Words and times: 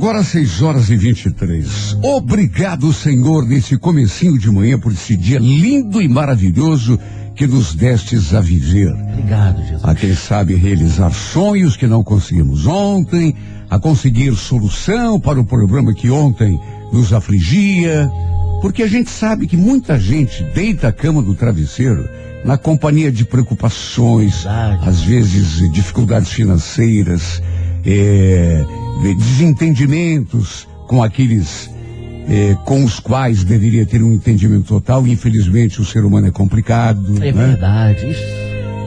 Agora 0.00 0.24
6 0.24 0.62
horas 0.62 0.88
e 0.88 0.96
23. 0.96 1.98
Obrigado, 2.02 2.90
Senhor, 2.90 3.46
nesse 3.46 3.76
comecinho 3.76 4.38
de 4.38 4.50
manhã 4.50 4.78
por 4.78 4.92
esse 4.92 5.14
dia 5.14 5.38
lindo 5.38 6.00
e 6.00 6.08
maravilhoso 6.08 6.98
que 7.36 7.46
nos 7.46 7.74
destes 7.74 8.32
a 8.32 8.40
viver. 8.40 8.94
Obrigado, 8.94 9.60
Jesus. 9.62 9.84
A 9.84 9.94
quem 9.94 10.14
sabe 10.14 10.54
realizar 10.54 11.10
sonhos 11.10 11.76
que 11.76 11.86
não 11.86 12.02
conseguimos 12.02 12.66
ontem, 12.66 13.34
a 13.68 13.78
conseguir 13.78 14.34
solução 14.36 15.20
para 15.20 15.38
o 15.38 15.44
problema 15.44 15.92
que 15.92 16.08
ontem 16.08 16.58
nos 16.90 17.12
afligia, 17.12 18.10
porque 18.62 18.82
a 18.82 18.88
gente 18.88 19.10
sabe 19.10 19.46
que 19.46 19.54
muita 19.54 20.00
gente 20.00 20.42
deita 20.54 20.88
a 20.88 20.92
cama 20.92 21.20
do 21.20 21.34
travesseiro 21.34 22.08
na 22.42 22.56
companhia 22.56 23.12
de 23.12 23.26
preocupações, 23.26 24.44
Verdade. 24.44 24.88
às 24.88 25.02
vezes 25.02 25.70
dificuldades 25.70 26.32
financeiras, 26.32 27.42
é, 27.84 28.64
de 29.00 29.14
desentendimentos 29.14 30.68
com 30.86 31.02
aqueles 31.02 31.70
é, 32.28 32.56
com 32.64 32.84
os 32.84 33.00
quais 33.00 33.42
deveria 33.42 33.84
ter 33.84 34.02
um 34.02 34.12
entendimento 34.12 34.66
total. 34.66 35.06
Infelizmente, 35.06 35.80
o 35.80 35.84
ser 35.84 36.04
humano 36.04 36.28
é 36.28 36.30
complicado. 36.30 37.16
É 37.16 37.32
né? 37.32 37.46
verdade. 37.46 38.10
Isso. 38.10 38.22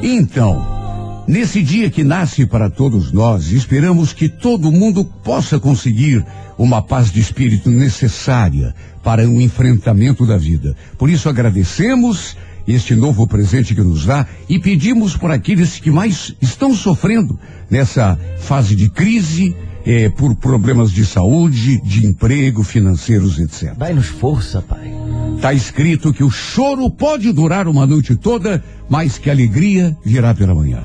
Então, 0.02 1.24
nesse 1.28 1.62
dia 1.62 1.90
que 1.90 2.04
nasce 2.04 2.46
para 2.46 2.70
todos 2.70 3.12
nós, 3.12 3.52
esperamos 3.52 4.14
que 4.14 4.30
todo 4.30 4.72
mundo 4.72 5.04
possa 5.04 5.60
conseguir 5.60 6.26
uma 6.58 6.82
paz 6.82 7.12
de 7.12 7.20
espírito 7.20 7.70
necessária 7.70 8.74
para 9.04 9.28
o 9.28 9.42
enfrentamento 9.42 10.26
da 10.26 10.38
vida. 10.38 10.76
Por 10.98 11.10
isso 11.10 11.28
agradecemos 11.28 12.38
este 12.68 12.96
novo 12.96 13.28
presente 13.28 13.76
que 13.76 13.82
nos 13.82 14.06
dá 14.06 14.26
e 14.48 14.58
pedimos 14.60 15.18
por 15.18 15.32
aqueles 15.32 15.80
que 15.80 15.92
mais 15.92 16.34
estão 16.42 16.74
sofrendo 16.74 17.38
nessa 17.70 18.18
fase 18.38 18.76
de 18.76 18.90
crise, 18.90 19.56
eh, 19.86 20.10
por 20.10 20.36
problemas 20.36 20.92
de 20.92 21.06
saúde, 21.06 21.80
de 21.82 22.06
emprego, 22.06 22.64
financeiros, 22.64 23.40
etc. 23.40 23.74
Dai-nos 23.78 24.08
força, 24.08 24.62
Pai. 24.62 24.94
Está 25.36 25.54
escrito 25.54 26.14
que 26.14 26.24
o 26.24 26.30
choro 26.30 26.90
pode 26.90 27.32
durar 27.32 27.68
uma 27.68 27.86
noite 27.86 28.16
toda, 28.16 28.64
mas 28.90 29.18
que 29.18 29.30
a 29.30 29.34
alegria 29.34 29.96
virá 30.04 30.34
pela 30.34 30.56
manhã. 30.56 30.84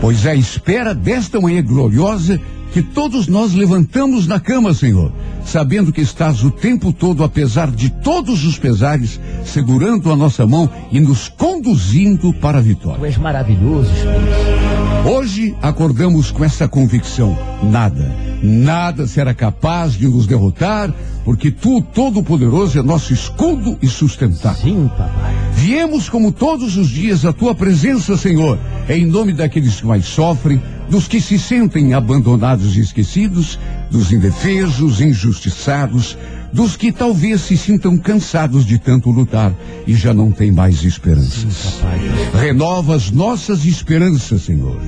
Pois 0.00 0.24
é 0.24 0.30
a 0.30 0.34
espera 0.34 0.94
desta 0.94 1.40
manhã 1.40 1.62
gloriosa 1.62 2.40
que 2.72 2.82
todos 2.82 3.26
nós 3.26 3.52
levantamos 3.52 4.26
na 4.26 4.38
cama, 4.38 4.72
Senhor, 4.72 5.12
sabendo 5.44 5.92
que 5.92 6.00
estás 6.00 6.44
o 6.44 6.50
tempo 6.50 6.92
todo, 6.92 7.24
apesar 7.24 7.70
de 7.70 7.90
todos 7.90 8.44
os 8.44 8.58
pesares, 8.58 9.20
segurando 9.44 10.12
a 10.12 10.16
nossa 10.16 10.46
mão 10.46 10.70
e 10.92 11.00
nos 11.00 11.28
conduzindo 11.28 12.32
para 12.34 12.58
a 12.58 12.62
vitória. 12.62 13.00
Tu 13.00 13.06
és 13.06 13.18
maravilhoso, 13.18 13.90
Espírito. 13.92 14.69
Hoje 15.04 15.56
acordamos 15.62 16.30
com 16.30 16.44
essa 16.44 16.68
convicção: 16.68 17.36
nada, 17.62 18.14
nada 18.42 19.06
será 19.06 19.32
capaz 19.32 19.94
de 19.94 20.06
nos 20.06 20.26
derrotar, 20.26 20.92
porque 21.24 21.50
tu, 21.50 21.80
Todo-Poderoso, 21.80 22.78
é 22.78 22.82
nosso 22.82 23.12
escudo 23.12 23.78
e 23.80 23.88
sustentáculo. 23.88 24.62
Sim, 24.62 24.88
papai. 24.88 25.34
Viemos 25.54 26.08
como 26.08 26.30
todos 26.30 26.76
os 26.76 26.88
dias 26.88 27.24
à 27.24 27.32
tua 27.32 27.54
presença, 27.54 28.16
Senhor, 28.16 28.58
em 28.88 29.06
nome 29.06 29.32
daqueles 29.32 29.80
que 29.80 29.86
mais 29.86 30.04
sofrem, 30.04 30.62
dos 30.90 31.08
que 31.08 31.20
se 31.20 31.38
sentem 31.38 31.94
abandonados 31.94 32.76
e 32.76 32.80
esquecidos, 32.80 33.58
dos 33.90 34.12
indefesos, 34.12 35.00
injustiçados, 35.00 36.16
dos 36.52 36.76
que 36.76 36.90
talvez 36.90 37.42
se 37.42 37.56
sintam 37.56 37.96
cansados 37.96 38.64
de 38.64 38.78
tanto 38.78 39.10
lutar 39.10 39.54
e 39.86 39.94
já 39.94 40.12
não 40.12 40.30
têm 40.32 40.50
mais 40.50 40.82
esperanças. 40.82 41.78
Papai. 41.80 42.00
Renova 42.40 42.96
as 42.96 43.10
nossas 43.10 43.64
esperanças, 43.64 44.42
Senhor. 44.42 44.78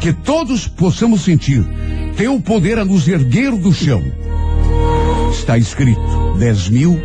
Que 0.00 0.12
todos 0.12 0.66
possamos 0.66 1.22
sentir 1.22 1.64
teu 2.16 2.40
poder 2.40 2.78
a 2.78 2.84
nos 2.84 3.08
erguer 3.08 3.52
do 3.52 3.72
chão. 3.72 4.02
Está 5.30 5.58
escrito: 5.58 6.36
dez 6.38 6.68
mil 6.68 6.98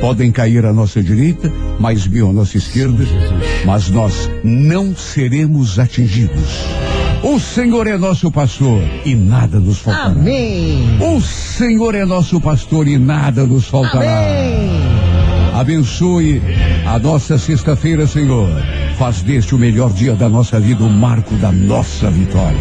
podem 0.00 0.30
cair 0.30 0.64
à 0.64 0.72
nossa 0.72 1.02
direita, 1.02 1.52
mais 1.78 2.06
mil 2.06 2.30
à 2.30 2.32
nossa 2.32 2.56
esquerda, 2.56 3.04
mas 3.64 3.88
nós 3.88 4.30
não 4.44 4.94
seremos 4.94 5.78
atingidos. 5.78 6.87
O 7.22 7.40
Senhor 7.40 7.86
é 7.88 7.98
nosso 7.98 8.30
pastor 8.30 8.80
e 9.04 9.14
nada 9.14 9.58
nos 9.58 9.78
faltará. 9.80 10.10
Amém. 10.10 10.98
O 11.00 11.20
Senhor 11.20 11.94
é 11.94 12.04
nosso 12.04 12.40
pastor 12.40 12.86
e 12.86 12.96
nada 12.96 13.44
nos 13.44 13.66
faltará. 13.66 14.20
Amém. 14.20 14.98
Abençoe 15.52 16.40
a 16.86 16.98
nossa 16.98 17.36
sexta-feira, 17.36 18.06
Senhor. 18.06 18.48
Faz 18.96 19.22
deste 19.22 19.54
o 19.54 19.58
melhor 19.58 19.92
dia 19.92 20.14
da 20.14 20.28
nossa 20.28 20.60
vida, 20.60 20.84
o 20.84 20.90
marco 20.90 21.34
da 21.36 21.50
nossa 21.50 22.08
vitória. 22.08 22.58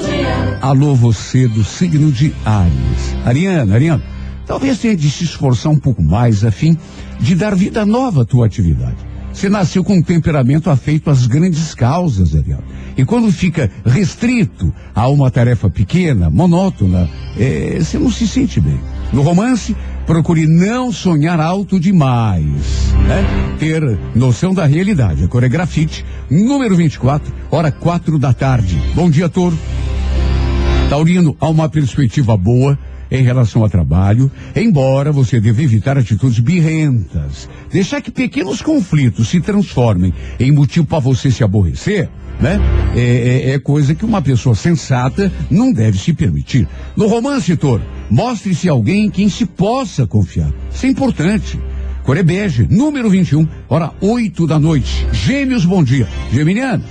Dia. 0.00 0.58
Alô, 0.60 0.94
você 0.94 1.46
do 1.46 1.62
signo 1.62 2.10
de 2.10 2.34
Ares. 2.44 3.14
Ariana, 3.24 3.74
Ariana, 3.74 4.02
talvez 4.44 4.78
tenha 4.78 4.96
de 4.96 5.08
se 5.08 5.22
esforçar 5.22 5.70
um 5.70 5.78
pouco 5.78 6.02
mais 6.02 6.44
a 6.44 6.50
fim 6.50 6.76
de 7.20 7.36
dar 7.36 7.54
vida 7.54 7.86
nova 7.86 8.22
à 8.22 8.24
tua 8.24 8.46
atividade. 8.46 9.09
Você 9.32 9.48
nasceu 9.48 9.82
com 9.84 9.94
um 9.94 10.02
temperamento 10.02 10.68
afeito 10.70 11.08
às 11.08 11.26
grandes 11.26 11.74
causas, 11.74 12.34
Ariana. 12.34 12.64
E 12.96 13.04
quando 13.04 13.30
fica 13.32 13.70
restrito 13.86 14.72
a 14.94 15.08
uma 15.08 15.30
tarefa 15.30 15.70
pequena, 15.70 16.28
monótona, 16.28 17.08
eh, 17.38 17.78
você 17.80 17.98
não 17.98 18.10
se 18.10 18.26
sente 18.26 18.60
bem. 18.60 18.78
No 19.12 19.22
romance, 19.22 19.74
procure 20.06 20.46
não 20.46 20.92
sonhar 20.92 21.40
alto 21.40 21.78
demais, 21.78 22.92
né? 23.06 23.56
Ter 23.58 23.98
noção 24.14 24.52
da 24.52 24.66
realidade. 24.66 25.24
A 25.24 25.28
cor 25.28 25.44
é 25.44 25.48
grafite, 25.48 26.04
número 26.28 26.76
24, 26.76 27.32
hora 27.50 27.70
quatro 27.70 28.18
da 28.18 28.32
tarde. 28.32 28.76
Bom 28.94 29.08
dia, 29.08 29.28
Toro. 29.28 29.56
Taurino, 30.88 31.36
há 31.40 31.48
uma 31.48 31.68
perspectiva 31.68 32.36
boa 32.36 32.76
em 33.10 33.22
relação 33.22 33.62
ao 33.62 33.68
trabalho, 33.68 34.30
embora 34.54 35.10
você 35.12 35.40
deva 35.40 35.62
evitar 35.62 35.98
atitudes 35.98 36.38
birrentas. 36.38 37.48
Deixar 37.72 38.00
que 38.00 38.10
pequenos 38.10 38.62
conflitos 38.62 39.28
se 39.28 39.40
transformem 39.40 40.12
em 40.38 40.52
motivo 40.52 40.86
para 40.86 40.98
você 40.98 41.30
se 41.30 41.42
aborrecer, 41.44 42.08
né? 42.40 42.58
É, 42.94 43.00
é- 43.00 43.50
é 43.52 43.58
coisa 43.58 43.94
que 43.94 44.04
uma 44.04 44.22
pessoa 44.22 44.54
sensata 44.54 45.32
não 45.50 45.72
deve 45.72 45.98
se 45.98 46.12
permitir. 46.12 46.66
No 46.96 47.06
romance, 47.06 47.56
Toro, 47.56 47.82
mostre-se 48.10 48.68
alguém 48.68 49.06
em 49.06 49.10
quem 49.10 49.28
se 49.28 49.46
possa 49.46 50.06
confiar. 50.06 50.52
Isso 50.72 50.86
é 50.86 50.88
importante. 50.88 51.58
Corebege, 52.02 52.66
número 52.70 53.10
21, 53.10 53.46
hora 53.68 53.92
8 54.00 54.46
da 54.46 54.58
noite. 54.58 55.06
Gêmeos, 55.12 55.64
bom 55.64 55.84
dia. 55.84 56.08
Geminiano, 56.32 56.82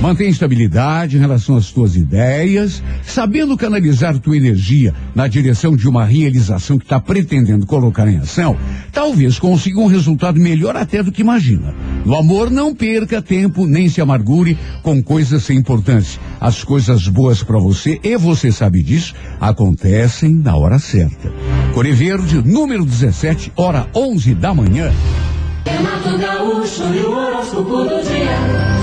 mantenha 0.00 0.30
estabilidade 0.30 1.16
em 1.16 1.20
relação 1.20 1.56
às 1.56 1.70
tuas 1.70 1.96
ideias, 1.96 2.82
sabendo 3.02 3.56
canalizar 3.56 4.18
tua 4.18 4.36
energia 4.36 4.94
na 5.14 5.26
direção 5.26 5.74
de 5.74 5.88
uma 5.88 6.04
realização 6.04 6.78
que 6.78 6.84
está 6.84 7.00
pretendendo 7.00 7.66
colocar 7.66 8.06
em 8.06 8.18
ação, 8.18 8.56
talvez 8.92 9.38
consiga 9.38 9.80
um 9.80 9.86
resultado 9.86 10.38
melhor 10.38 10.76
até 10.76 11.02
do 11.02 11.10
que 11.10 11.22
imagina. 11.22 11.74
No 12.04 12.14
amor, 12.14 12.50
não 12.50 12.74
perca 12.74 13.22
tempo 13.22 13.66
nem 13.66 13.88
se 13.88 14.00
amargure 14.00 14.58
com 14.82 15.02
coisas 15.02 15.42
sem 15.42 15.58
importância. 15.58 16.20
As 16.40 16.62
coisas 16.62 17.08
boas 17.08 17.42
para 17.42 17.58
você, 17.58 17.98
e 18.02 18.16
você 18.16 18.52
sabe 18.52 18.82
disso, 18.82 19.14
acontecem 19.40 20.34
na 20.34 20.56
hora 20.56 20.78
certa. 20.78 21.32
Core 21.72 21.92
Verde, 21.92 22.42
número 22.44 22.84
17, 22.84 23.52
hora 23.56 23.88
11 23.94 24.34
da 24.34 24.54
manhã. 24.54 24.92
Renato 25.64 26.16
Gaúcho 26.18 26.84
e 26.94 26.98
o 27.00 27.10
horóscopo 27.10 27.84
do 27.84 28.02
dia. 28.02 28.75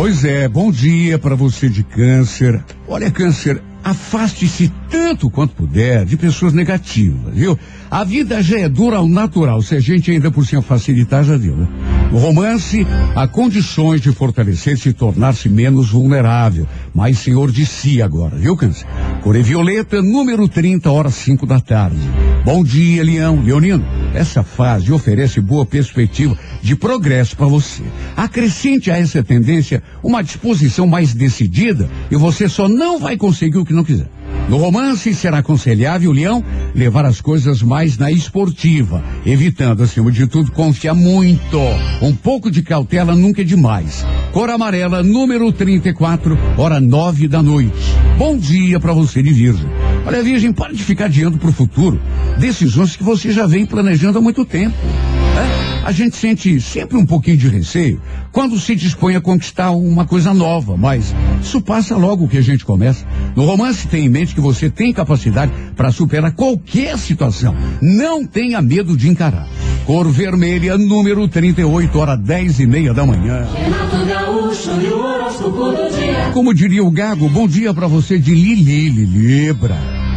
Pois 0.00 0.24
é, 0.24 0.46
bom 0.46 0.70
dia 0.70 1.18
para 1.18 1.34
você 1.34 1.68
de 1.68 1.82
câncer. 1.82 2.62
Olha, 2.86 3.10
câncer, 3.10 3.60
afaste-se 3.82 4.72
tanto 4.88 5.28
quanto 5.28 5.56
puder 5.56 6.04
de 6.04 6.16
pessoas 6.16 6.52
negativas, 6.52 7.34
viu? 7.34 7.58
A 7.90 8.04
vida 8.04 8.40
já 8.40 8.60
é 8.60 8.68
dura 8.68 8.98
ao 8.98 9.08
natural, 9.08 9.60
se 9.60 9.74
a 9.74 9.80
gente 9.80 10.12
ainda 10.12 10.30
por 10.30 10.46
cima 10.46 10.62
facilitar, 10.62 11.24
já 11.24 11.36
viu, 11.36 11.56
né? 11.56 11.97
No 12.10 12.18
romance, 12.18 12.86
há 13.14 13.28
condições 13.28 14.00
de 14.00 14.10
fortalecer-se 14.12 14.88
e 14.88 14.92
tornar-se 14.94 15.46
menos 15.46 15.90
vulnerável, 15.90 16.66
mais 16.94 17.18
senhor 17.18 17.50
de 17.52 17.66
si 17.66 18.00
agora, 18.00 18.34
viu, 18.34 18.56
câncer? 18.56 18.86
Core 19.22 19.42
Violeta, 19.42 20.00
número 20.00 20.48
30, 20.48 20.90
horas 20.90 21.14
5 21.16 21.44
da 21.44 21.60
tarde. 21.60 21.98
Bom 22.46 22.64
dia, 22.64 23.04
Leão. 23.04 23.42
Leonino, 23.42 23.84
essa 24.14 24.42
fase 24.42 24.90
oferece 24.90 25.38
boa 25.38 25.66
perspectiva 25.66 26.34
de 26.62 26.74
progresso 26.74 27.36
para 27.36 27.46
você. 27.46 27.82
Acrescente 28.16 28.90
a 28.90 28.96
essa 28.96 29.22
tendência 29.22 29.82
uma 30.02 30.22
disposição 30.22 30.86
mais 30.86 31.12
decidida 31.12 31.90
e 32.10 32.16
você 32.16 32.48
só 32.48 32.68
não 32.68 32.98
vai 32.98 33.18
conseguir 33.18 33.58
o 33.58 33.66
que 33.66 33.74
não 33.74 33.84
quiser. 33.84 34.08
No 34.48 34.56
romance, 34.56 35.14
será 35.14 35.38
aconselhável, 35.38 36.10
Leão, 36.10 36.42
levar 36.74 37.04
as 37.04 37.20
coisas 37.20 37.62
mais 37.62 37.98
na 37.98 38.10
esportiva, 38.10 39.04
evitando, 39.26 39.82
acima 39.82 40.10
de 40.10 40.26
tudo, 40.26 40.50
confiar 40.52 40.94
muito. 40.94 41.58
Um 42.00 42.14
pouco 42.14 42.50
de 42.50 42.62
cautela 42.62 43.14
nunca 43.14 43.42
é 43.42 43.44
demais. 43.44 44.06
Cor 44.32 44.48
amarela, 44.48 45.02
número 45.02 45.52
34, 45.52 46.38
hora 46.56 46.80
9 46.80 47.28
da 47.28 47.42
noite. 47.42 47.94
Bom 48.16 48.38
dia 48.38 48.80
para 48.80 48.94
você 48.94 49.22
de 49.22 49.34
Virgem. 49.34 49.68
Olha, 50.06 50.22
Virgem, 50.22 50.50
pare 50.50 50.74
de 50.74 50.82
ficar 50.82 51.04
adiando 51.04 51.36
para 51.36 51.50
o 51.50 51.52
futuro 51.52 52.00
decisões 52.38 52.96
que 52.96 53.02
você 53.02 53.30
já 53.30 53.46
vem 53.46 53.66
planejando 53.66 54.18
há 54.18 54.22
muito 54.22 54.46
tempo. 54.46 54.74
A 55.84 55.92
gente 55.92 56.16
sente 56.16 56.60
sempre 56.60 56.96
um 56.96 57.06
pouquinho 57.06 57.36
de 57.36 57.48
receio 57.48 58.00
quando 58.32 58.58
se 58.58 58.74
dispõe 58.74 59.16
a 59.16 59.20
conquistar 59.20 59.70
uma 59.70 60.04
coisa 60.04 60.34
nova, 60.34 60.76
mas 60.76 61.14
isso 61.42 61.60
passa 61.60 61.96
logo 61.96 62.28
que 62.28 62.38
a 62.38 62.42
gente 62.42 62.64
começa. 62.64 63.06
No 63.34 63.44
romance, 63.44 63.88
tem 63.88 64.06
em 64.06 64.08
mente 64.08 64.34
que 64.34 64.40
você 64.40 64.68
tem 64.68 64.92
capacidade 64.92 65.52
para 65.76 65.90
superar 65.90 66.32
qualquer 66.32 66.98
situação. 66.98 67.54
Não 67.80 68.26
tenha 68.26 68.60
medo 68.60 68.96
de 68.96 69.08
encarar. 69.08 69.48
Cor 69.86 70.10
vermelha, 70.10 70.76
número 70.76 71.26
38, 71.26 71.98
hora 71.98 72.16
10 72.16 72.60
e 72.60 72.66
meia 72.66 72.92
da 72.92 73.06
manhã. 73.06 73.46
Como 76.34 76.52
diria 76.52 76.84
o 76.84 76.90
Gago, 76.90 77.28
bom 77.28 77.48
dia 77.48 77.72
para 77.72 77.86
você 77.86 78.18
de 78.18 78.34
Lili, 78.34 79.04
Libra. 79.04 79.76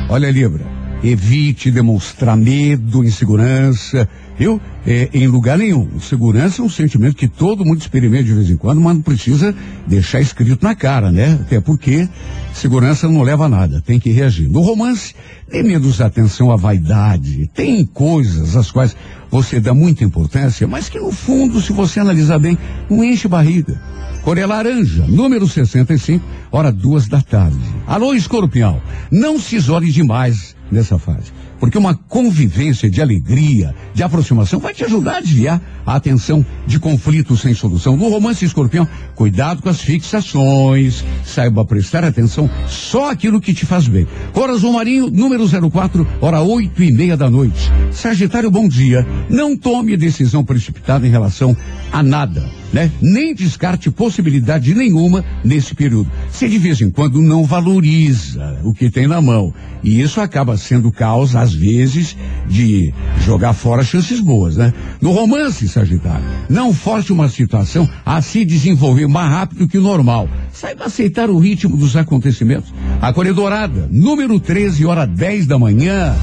Olha, 0.09 0.29
Libra, 0.29 0.65
evite 1.03 1.71
demonstrar 1.71 2.35
medo, 2.35 3.03
insegurança, 3.03 4.07
viu? 4.37 4.59
É, 4.85 5.09
em 5.13 5.27
lugar 5.27 5.57
nenhum. 5.57 5.99
Segurança 5.99 6.61
é 6.61 6.65
um 6.65 6.69
sentimento 6.69 7.15
que 7.15 7.27
todo 7.27 7.63
mundo 7.63 7.79
experimenta 7.79 8.23
de 8.23 8.33
vez 8.33 8.49
em 8.49 8.57
quando, 8.57 8.81
mas 8.81 8.95
não 8.95 9.01
precisa 9.01 9.53
deixar 9.85 10.19
escrito 10.21 10.63
na 10.63 10.73
cara, 10.73 11.11
né? 11.11 11.39
Até 11.41 11.59
porque 11.59 12.07
segurança 12.53 13.07
não 13.07 13.21
leva 13.21 13.45
a 13.45 13.49
nada, 13.49 13.81
tem 13.81 13.99
que 13.99 14.09
reagir. 14.09 14.49
No 14.49 14.61
romance, 14.61 15.13
dê 15.49 15.61
menos 15.61 16.01
atenção 16.01 16.51
à 16.51 16.55
vaidade. 16.55 17.49
Tem 17.53 17.85
coisas 17.85 18.55
às 18.55 18.71
quais 18.71 18.95
você 19.29 19.59
dá 19.59 19.73
muita 19.73 20.03
importância, 20.03 20.67
mas 20.67 20.89
que 20.89 20.99
no 20.99 21.11
fundo, 21.11 21.61
se 21.61 21.71
você 21.71 21.99
analisar 21.99 22.39
bem, 22.39 22.57
não 22.89 23.03
enche 23.03 23.27
barriga. 23.27 23.79
Cor 24.23 24.37
é 24.37 24.45
laranja, 24.45 25.05
número 25.07 25.47
65, 25.47 26.23
hora 26.51 26.71
duas 26.71 27.07
da 27.07 27.21
tarde. 27.21 27.57
Alô, 27.87 28.13
escorpião, 28.13 28.81
não 29.11 29.39
se 29.39 29.55
isole 29.55 29.91
demais 29.91 30.55
nessa 30.71 30.99
fase. 30.99 31.31
Porque 31.61 31.77
uma 31.77 31.93
convivência 31.93 32.89
de 32.89 33.03
alegria, 33.03 33.75
de 33.93 34.01
aproximação, 34.01 34.59
vai 34.59 34.73
te 34.73 34.83
ajudar 34.83 35.17
a 35.17 35.21
desviar 35.21 35.61
a 35.85 35.95
atenção 35.95 36.43
de 36.65 36.79
conflitos 36.79 37.39
sem 37.39 37.53
solução. 37.53 37.95
No 37.95 38.09
romance 38.09 38.43
escorpião, 38.43 38.87
cuidado 39.13 39.61
com 39.61 39.69
as 39.69 39.79
fixações, 39.79 41.05
saiba 41.23 41.63
prestar 41.63 42.03
atenção 42.03 42.49
só 42.67 43.11
aquilo 43.11 43.39
que 43.39 43.53
te 43.53 43.63
faz 43.63 43.87
bem. 43.87 44.07
Cor 44.33 44.49
azul 44.49 44.73
marinho, 44.73 45.11
número 45.11 45.47
04, 45.69 46.07
hora 46.19 46.41
oito 46.41 46.81
e 46.81 46.91
meia 46.91 47.15
da 47.15 47.29
noite. 47.29 47.71
Sagitário, 47.91 48.49
bom 48.49 48.67
dia. 48.67 49.05
Não 49.29 49.55
tome 49.55 49.95
decisão 49.95 50.43
precipitada 50.43 51.05
em 51.05 51.11
relação 51.11 51.55
a 51.91 52.01
nada, 52.01 52.43
né? 52.73 52.91
Nem 52.99 53.35
descarte 53.35 53.91
possibilidade 53.91 54.73
nenhuma 54.73 55.23
nesse 55.43 55.75
período. 55.75 56.09
Você 56.31 56.49
de 56.49 56.57
vez 56.57 56.81
em 56.81 56.89
quando 56.89 57.21
não 57.21 57.43
valoriza 57.43 58.59
o 58.63 58.73
que 58.73 58.89
tem 58.89 59.05
na 59.07 59.21
mão. 59.21 59.53
E 59.83 59.99
isso 59.99 60.21
acaba 60.21 60.57
sendo 60.57 60.91
causa, 60.91 61.39
às 61.41 61.50
vezes, 61.53 62.15
de 62.47 62.93
jogar 63.25 63.53
fora 63.53 63.83
chances 63.83 64.19
boas, 64.19 64.57
né? 64.57 64.73
No 64.99 65.11
romance, 65.11 65.67
Sagitário, 65.67 66.23
não 66.49 66.73
force 66.73 67.11
uma 67.11 67.29
situação 67.29 67.89
a 68.05 68.21
se 68.21 68.43
desenvolver 68.45 69.07
mais 69.07 69.31
rápido 69.31 69.67
que 69.67 69.77
o 69.77 69.81
normal. 69.81 70.27
Saiba 70.51 70.85
aceitar 70.85 71.29
o 71.29 71.37
ritmo 71.37 71.77
dos 71.77 71.95
acontecimentos. 71.95 72.73
A 73.01 73.11
Dourada, 73.11 73.87
número 73.91 74.39
13, 74.39 74.85
hora 74.85 75.05
10 75.05 75.47
da 75.47 75.57
manhã. 75.57 76.15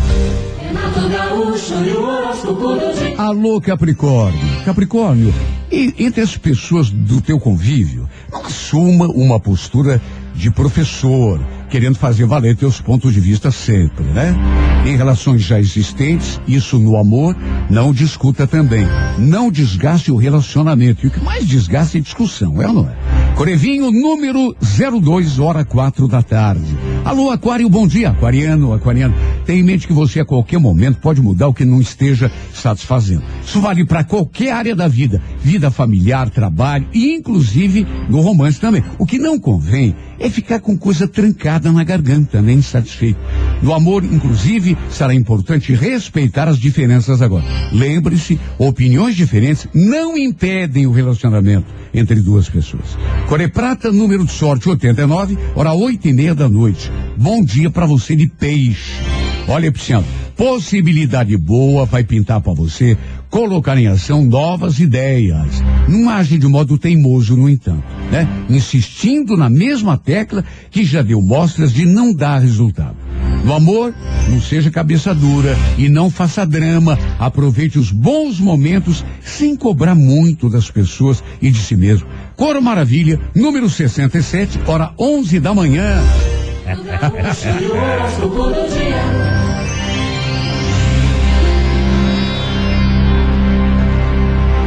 Alô, 3.17 3.61
Capricórnio. 3.61 4.65
Capricórnio, 4.65 5.35
e 5.71 5.95
entre 5.99 6.21
as 6.21 6.37
pessoas 6.37 6.91
do 6.91 7.21
teu 7.21 7.39
convívio, 7.39 8.09
não 8.31 8.45
assuma 8.45 9.07
uma 9.07 9.41
postura 9.41 10.01
de 10.35 10.51
professor, 10.51 11.41
querendo 11.69 11.97
fazer 11.97 12.25
valer 12.25 12.57
teus 12.57 12.81
pontos 12.81 13.13
de 13.13 13.21
vista 13.21 13.51
sempre, 13.51 14.05
né? 14.05 14.35
Em 14.87 14.97
relações 14.97 15.43
já 15.43 15.61
existentes, 15.61 16.41
isso 16.47 16.79
no 16.79 16.97
amor, 16.97 17.37
não 17.69 17.93
discuta 17.93 18.47
também. 18.47 18.87
Não 19.19 19.51
desgaste 19.51 20.11
o 20.11 20.17
relacionamento. 20.17 21.05
E 21.05 21.09
o 21.09 21.11
que 21.11 21.21
mais 21.21 21.47
desgasta 21.47 21.99
é 21.99 22.01
discussão, 22.01 22.63
é 22.63 22.67
ou 22.67 22.73
não 22.73 22.89
é? 22.89 23.35
Corevinho, 23.35 23.91
número 23.91 24.57
02, 24.61 25.39
hora 25.39 25.65
quatro 25.65 26.09
da 26.09 26.23
tarde. 26.23 26.77
Alô, 27.09 27.31
Aquário, 27.31 27.71
bom 27.71 27.87
dia. 27.87 28.11
Aquariano, 28.11 28.75
Aquariano. 28.75 29.15
Tenha 29.47 29.59
em 29.59 29.63
mente 29.63 29.87
que 29.87 29.95
você 29.95 30.21
a 30.21 30.27
qualquer 30.27 30.59
momento 30.59 31.01
pode 31.01 31.23
mudar 31.23 31.49
o 31.49 31.55
que 31.55 31.65
não 31.65 31.81
esteja 31.81 32.31
satisfazendo. 32.53 33.23
Isso 33.43 33.63
vale 33.63 33.83
para 33.87 34.05
qualquer 34.05 34.53
área 34.53 34.77
da 34.77 34.87
vida. 34.87 35.19
Vida 35.41 35.71
familiar, 35.71 36.29
trabalho 36.29 36.87
e 36.93 37.15
inclusive 37.15 37.87
no 38.11 38.21
romance 38.21 38.61
também. 38.61 38.85
O 38.99 39.07
que 39.07 39.19
não 39.19 39.39
convém 39.39 39.97
é 40.19 40.29
ficar 40.29 40.61
com 40.61 40.77
coisa 40.77 41.09
trancada 41.09 41.73
na 41.73 41.83
garganta, 41.83 42.43
nem 42.43 42.59
insatisfeito. 42.59 43.19
No 43.63 43.73
amor, 43.73 44.05
inclusive, 44.05 44.77
será 44.91 45.15
importante 45.15 45.75
respeitar 45.75 46.47
as 46.47 46.59
diferenças 46.59 47.23
agora. 47.23 47.45
Lembre-se, 47.73 48.39
opiniões 48.59 49.17
diferentes 49.17 49.67
não 49.73 50.15
impedem 50.15 50.87
o 50.87 50.93
relacionamento 50.93 51.78
entre 51.93 52.17
duas 52.17 52.49
pessoas. 52.49 52.97
Core 53.29 53.49
Prata, 53.49 53.91
número 53.91 54.25
de 54.25 54.33
sorte 54.33 54.69
89, 54.69 55.39
hora 55.55 55.73
oito 55.73 56.09
e 56.09 56.13
meia 56.13 56.35
da 56.35 56.49
noite. 56.49 56.91
Bom 57.17 57.45
dia 57.45 57.71
para 57.71 57.87
você 57.87 58.15
de 58.15 58.29
peixe. 58.29 58.93
Olha, 59.49 59.73
Pisciano, 59.73 60.07
possibilidade 60.37 61.37
boa 61.37 61.87
vai 61.87 62.05
pintar 62.05 62.41
para 62.41 62.53
você 62.53 62.97
colocar 63.31 63.77
em 63.77 63.87
ação 63.87 64.25
novas 64.25 64.79
ideias. 64.79 65.63
Não 65.89 66.09
age 66.11 66.39
de 66.39 66.47
modo 66.47 66.79
teimoso, 66.79 67.37
no 67.37 67.49
entanto, 67.49 67.85
né? 68.11 68.29
Insistindo 68.49 69.37
na 69.37 69.49
mesma 69.49 69.97
tecla 69.97 70.45
que 70.71 70.85
já 70.85 71.03
deu 71.03 71.21
mostras 71.21 71.73
de 71.73 71.85
não 71.85 72.13
dar 72.13 72.39
resultado. 72.39 72.97
No 73.45 73.55
amor, 73.55 73.95
não 74.29 74.41
seja 74.41 74.71
cabeça 74.71 75.15
dura 75.15 75.57
e 75.77 75.89
não 75.89 76.11
faça 76.11 76.45
drama. 76.45 76.99
Aproveite 77.19 77.79
os 77.79 77.91
bons 77.91 78.41
momentos 78.41 79.05
sem 79.23 79.57
cobrar 79.57 79.95
muito 79.95 80.51
das 80.51 80.71
pessoas 80.71 81.23
e 81.41 81.51
de 81.51 81.59
si 81.59 81.77
mesmo. 81.77 82.07
Coro 82.37 82.61
Maravilha, 82.61 83.21
número 83.35 83.71
67, 83.71 84.61
hora 84.67 84.93
11 84.99 85.41
da 85.41 85.55
manhã. 85.55 86.03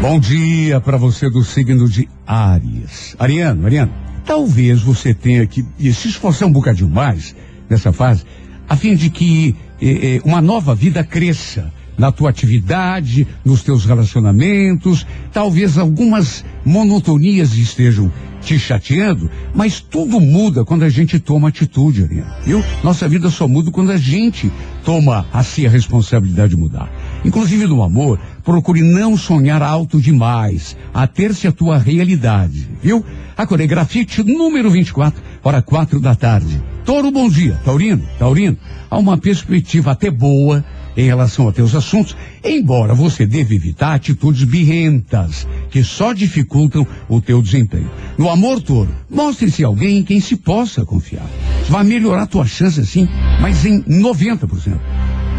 Bom 0.01 0.19
dia 0.19 0.81
para 0.81 0.97
você 0.97 1.29
do 1.29 1.43
signo 1.43 1.87
de 1.87 2.09
Áries. 2.25 3.15
Ariano, 3.19 3.67
Ariano, 3.67 3.93
talvez 4.25 4.81
você 4.81 5.13
tenha 5.13 5.45
que 5.45 5.63
se 5.93 6.07
esforçar 6.07 6.47
um 6.47 6.51
bocadinho 6.51 6.89
mais 6.89 7.35
nessa 7.69 7.93
fase, 7.93 8.23
a 8.67 8.75
fim 8.75 8.95
de 8.95 9.11
que 9.11 9.55
eh, 9.79 10.15
eh, 10.15 10.21
uma 10.25 10.41
nova 10.41 10.73
vida 10.73 11.03
cresça 11.03 11.71
na 11.99 12.11
tua 12.11 12.31
atividade, 12.31 13.27
nos 13.45 13.61
teus 13.61 13.85
relacionamentos. 13.85 15.05
Talvez 15.31 15.77
algumas 15.77 16.43
monotonias 16.65 17.53
estejam 17.53 18.11
te 18.41 18.57
chateando, 18.57 19.29
mas 19.53 19.81
tudo 19.81 20.19
muda 20.19 20.65
quando 20.65 20.83
a 20.83 20.89
gente 20.89 21.19
toma 21.19 21.49
atitude, 21.49 22.03
Ariano. 22.03 22.33
Viu? 22.43 22.63
Nossa 22.83 23.07
vida 23.07 23.29
só 23.29 23.47
muda 23.47 23.69
quando 23.69 23.91
a 23.91 23.97
gente 23.97 24.51
toma 24.83 25.27
a 25.31 25.43
si 25.43 25.67
a 25.67 25.69
responsabilidade 25.69 26.55
de 26.55 26.57
mudar. 26.57 26.91
Inclusive 27.23 27.67
no 27.67 27.83
amor, 27.83 28.19
procure 28.43 28.81
não 28.81 29.17
sonhar 29.17 29.61
alto 29.61 30.01
demais, 30.01 30.75
a 30.93 31.07
ter-se 31.07 31.47
a 31.47 31.51
tua 31.51 31.77
realidade, 31.77 32.67
viu? 32.81 33.05
A 33.37 33.45
coreografite 33.45 34.23
número 34.23 34.69
24, 34.69 35.21
hora 35.43 35.61
quatro 35.61 35.99
da 35.99 36.15
tarde. 36.15 36.61
Toro, 36.85 37.11
bom 37.11 37.29
dia. 37.29 37.59
Taurino, 37.63 38.03
Taurino, 38.17 38.57
há 38.89 38.97
uma 38.97 39.17
perspectiva 39.17 39.91
até 39.91 40.09
boa 40.09 40.63
em 40.95 41.05
relação 41.05 41.47
a 41.47 41.53
teus 41.53 41.73
assuntos, 41.73 42.15
embora 42.43 42.93
você 42.93 43.25
deva 43.25 43.53
evitar 43.53 43.93
atitudes 43.93 44.43
birrentas, 44.43 45.47
que 45.69 45.83
só 45.83 46.13
dificultam 46.13 46.85
o 47.07 47.21
teu 47.21 47.41
desempenho. 47.41 47.89
No 48.17 48.29
amor, 48.29 48.61
Toro, 48.61 48.93
mostre-se 49.09 49.63
alguém 49.63 49.99
em 49.99 50.03
quem 50.03 50.19
se 50.19 50.35
possa 50.35 50.85
confiar. 50.85 51.25
Vai 51.69 51.83
melhorar 51.83 52.27
tua 52.27 52.45
chance, 52.45 52.79
assim, 52.79 53.07
mas 53.39 53.65
em 53.65 53.81
90%. 53.83 54.77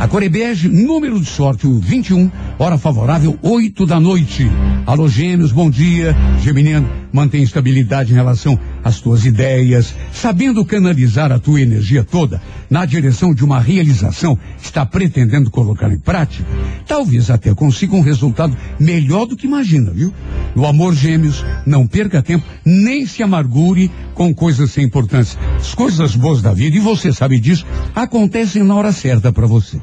A 0.03 0.09
Corebege, 0.09 0.69
número 0.69 1.21
de 1.21 1.27
sorte, 1.27 1.65
o 1.65 1.79
21, 1.79 2.29
hora 2.59 2.77
favorável, 2.77 3.39
8 3.41 3.87
da 3.87 4.01
noite. 4.01 4.51
Alô, 4.85 5.07
gêmeos, 5.07 5.53
bom 5.53 5.71
dia. 5.71 6.13
Geminiano, 6.43 6.91
mantém 7.13 7.45
estabilidade 7.45 8.11
em 8.11 8.17
relação 8.17 8.59
às 8.85 9.01
tuas 9.01 9.25
ideias, 9.25 9.95
sabendo 10.13 10.65
canalizar 10.65 11.31
a 11.33 11.39
tua 11.39 11.61
energia 11.61 12.05
toda 12.05 12.41
na 12.69 12.85
direção 12.85 13.35
de 13.35 13.45
uma 13.45 13.61
realização 13.61 14.37
que 14.37 14.65
está 14.65 14.85
pretendendo 14.85 15.51
colocar 15.51 15.93
em 15.93 15.99
prática. 15.99 16.45
Talvez 16.87 17.31
até 17.31 17.55
consiga 17.55 17.95
um 17.95 18.01
resultado 18.01 18.57
melhor 18.79 19.27
do 19.27 19.37
que 19.37 19.47
imagina, 19.47 19.91
viu? 19.91 20.13
No 20.55 20.67
amor, 20.67 20.95
gêmeos, 20.95 21.45
não 21.67 21.87
perca 21.87 22.23
tempo, 22.23 22.45
nem 22.65 23.07
se 23.07 23.23
amargure 23.23 23.91
com 24.15 24.35
coisas 24.35 24.71
sem 24.71 24.85
importância. 24.85 25.39
As 25.57 25.75
coisas 25.75 26.17
boas 26.17 26.43
da 26.43 26.53
vida, 26.53 26.77
e 26.77 26.81
você 26.81 27.13
sabe 27.13 27.39
disso, 27.39 27.67
acontecem 27.95 28.63
na 28.63 28.75
hora 28.75 28.93
certa 28.93 29.33
para 29.33 29.47
você. 29.47 29.81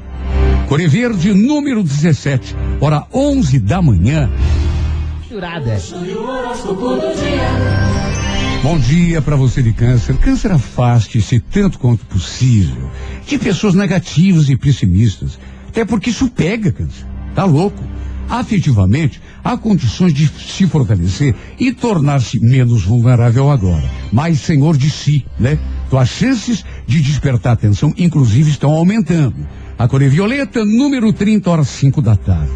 Core 0.68 0.86
Verde, 0.86 1.34
número 1.34 1.82
17, 1.82 2.54
hora 2.80 3.04
11 3.12 3.58
da 3.58 3.82
manhã. 3.82 4.30
Jurada. 5.28 5.78
Bom 8.62 8.78
dia 8.78 9.22
para 9.22 9.36
você 9.36 9.62
de 9.62 9.72
câncer. 9.72 10.16
Câncer 10.18 10.52
afaste-se 10.52 11.40
tanto 11.40 11.78
quanto 11.78 12.04
possível 12.04 12.90
de 13.26 13.38
pessoas 13.38 13.74
negativas 13.74 14.50
e 14.50 14.56
pessimistas. 14.56 15.38
Até 15.68 15.84
porque 15.84 16.10
isso 16.10 16.28
pega, 16.28 16.70
câncer. 16.70 17.06
Tá 17.34 17.44
louco? 17.44 17.82
afetivamente, 18.30 19.20
há 19.42 19.56
condições 19.56 20.14
de 20.14 20.28
se 20.28 20.66
fortalecer 20.66 21.34
e 21.58 21.72
tornar-se 21.72 22.38
menos 22.38 22.84
vulnerável 22.84 23.50
agora, 23.50 23.82
mais 24.12 24.38
senhor 24.38 24.76
de 24.76 24.88
si, 24.88 25.26
né? 25.38 25.58
Então 25.88 25.98
as 25.98 26.08
chances 26.10 26.64
de 26.86 27.02
despertar 27.02 27.54
atenção, 27.54 27.92
inclusive, 27.98 28.50
estão 28.50 28.70
aumentando. 28.70 29.34
A 29.76 29.88
cor 29.88 30.00
é 30.00 30.08
violeta, 30.08 30.64
número 30.64 31.12
30, 31.12 31.50
horas 31.50 31.68
5 31.68 32.00
da 32.00 32.14
tarde. 32.14 32.52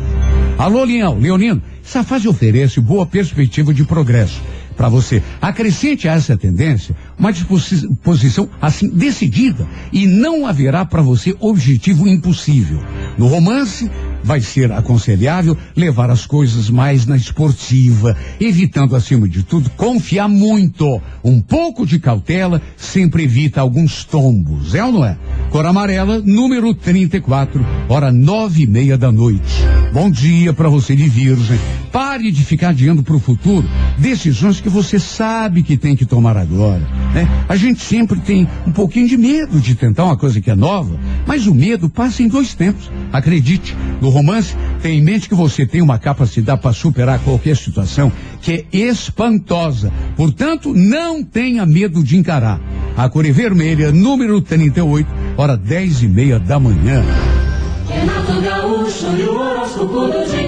Alô, 0.56 0.84
Leão, 0.84 1.18
Leonino, 1.18 1.61
essa 1.84 2.04
fase 2.04 2.28
oferece 2.28 2.80
boa 2.80 3.04
perspectiva 3.04 3.75
de 3.75 3.82
progresso 3.84 4.40
para 4.76 4.88
você. 4.88 5.23
Acrescente 5.40 6.09
a 6.09 6.12
essa 6.14 6.37
tendência 6.37 6.95
uma 7.19 7.33
disposição 7.33 8.49
assim 8.61 8.88
decidida 8.88 9.66
e 9.93 10.07
não 10.07 10.47
haverá 10.47 10.85
para 10.85 11.02
você 11.02 11.35
objetivo 11.40 12.09
impossível. 12.09 12.83
No 13.16 13.26
romance, 13.26 13.90
vai 14.25 14.40
ser 14.40 14.73
aconselhável 14.73 15.57
levar 15.76 16.11
as 16.11 16.26
coisas 16.26 16.71
mais 16.71 17.04
na 17.04 17.16
esportiva, 17.16 18.16
evitando 18.40 18.97
acima 18.97 19.28
de 19.28 19.43
tudo 19.43 19.71
confiar 19.71 20.28
muito. 20.28 21.00
Um 21.23 21.40
pouco 21.40 21.87
de 21.87 21.99
cautela 21.99 22.61
sempre 22.76 23.25
evita 23.25 23.61
alguns 23.61 24.04
tombos, 24.04 24.75
é 24.75 24.83
ou 24.83 24.93
não 24.93 25.04
é? 25.04 25.16
Cor 25.50 25.66
amarela, 25.66 26.21
número 26.25 26.75
34, 26.75 27.64
hora 27.88 28.11
nove 28.11 28.62
e 28.62 28.66
meia 28.66 28.97
da 28.97 29.12
noite. 29.12 29.62
Bom 29.93 30.11
dia 30.11 30.52
para 30.52 30.69
você 30.69 30.97
de 30.97 31.09
virgem. 31.09 31.59
Pare 31.93 32.33
de 32.33 32.43
ficar 32.43 32.71
adiando 32.71 33.04
para 33.04 33.14
o 33.14 33.21
futuro 33.21 33.69
decisões 33.97 34.61
que 34.61 34.69
você 34.69 34.99
sabe 34.99 35.62
que 35.62 35.76
tem 35.76 35.95
que 35.95 36.04
tomar 36.04 36.37
agora. 36.37 36.81
Né? 37.14 37.28
A 37.49 37.54
gente 37.54 37.81
sempre 37.81 38.19
tem 38.19 38.49
um 38.66 38.73
pouquinho 38.73 39.07
de 39.07 39.16
medo 39.16 39.61
de 39.61 39.76
tentar 39.76 40.04
uma 40.04 40.16
coisa 40.16 40.40
que 40.40 40.50
é 40.50 40.57
nova, 40.57 40.99
mas 41.25 41.47
o 41.47 41.54
medo 41.54 41.88
passa 41.88 42.25
em 42.25 42.28
dois 42.28 42.54
tempos. 42.54 42.90
Acredite, 43.12 43.76
no 44.00 44.09
romance, 44.14 44.54
tenha 44.80 44.94
em 44.94 45.02
mente 45.02 45.28
que 45.28 45.35
você 45.35 45.66
tem 45.66 45.83
uma 45.83 45.99
capacidade 45.99 46.61
para 46.61 46.73
superar 46.73 47.18
qualquer 47.18 47.56
situação 47.56 48.12
que 48.40 48.52
é 48.73 48.76
espantosa. 48.76 49.92
Portanto, 50.16 50.73
não 50.73 51.23
tenha 51.23 51.66
medo 51.66 52.02
de 52.02 52.16
encarar. 52.16 52.61
A 52.97 53.09
cor 53.09 53.26
é 53.26 53.33
vermelha, 53.33 53.90
número 53.90 54.40
38, 54.40 55.09
hora 55.37 55.56
dez 55.56 56.02
e 56.02 56.09
meia 56.09 56.38
da 56.38 56.61
manhã. 56.61 57.02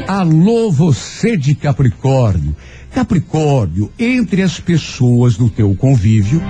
Alô, 0.07 0.71
você 0.71 1.37
de 1.37 1.55
Capricórnio. 1.55 2.55
Capricórnio, 2.93 3.91
entre 3.99 4.43
as 4.43 4.61
pessoas 4.61 5.37
do 5.37 5.51
teu 5.51 5.75
convívio, 5.75 6.41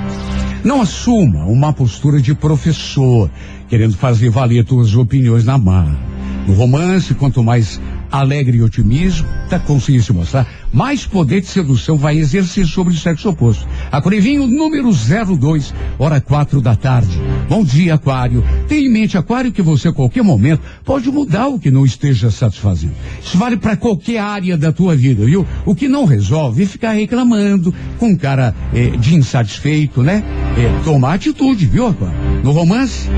não 0.63 0.83
assuma 0.83 1.45
uma 1.47 1.73
postura 1.73 2.21
de 2.21 2.35
professor, 2.35 3.31
querendo 3.69 3.97
fazer 3.97 4.29
valer 4.29 4.65
tuas 4.65 4.95
opiniões 4.95 5.45
na 5.45 5.57
mar. 5.57 6.16
No 6.47 6.55
romance, 6.55 7.13
quanto 7.15 7.43
mais 7.43 7.81
alegre 8.11 8.59
e 8.59 8.63
otimismo, 8.63 9.27
da 9.49 9.59
consciência 9.59 10.15
mostrar, 10.15 10.47
mais 10.73 11.07
poder 11.07 11.41
de 11.41 11.47
sedução 11.47 11.97
vai 11.97 12.19
exercer 12.19 12.67
sobre 12.67 12.93
o 12.93 12.97
sexo 12.97 13.29
oposto. 13.29 13.67
Aquarivinho 13.91 14.47
número 14.47 14.91
02, 14.93 15.75
hora 15.99 16.21
quatro 16.21 16.61
da 16.61 16.75
tarde. 16.77 17.19
Bom 17.49 17.65
dia, 17.65 17.95
Aquário. 17.95 18.45
Tenha 18.69 18.87
em 18.87 18.93
mente, 18.93 19.17
Aquário, 19.17 19.53
que 19.53 19.63
você 19.63 19.89
a 19.89 19.93
qualquer 19.93 20.23
momento 20.23 20.63
pode 20.85 21.11
mudar 21.11 21.47
o 21.47 21.59
que 21.59 21.71
não 21.71 21.85
esteja 21.85 22.31
satisfazendo. 22.31 22.95
Isso 23.23 23.39
vale 23.39 23.57
para 23.57 23.77
qualquer 23.77 24.19
área 24.19 24.57
da 24.57 24.73
tua 24.73 24.97
vida, 24.97 25.25
viu? 25.25 25.47
O 25.65 25.75
que 25.75 25.89
não 25.89 26.05
resolve 26.05 26.65
é 26.65 26.67
ficar 26.67 26.93
reclamando 26.93 27.73
com 27.99 28.17
cara 28.17 28.55
eh, 28.75 28.97
de 28.97 29.15
insatisfeito, 29.15 30.03
né? 30.03 30.23
É, 30.59 30.85
tomar 30.85 31.15
atitude, 31.15 31.67
viu, 31.67 31.87
Aquário? 31.87 32.17
No 32.43 32.53
romance, 32.53 33.09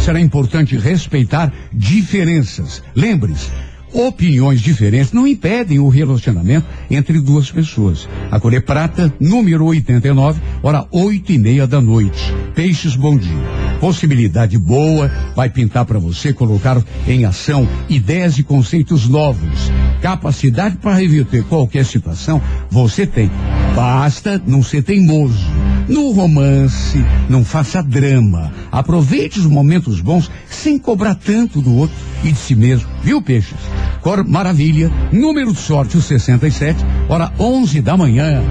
será 0.00 0.20
importante 0.20 0.76
respeitar 0.76 1.52
diferenças. 1.72 2.82
Lembre-se, 2.94 3.50
Opiniões 3.92 4.60
diferentes 4.60 5.12
não 5.12 5.26
impedem 5.26 5.78
o 5.78 5.88
relacionamento 5.88 6.66
entre 6.90 7.20
duas 7.20 7.50
pessoas. 7.50 8.08
A 8.30 8.38
é 8.56 8.60
prata, 8.60 9.12
número 9.18 9.64
89, 9.64 10.40
hora 10.62 10.86
oito 10.90 11.32
e 11.32 11.38
meia 11.38 11.66
da 11.66 11.80
noite. 11.80 12.32
Peixes, 12.54 12.94
bom 12.94 13.16
dia. 13.16 13.69
Possibilidade 13.80 14.58
boa 14.58 15.10
vai 15.34 15.48
pintar 15.48 15.86
para 15.86 15.98
você 15.98 16.34
colocar 16.34 16.82
em 17.08 17.24
ação 17.24 17.66
ideias 17.88 18.38
e 18.38 18.42
conceitos 18.42 19.08
novos. 19.08 19.72
Capacidade 20.02 20.76
para 20.76 20.94
reverter 20.94 21.42
qualquer 21.44 21.86
situação 21.86 22.42
você 22.70 23.06
tem. 23.06 23.30
Basta 23.74 24.40
não 24.46 24.62
ser 24.62 24.82
teimoso. 24.82 25.46
No 25.88 26.12
romance, 26.12 27.04
não 27.28 27.44
faça 27.44 27.82
drama. 27.82 28.52
Aproveite 28.70 29.40
os 29.40 29.46
momentos 29.46 30.00
bons 30.00 30.30
sem 30.48 30.78
cobrar 30.78 31.14
tanto 31.14 31.60
do 31.60 31.74
outro 31.74 31.96
e 32.22 32.30
de 32.32 32.38
si 32.38 32.54
mesmo. 32.54 32.88
Viu, 33.02 33.22
peixes? 33.22 33.58
Cor 34.02 34.24
Maravilha, 34.24 34.90
número 35.10 35.52
de 35.52 35.58
sorte 35.58 35.96
o 35.96 36.02
67, 36.02 36.78
hora 37.08 37.32
11 37.38 37.80
da 37.80 37.96
manhã. 37.96 38.42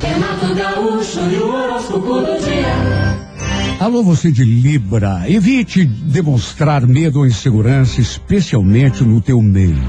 Renato 0.00 0.54
Gaúcho 0.54 1.20
e 1.30 1.36
o 1.36 1.54
horóscopo 1.54 2.20
do 2.20 2.44
dia. 2.44 3.31
Alô, 3.80 4.02
você 4.02 4.30
de 4.30 4.44
Libra, 4.44 5.24
evite 5.28 5.84
demonstrar 5.84 6.86
medo 6.86 7.20
ou 7.20 7.26
insegurança, 7.26 8.00
especialmente 8.00 9.02
no 9.02 9.20
teu 9.20 9.42
meio. 9.42 9.82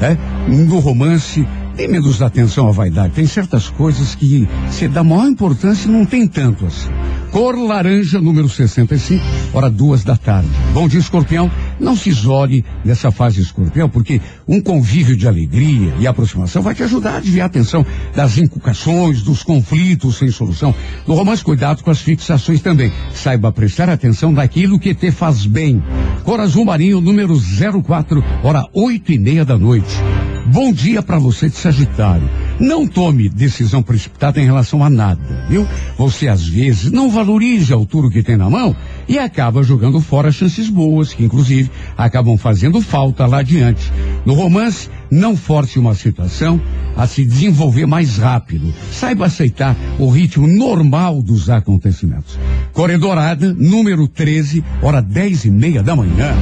É? 0.00 0.16
No 0.50 0.78
romance, 0.78 1.46
tem 1.76 1.88
menos 1.88 2.22
atenção 2.22 2.68
à 2.68 2.72
vaidade. 2.72 3.14
Tem 3.14 3.26
certas 3.26 3.68
coisas 3.68 4.14
que 4.14 4.48
se 4.70 4.88
dá 4.88 5.02
maior 5.02 5.26
importância 5.26 5.88
e 5.88 5.90
não 5.90 6.04
tem 6.06 6.26
tanto 6.26 6.66
assim. 6.66 6.88
Cor 7.30 7.58
laranja, 7.58 8.20
número 8.20 8.48
65, 8.48 9.20
hora 9.52 9.68
duas 9.68 10.04
da 10.04 10.16
tarde. 10.16 10.48
Bom 10.72 10.86
dia, 10.86 11.00
escorpião. 11.00 11.50
Não 11.80 11.96
se 11.96 12.10
isole 12.10 12.64
nessa 12.84 13.10
fase 13.10 13.40
escorpião, 13.40 13.88
porque 13.88 14.20
um 14.46 14.60
convívio 14.60 15.16
de 15.16 15.26
alegria 15.26 15.92
e 15.98 16.06
aproximação 16.06 16.62
vai 16.62 16.76
te 16.76 16.84
ajudar 16.84 17.16
a 17.16 17.20
desviar 17.20 17.46
a 17.46 17.48
atenção 17.48 17.84
das 18.14 18.38
inculcações, 18.38 19.22
dos 19.22 19.42
conflitos 19.42 20.16
sem 20.16 20.30
solução. 20.30 20.72
No 21.08 21.14
romance, 21.14 21.42
cuidado 21.42 21.82
com 21.82 21.90
as 21.90 22.00
fixações 22.00 22.62
também. 22.62 22.92
Saiba 23.12 23.50
prestar 23.50 23.88
atenção 23.88 24.30
naquilo 24.30 24.78
que 24.78 24.94
te 24.94 25.10
faz 25.10 25.44
bem. 25.44 25.82
Cor 26.22 26.38
azul 26.38 26.64
marinho, 26.64 27.00
número 27.00 27.36
04, 27.82 28.22
hora 28.44 28.68
oito 28.72 29.10
e 29.10 29.18
meia 29.18 29.44
da 29.44 29.58
noite. 29.58 29.96
Bom 30.46 30.72
dia 30.72 31.02
para 31.02 31.18
você 31.18 31.48
de 31.48 31.56
Sagitário. 31.56 32.28
Não 32.60 32.86
tome 32.86 33.30
decisão 33.30 33.82
precipitada 33.82 34.40
em 34.40 34.44
relação 34.44 34.84
a 34.84 34.90
nada, 34.90 35.46
viu? 35.48 35.66
Você 35.96 36.28
às 36.28 36.46
vezes 36.46 36.92
não 36.92 37.08
valoriza 37.08 37.74
a 37.74 37.78
altura 37.78 38.10
que 38.10 38.22
tem 38.22 38.36
na 38.36 38.50
mão 38.50 38.76
e 39.08 39.18
acaba 39.18 39.62
jogando 39.62 40.00
fora 40.00 40.30
chances 40.30 40.68
boas, 40.68 41.14
que 41.14 41.24
inclusive 41.24 41.70
acabam 41.96 42.36
fazendo 42.36 42.80
falta 42.82 43.24
lá 43.26 43.38
adiante. 43.38 43.90
No 44.26 44.34
romance, 44.34 44.90
não 45.10 45.34
force 45.34 45.78
uma 45.78 45.94
situação 45.94 46.60
a 46.94 47.06
se 47.06 47.24
desenvolver 47.24 47.86
mais 47.86 48.18
rápido. 48.18 48.72
Saiba 48.92 49.26
aceitar 49.26 49.74
o 49.98 50.10
ritmo 50.10 50.46
normal 50.46 51.22
dos 51.22 51.48
acontecimentos. 51.48 52.38
Corredorada, 52.72 53.54
número 53.54 54.06
13, 54.06 54.62
hora 54.82 55.00
dez 55.00 55.46
e 55.46 55.50
meia 55.50 55.82
da 55.82 55.96
manhã. 55.96 56.34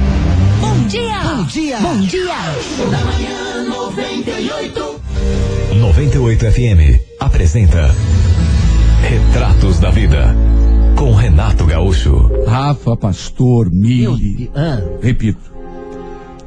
Bom 0.73 0.87
dia! 0.87 1.19
Bom 1.21 1.43
dia! 1.45 1.77
Bom 1.79 1.99
dia! 2.01 2.25
Da 2.89 3.05
manhã 3.05 3.63
98. 3.69 5.01
98 5.79 6.51
FM 6.51 6.99
apresenta 7.19 7.93
Retratos 9.03 9.77
da 9.79 9.91
Vida 9.91 10.35
com 10.97 11.11
Renato 11.13 11.63
Gaúcho. 11.67 12.27
Rafa, 12.47 12.97
Pastor, 12.97 13.69
Mili. 13.71 14.49
Ah, 14.55 14.81
Repito. 14.99 15.53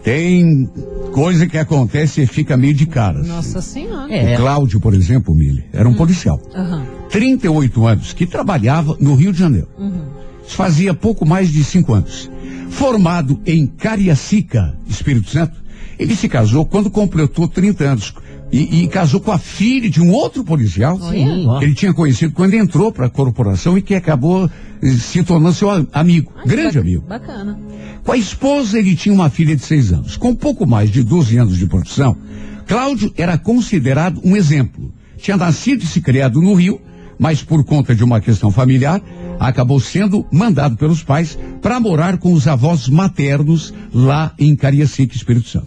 Tem 0.02 0.68
coisa 1.12 1.47
que 1.47 1.56
acontece 1.56 2.23
e 2.23 2.26
fica 2.26 2.56
meio 2.56 2.75
de 2.75 2.87
cara. 2.87 3.21
assim. 3.21 3.28
Nossa 3.28 3.61
Senhora. 3.62 4.12
é. 4.12 4.35
O 4.35 4.38
Cláudio, 4.38 4.80
por 4.80 4.92
exemplo, 4.92 5.33
Mili, 5.37 5.64
era 5.73 5.88
um 5.88 5.95
policial. 5.95 6.40
Aham. 6.52 6.83
38 7.11 7.87
anos, 7.87 8.12
que 8.12 8.26
trabalhava 8.26 8.97
no 8.99 9.14
Rio 9.14 9.33
de 9.33 9.38
Janeiro. 9.38 9.68
Isso 10.45 10.56
fazia 10.56 10.92
pouco 10.95 11.25
mais 11.25 11.49
de 11.49 11.62
cinco 11.62 11.95
anos. 11.95 12.28
Formado 12.76 13.40
em 13.47 13.66
Cariacica, 13.66 14.78
Espírito 14.87 15.30
Santo, 15.30 15.56
ele 15.99 16.14
se 16.14 16.28
casou 16.28 16.66
quando 16.66 16.90
completou 16.90 17.49
30 17.49 17.85
anos. 17.85 18.14
E, 18.52 18.83
e 18.83 18.88
casou 18.88 19.18
com 19.18 19.33
a 19.33 19.38
filha 19.38 19.90
de 19.90 20.00
um 20.00 20.12
outro 20.12 20.45
policial 20.45 21.00
Sim, 21.00 21.49
ele 21.61 21.75
tinha 21.75 21.92
conhecido 21.92 22.33
quando 22.33 22.54
entrou 22.54 22.92
para 22.92 23.06
a 23.06 23.11
corporação 23.11 23.76
e 23.76 23.83
que 23.83 23.92
acabou 23.92 24.49
eh, 24.80 24.90
se 24.90 25.25
tornando 25.25 25.52
seu 25.52 25.68
amigo, 25.92 26.30
Ai, 26.37 26.47
grande 26.47 26.78
amigo. 26.78 27.04
Bacana. 27.09 27.59
Com 28.04 28.12
a 28.12 28.16
esposa, 28.16 28.78
ele 28.78 28.95
tinha 28.95 29.12
uma 29.12 29.28
filha 29.30 29.56
de 29.56 29.62
seis 29.62 29.92
anos. 29.92 30.16
Com 30.16 30.33
pouco 30.33 30.64
mais 30.64 30.92
de 30.92 31.02
12 31.02 31.38
anos 31.38 31.56
de 31.56 31.66
profissão, 31.66 32.16
Cláudio 32.66 33.12
era 33.16 33.37
considerado 33.38 34.21
um 34.23 34.37
exemplo. 34.37 34.92
Tinha 35.16 35.37
nascido 35.37 35.83
e 35.83 35.87
se 35.87 36.00
criado 36.00 36.40
no 36.40 36.54
Rio, 36.54 36.80
mas 37.18 37.42
por 37.42 37.64
conta 37.64 37.95
de 37.95 38.04
uma 38.04 38.21
questão 38.21 38.50
familiar, 38.50 39.02
acabou 39.38 39.81
sendo 39.81 40.25
mandado 40.31 40.76
pelos 40.76 41.02
pais 41.02 41.38
para 41.61 41.81
morar 41.81 42.19
com 42.19 42.33
os 42.33 42.47
avós 42.47 42.88
maternos 42.88 43.73
lá 43.93 44.33
em 44.38 44.55
Cariacica, 44.55 45.14
Espírito 45.14 45.49
Santo. 45.49 45.66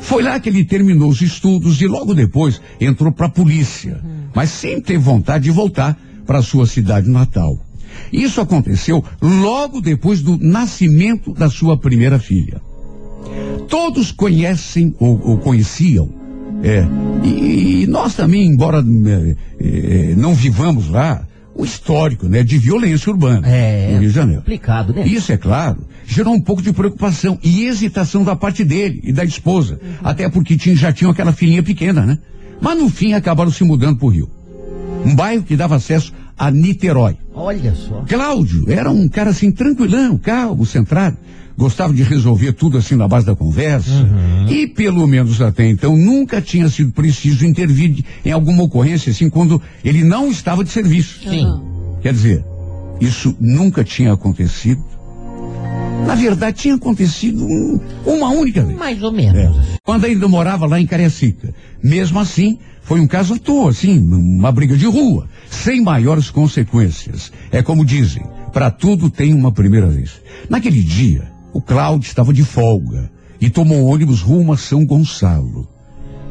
Foi 0.00 0.22
lá 0.22 0.38
que 0.40 0.48
ele 0.48 0.64
terminou 0.64 1.10
os 1.10 1.20
estudos 1.20 1.80
e 1.80 1.86
logo 1.86 2.14
depois 2.14 2.60
entrou 2.80 3.12
para 3.12 3.26
a 3.26 3.30
polícia, 3.30 4.00
mas 4.34 4.50
sempre 4.50 4.82
teve 4.82 4.98
vontade 4.98 5.44
de 5.44 5.50
voltar 5.50 5.98
para 6.26 6.42
sua 6.42 6.66
cidade 6.66 7.08
natal. 7.08 7.58
Isso 8.12 8.40
aconteceu 8.40 9.02
logo 9.20 9.80
depois 9.80 10.20
do 10.20 10.38
nascimento 10.38 11.32
da 11.32 11.48
sua 11.48 11.78
primeira 11.78 12.18
filha. 12.18 12.60
Todos 13.68 14.12
conhecem 14.12 14.94
ou, 14.98 15.20
ou 15.22 15.38
conheciam. 15.38 16.08
É, 16.62 16.86
e, 17.22 17.82
e 17.82 17.86
nós 17.86 18.14
também, 18.14 18.46
embora 18.46 18.78
é, 18.78 19.36
é, 19.60 20.14
não 20.16 20.34
vivamos 20.34 20.88
lá, 20.88 21.26
o 21.58 21.64
histórico, 21.64 22.28
né, 22.28 22.42
de 22.42 22.58
violência 22.58 23.10
urbana 23.10 23.46
É. 23.48 23.92
no 23.92 23.98
Rio 24.00 24.08
de 24.10 24.14
Janeiro. 24.14 24.40
Complicado, 24.42 24.92
né? 24.92 25.06
Isso, 25.06 25.32
é 25.32 25.36
claro, 25.36 25.78
gerou 26.06 26.34
um 26.34 26.40
pouco 26.40 26.60
de 26.62 26.72
preocupação 26.72 27.38
e 27.42 27.64
hesitação 27.64 28.22
da 28.24 28.36
parte 28.36 28.62
dele 28.64 29.00
e 29.04 29.12
da 29.12 29.24
esposa. 29.24 29.80
Até 30.02 30.28
porque 30.28 30.56
tinha, 30.56 30.76
já 30.76 30.92
tinham 30.92 31.10
aquela 31.10 31.32
filhinha 31.32 31.62
pequena, 31.62 32.04
né? 32.04 32.18
Mas 32.60 32.78
no 32.78 32.88
fim 32.88 33.12
acabaram 33.12 33.50
se 33.50 33.64
mudando 33.64 33.96
para 33.98 34.06
o 34.06 34.10
Rio. 34.10 34.30
Um 35.04 35.14
bairro 35.14 35.42
que 35.42 35.56
dava 35.56 35.76
acesso 35.76 36.12
a 36.38 36.50
Niterói. 36.50 37.16
Olha 37.34 37.74
só. 37.74 38.04
Cláudio 38.08 38.64
era 38.70 38.90
um 38.90 39.08
cara 39.08 39.30
assim, 39.30 39.50
tranquilão, 39.52 40.18
calmo, 40.18 40.64
centrado. 40.66 41.16
Gostava 41.56 41.94
de 41.94 42.02
resolver 42.02 42.52
tudo 42.52 42.76
assim 42.76 42.94
na 42.96 43.08
base 43.08 43.24
da 43.24 43.34
conversa. 43.34 43.90
E 44.48 44.66
pelo 44.66 45.06
menos 45.06 45.40
até 45.40 45.66
então 45.68 45.96
nunca 45.96 46.40
tinha 46.42 46.68
sido 46.68 46.92
preciso 46.92 47.46
intervir 47.46 48.04
em 48.24 48.30
alguma 48.30 48.62
ocorrência 48.62 49.10
assim 49.10 49.30
quando 49.30 49.60
ele 49.84 50.04
não 50.04 50.30
estava 50.30 50.62
de 50.62 50.70
serviço. 50.70 51.20
Sim. 51.28 51.46
Quer 52.02 52.12
dizer, 52.12 52.44
isso 53.00 53.34
nunca 53.40 53.82
tinha 53.82 54.12
acontecido. 54.12 54.84
Na 56.06 56.14
verdade, 56.14 56.58
tinha 56.58 56.74
acontecido 56.74 57.44
um- 57.44 57.80
uma 58.04 58.28
única 58.28 58.62
vez. 58.62 58.78
Mais 58.78 59.02
ou 59.02 59.10
menos. 59.10 59.36
É, 59.36 59.78
quando 59.82 60.04
ainda 60.04 60.28
morava 60.28 60.66
lá 60.66 60.78
em 60.80 60.86
Cariacica. 60.86 61.52
Mesmo 61.82 62.18
assim, 62.20 62.58
foi 62.82 63.00
um 63.00 63.06
caso 63.06 63.34
à 63.34 63.38
toa, 63.38 63.70
assim, 63.70 63.98
uma 63.98 64.52
briga 64.52 64.76
de 64.76 64.86
rua, 64.86 65.26
sem 65.50 65.80
maiores 65.82 66.30
consequências. 66.30 67.32
É 67.50 67.62
como 67.62 67.84
dizem, 67.84 68.22
para 68.52 68.70
tudo 68.70 69.10
tem 69.10 69.34
uma 69.34 69.50
primeira 69.50 69.88
vez. 69.88 70.10
Naquele 70.48 70.82
dia, 70.82 71.24
o 71.52 71.60
Cláudio 71.60 72.06
estava 72.06 72.32
de 72.32 72.44
folga 72.44 73.10
e 73.40 73.48
tomou 73.50 73.86
ônibus 73.86 74.20
rumo 74.20 74.52
a 74.52 74.56
São 74.56 74.84
Gonçalo. 74.84 75.68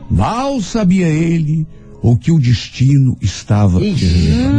Mal 0.10 0.62
sabia 0.62 1.08
ele 1.08 1.68
o 2.02 2.16
que 2.16 2.32
o 2.32 2.40
destino 2.40 3.18
estava 3.22 3.84
Ixi, 3.84 4.06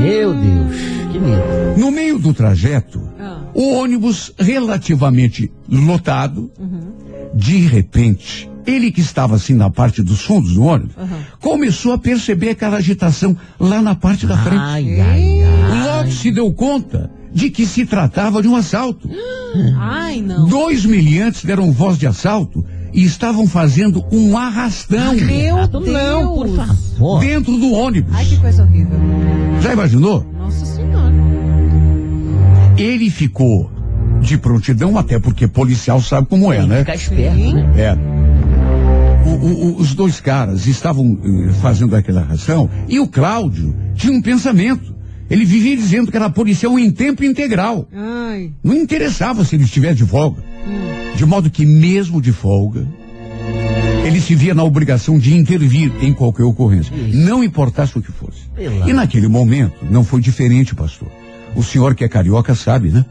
meu 0.02 0.34
Deus, 0.34 0.76
que 1.12 1.18
medo. 1.18 1.78
No 1.78 1.90
meio 1.92 2.18
do 2.18 2.34
trajeto, 2.34 3.00
Ah. 3.20 3.42
o 3.54 3.74
ônibus 3.74 4.32
relativamente 4.38 5.52
lotado, 5.70 6.50
de 7.32 7.58
repente, 7.58 8.50
ele 8.66 8.90
que 8.90 9.00
estava 9.00 9.36
assim 9.36 9.54
na 9.54 9.70
parte 9.70 10.02
dos 10.02 10.22
fundos 10.22 10.54
do 10.54 10.64
ônibus, 10.64 10.96
começou 11.40 11.92
a 11.92 11.98
perceber 11.98 12.50
aquela 12.50 12.78
agitação 12.78 13.36
lá 13.60 13.80
na 13.80 13.94
parte 13.94 14.26
da 14.26 14.36
frente. 14.38 14.58
Ai, 14.60 15.00
ai, 15.00 15.42
ai. 15.44 15.86
Logo 15.86 16.10
se 16.10 16.32
deu 16.32 16.52
conta 16.52 17.10
de 17.36 17.50
que 17.50 17.66
se 17.66 17.84
tratava 17.84 18.40
de 18.40 18.48
um 18.48 18.56
assalto. 18.56 19.10
Ai, 19.78 20.22
não. 20.22 20.48
Dois 20.48 20.86
miliantes 20.86 21.44
deram 21.44 21.70
voz 21.70 21.98
de 21.98 22.06
assalto 22.06 22.64
e 22.94 23.04
estavam 23.04 23.46
fazendo 23.46 24.02
um 24.10 24.38
arrastão 24.38 25.14
Meu 25.14 25.66
Deus. 25.68 25.86
não, 25.86 26.34
por 26.34 26.48
favor. 26.56 27.20
dentro 27.20 27.58
do 27.58 27.72
ônibus. 27.72 28.14
Ai, 28.14 28.24
que 28.24 28.36
coisa 28.38 28.62
horrível. 28.62 28.98
Já 29.60 29.74
imaginou? 29.74 30.26
Nossa 30.38 30.64
Senhora. 30.64 31.12
Ele 32.78 33.10
ficou 33.10 33.70
de 34.22 34.38
prontidão, 34.38 34.96
até 34.96 35.18
porque 35.18 35.46
policial 35.46 36.00
sabe 36.00 36.26
como 36.28 36.50
é, 36.50 36.64
né? 36.66 36.78
Ficar 36.80 36.94
esperto, 36.94 37.36
Sim. 37.36 37.52
né? 37.52 37.72
É. 37.76 37.96
O- 39.28 39.30
o- 39.34 39.66
o- 39.72 39.76
os 39.80 39.94
dois 39.94 40.20
caras 40.20 40.66
estavam 40.66 41.18
eh, 41.22 41.52
fazendo 41.60 41.94
aquela 41.94 42.22
ração 42.22 42.70
e 42.88 42.98
o 42.98 43.06
Cláudio 43.06 43.74
tinha 43.94 44.12
um 44.12 44.22
pensamento. 44.22 44.95
Ele 45.28 45.44
vivia 45.44 45.76
dizendo 45.76 46.10
que 46.10 46.16
era 46.16 46.30
policial 46.30 46.78
em 46.78 46.90
tempo 46.90 47.24
integral. 47.24 47.88
Ai. 47.92 48.52
Não 48.62 48.74
interessava 48.74 49.44
se 49.44 49.56
ele 49.56 49.64
estivesse 49.64 49.96
de 49.96 50.04
folga. 50.06 50.42
De 51.16 51.24
modo 51.26 51.50
que, 51.50 51.64
mesmo 51.66 52.20
de 52.20 52.30
folga, 52.32 52.86
ele 54.04 54.20
se 54.20 54.34
via 54.34 54.54
na 54.54 54.62
obrigação 54.62 55.18
de 55.18 55.34
intervir 55.36 55.90
em 56.00 56.12
qualquer 56.12 56.44
ocorrência, 56.44 56.94
Isso. 56.94 57.16
não 57.18 57.42
importasse 57.42 57.98
o 57.98 58.02
que 58.02 58.12
fosse. 58.12 58.42
Pela- 58.54 58.88
E 58.88 58.92
naquele 58.92 59.26
momento 59.28 59.74
não 59.90 60.04
foi 60.04 60.20
diferente, 60.20 60.74
pastor. 60.74 61.08
O 61.56 61.62
senhor 61.62 61.94
que 61.94 62.04
é 62.04 62.08
carioca 62.08 62.54
sabe, 62.54 62.90
né? 62.90 63.04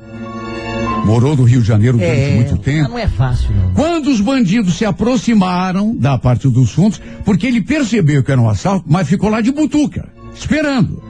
Morou 1.05 1.35
no 1.35 1.43
Rio 1.43 1.61
de 1.61 1.67
Janeiro 1.67 1.97
durante 1.97 2.19
É, 2.19 2.35
muito 2.35 2.57
tempo. 2.57 2.89
não 2.89 2.97
é 2.97 3.07
fácil, 3.07 3.49
não. 3.55 3.73
Quando 3.73 4.07
os 4.09 4.21
bandidos 4.21 4.75
se 4.75 4.85
aproximaram 4.85 5.95
da 5.95 6.17
parte 6.17 6.47
dos 6.47 6.71
fundos, 6.71 6.99
porque 7.23 7.45
ele 7.45 7.61
percebeu 7.61 8.23
que 8.23 8.31
era 8.31 8.41
um 8.41 8.49
assalto, 8.49 8.85
mas 8.87 9.07
ficou 9.07 9.29
lá 9.29 9.41
de 9.41 9.51
butuca, 9.51 10.07
esperando. 10.35 11.03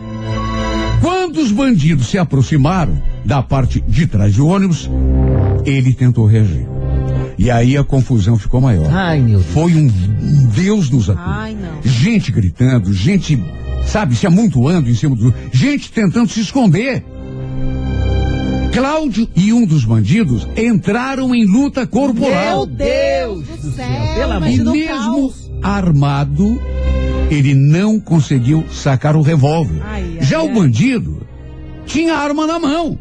Quando 1.06 1.38
os 1.40 1.52
bandidos 1.52 2.08
se 2.08 2.18
aproximaram 2.18 3.00
da 3.24 3.44
parte 3.44 3.80
de 3.88 4.08
trás 4.08 4.36
do 4.38 4.48
ônibus, 4.48 4.90
ele 5.64 5.94
tentou 5.94 6.26
reagir. 6.26 6.66
E 7.38 7.52
aí 7.52 7.78
a 7.78 7.84
confusão 7.84 8.40
ficou 8.40 8.60
maior. 8.60 8.90
Ai, 8.92 9.20
meu 9.20 9.40
Deus. 9.40 9.52
Foi 9.54 9.76
um 9.76 9.88
Deus 10.56 10.90
nos 10.90 11.08
acuda. 11.08 11.24
Ai, 11.28 11.54
não. 11.56 11.80
Gente 11.84 12.32
gritando, 12.32 12.92
gente, 12.92 13.40
sabe, 13.86 14.16
se 14.16 14.26
amontoando 14.26 14.90
em 14.90 14.96
cima 14.96 15.16
do. 15.16 15.32
Gente 15.54 15.92
tentando 15.92 16.28
se 16.28 16.40
esconder. 16.42 17.04
Cláudio 18.74 19.28
e 19.36 19.54
um 19.54 19.64
dos 19.64 19.86
bandidos 19.86 20.48
entraram 20.58 21.36
em 21.36 21.46
luta 21.46 21.86
corporal. 21.86 22.66
Meu 22.66 22.66
Deus 22.66 23.46
do 23.62 23.72
céu. 23.72 23.86
pelo 24.16 24.32
amor- 24.34 24.50
E 24.50 24.58
mesmo 24.58 24.88
caos. 24.88 25.52
armado, 25.62 26.60
ele 27.30 27.54
não 27.54 28.00
conseguiu 28.00 28.66
sacar 28.72 29.16
o 29.16 29.22
revólver. 29.22 29.82
Ai, 29.84 30.18
ai, 30.20 30.26
Já 30.26 30.40
ai. 30.40 30.46
o 30.48 30.54
bandido 30.54 31.26
tinha 31.86 32.16
a 32.16 32.20
arma 32.20 32.46
na 32.48 32.60
mão. 32.60 32.98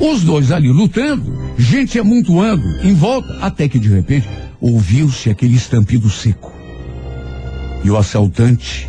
Os 0.00 0.22
dois 0.22 0.52
ali 0.52 0.68
lutando, 0.68 1.32
gente 1.56 1.98
amontoando 1.98 2.62
em 2.82 2.92
volta, 2.94 3.38
até 3.40 3.68
que 3.68 3.78
de 3.78 3.88
repente 3.88 4.28
ouviu-se 4.60 5.30
aquele 5.30 5.56
estampido 5.56 6.10
seco. 6.10 6.52
E 7.82 7.90
o 7.90 7.96
assaltante 7.96 8.88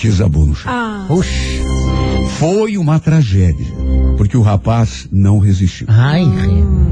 desabou 0.00 0.46
no 0.46 0.54
chão. 0.54 0.72
Ah. 0.72 1.06
Oxi. 1.08 1.62
Foi 2.38 2.76
uma 2.76 2.98
tragédia, 2.98 3.66
porque 4.16 4.36
o 4.36 4.42
rapaz 4.42 5.08
não 5.12 5.38
resistiu. 5.38 5.86
Ai, 5.88 6.24
Renato. 6.24 6.91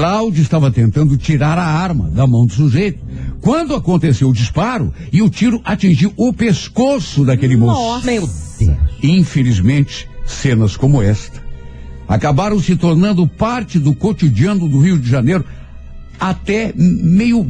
Cláudio 0.00 0.42
estava 0.42 0.70
tentando 0.70 1.16
tirar 1.16 1.56
a 1.56 1.64
arma 1.64 2.10
da 2.10 2.26
mão 2.26 2.44
do 2.44 2.52
sujeito. 2.52 3.02
Quando 3.40 3.74
aconteceu 3.74 4.28
o 4.28 4.32
disparo 4.34 4.92
e 5.10 5.22
o 5.22 5.30
tiro 5.30 5.58
atingiu 5.64 6.12
o 6.18 6.34
pescoço 6.34 7.24
daquele 7.24 7.56
moço. 7.56 7.80
Nossa. 7.80 8.04
Meu 8.04 8.28
Deus. 8.58 8.76
Infelizmente, 9.02 10.06
cenas 10.26 10.76
como 10.76 11.00
esta 11.00 11.40
acabaram 12.06 12.60
se 12.60 12.76
tornando 12.76 13.26
parte 13.26 13.78
do 13.78 13.94
cotidiano 13.94 14.68
do 14.68 14.78
Rio 14.80 14.98
de 14.98 15.08
Janeiro, 15.08 15.46
até 16.20 16.74
meio 16.76 17.42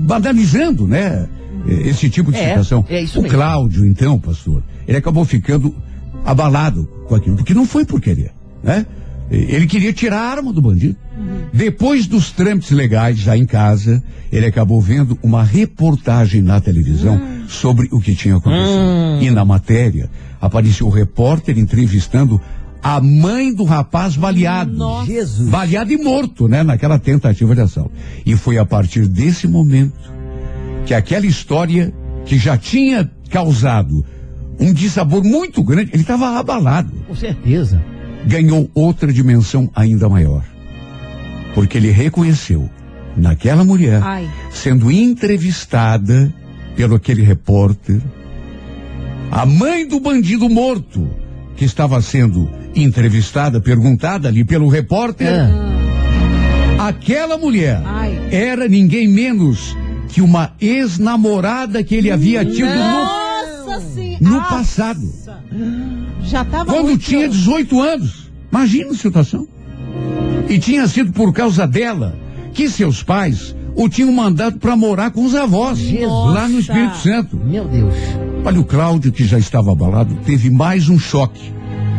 banalizando, 0.00 0.86
né? 0.86 1.26
Esse 1.66 2.10
tipo 2.10 2.30
de 2.30 2.36
É, 2.36 2.48
situação. 2.48 2.84
é 2.90 3.00
isso 3.02 3.20
o 3.20 3.22
mesmo. 3.22 3.38
Cláudio, 3.38 3.86
então, 3.86 4.20
pastor, 4.20 4.62
ele 4.86 4.98
acabou 4.98 5.24
ficando 5.24 5.74
abalado 6.26 6.86
com 7.08 7.14
aquilo, 7.14 7.36
porque 7.36 7.54
não 7.54 7.64
foi 7.64 7.86
por 7.86 8.02
querer, 8.02 8.32
né? 8.62 8.84
Ele 9.30 9.66
queria 9.66 9.92
tirar 9.92 10.18
a 10.18 10.30
arma 10.30 10.52
do 10.52 10.60
bandido. 10.60 10.96
Depois 11.52 12.06
dos 12.06 12.32
trâmites 12.32 12.70
legais 12.70 13.18
já 13.18 13.36
em 13.36 13.46
casa, 13.46 14.02
ele 14.32 14.46
acabou 14.46 14.80
vendo 14.80 15.16
uma 15.22 15.44
reportagem 15.44 16.42
na 16.42 16.60
televisão 16.60 17.20
sobre 17.48 17.88
o 17.92 18.00
que 18.00 18.14
tinha 18.14 18.36
acontecido. 18.36 19.22
E 19.22 19.30
na 19.30 19.44
matéria 19.44 20.10
apareceu 20.40 20.86
o 20.86 20.90
repórter 20.90 21.58
entrevistando 21.58 22.40
a 22.82 23.00
mãe 23.00 23.52
do 23.54 23.64
rapaz 23.64 24.16
baleado. 24.16 24.72
Nossa. 24.72 25.06
Jesus. 25.06 25.48
Baleado 25.48 25.92
e 25.92 25.96
morto, 25.96 26.48
né? 26.48 26.62
Naquela 26.62 26.98
tentativa 26.98 27.54
de 27.54 27.60
assalto. 27.60 27.92
E 28.24 28.34
foi 28.36 28.58
a 28.58 28.64
partir 28.64 29.06
desse 29.06 29.46
momento 29.46 30.10
que 30.86 30.94
aquela 30.94 31.26
história 31.26 31.92
que 32.24 32.38
já 32.38 32.56
tinha 32.56 33.08
causado 33.30 34.04
um 34.58 34.72
dissabor 34.72 35.22
muito 35.24 35.62
grande, 35.62 35.90
ele 35.92 36.02
estava 36.02 36.38
abalado 36.38 36.92
Com 37.08 37.14
certeza. 37.14 37.82
Ganhou 38.26 38.70
outra 38.74 39.12
dimensão 39.12 39.70
ainda 39.74 40.08
maior. 40.08 40.42
Porque 41.54 41.78
ele 41.78 41.90
reconheceu 41.90 42.68
naquela 43.16 43.64
mulher, 43.64 44.00
Ai. 44.02 44.28
sendo 44.50 44.90
entrevistada 44.90 46.32
pelo 46.76 46.94
aquele 46.94 47.22
repórter, 47.22 48.00
a 49.30 49.44
mãe 49.44 49.86
do 49.86 50.00
bandido 50.00 50.48
morto, 50.48 51.08
que 51.56 51.64
estava 51.64 52.00
sendo 52.00 52.48
entrevistada, 52.74 53.60
perguntada 53.60 54.28
ali 54.28 54.44
pelo 54.44 54.68
repórter, 54.68 55.28
Ah. 55.28 56.86
aquela 56.88 57.36
mulher 57.36 57.82
Ai. 57.84 58.28
era 58.30 58.68
ninguém 58.68 59.08
menos 59.08 59.76
que 60.08 60.20
uma 60.20 60.52
ex-namorada 60.60 61.82
que 61.84 61.94
ele 61.94 62.10
havia 62.10 62.44
tido 62.44 62.68
no, 62.68 63.19
Nossa 64.20 64.36
no 64.36 64.42
passado. 64.42 65.12
Já 66.22 66.44
Quando 66.44 66.98
tinha 66.98 67.28
18 67.28 67.80
anos. 67.80 68.30
Imagina 68.50 68.90
a 68.90 68.94
situação. 68.94 69.46
E 70.48 70.58
tinha 70.58 70.86
sido 70.88 71.12
por 71.12 71.32
causa 71.32 71.66
dela 71.66 72.16
que 72.52 72.68
seus 72.68 73.02
pais 73.02 73.54
o 73.74 73.88
tinham 73.88 74.12
mandado 74.12 74.58
para 74.58 74.76
morar 74.76 75.10
com 75.10 75.24
os 75.24 75.34
avós 75.34 75.78
Jesus. 75.78 76.34
lá 76.34 76.48
no 76.48 76.58
Espírito 76.58 76.96
Santo. 76.96 77.36
Meu 77.36 77.64
Deus. 77.66 77.94
Olha, 78.44 78.60
o 78.60 78.64
Cláudio, 78.64 79.12
que 79.12 79.24
já 79.24 79.38
estava 79.38 79.72
abalado, 79.72 80.14
teve 80.24 80.50
mais 80.50 80.88
um 80.88 80.98
choque. 80.98 81.52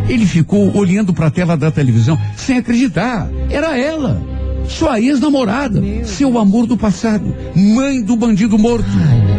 Ele 0.09 0.25
ficou 0.25 0.75
olhando 0.75 1.13
para 1.13 1.27
a 1.27 1.31
tela 1.31 1.55
da 1.55 1.71
televisão 1.71 2.19
sem 2.35 2.57
acreditar. 2.57 3.29
Era 3.49 3.77
ela. 3.77 4.21
Sua 4.67 4.99
ex-namorada, 4.99 5.81
seu 6.03 6.37
amor 6.37 6.65
do 6.65 6.77
passado, 6.77 7.35
mãe 7.55 8.01
do 8.01 8.15
bandido 8.15 8.57
morto. 8.57 8.85
Ai. 8.87 9.30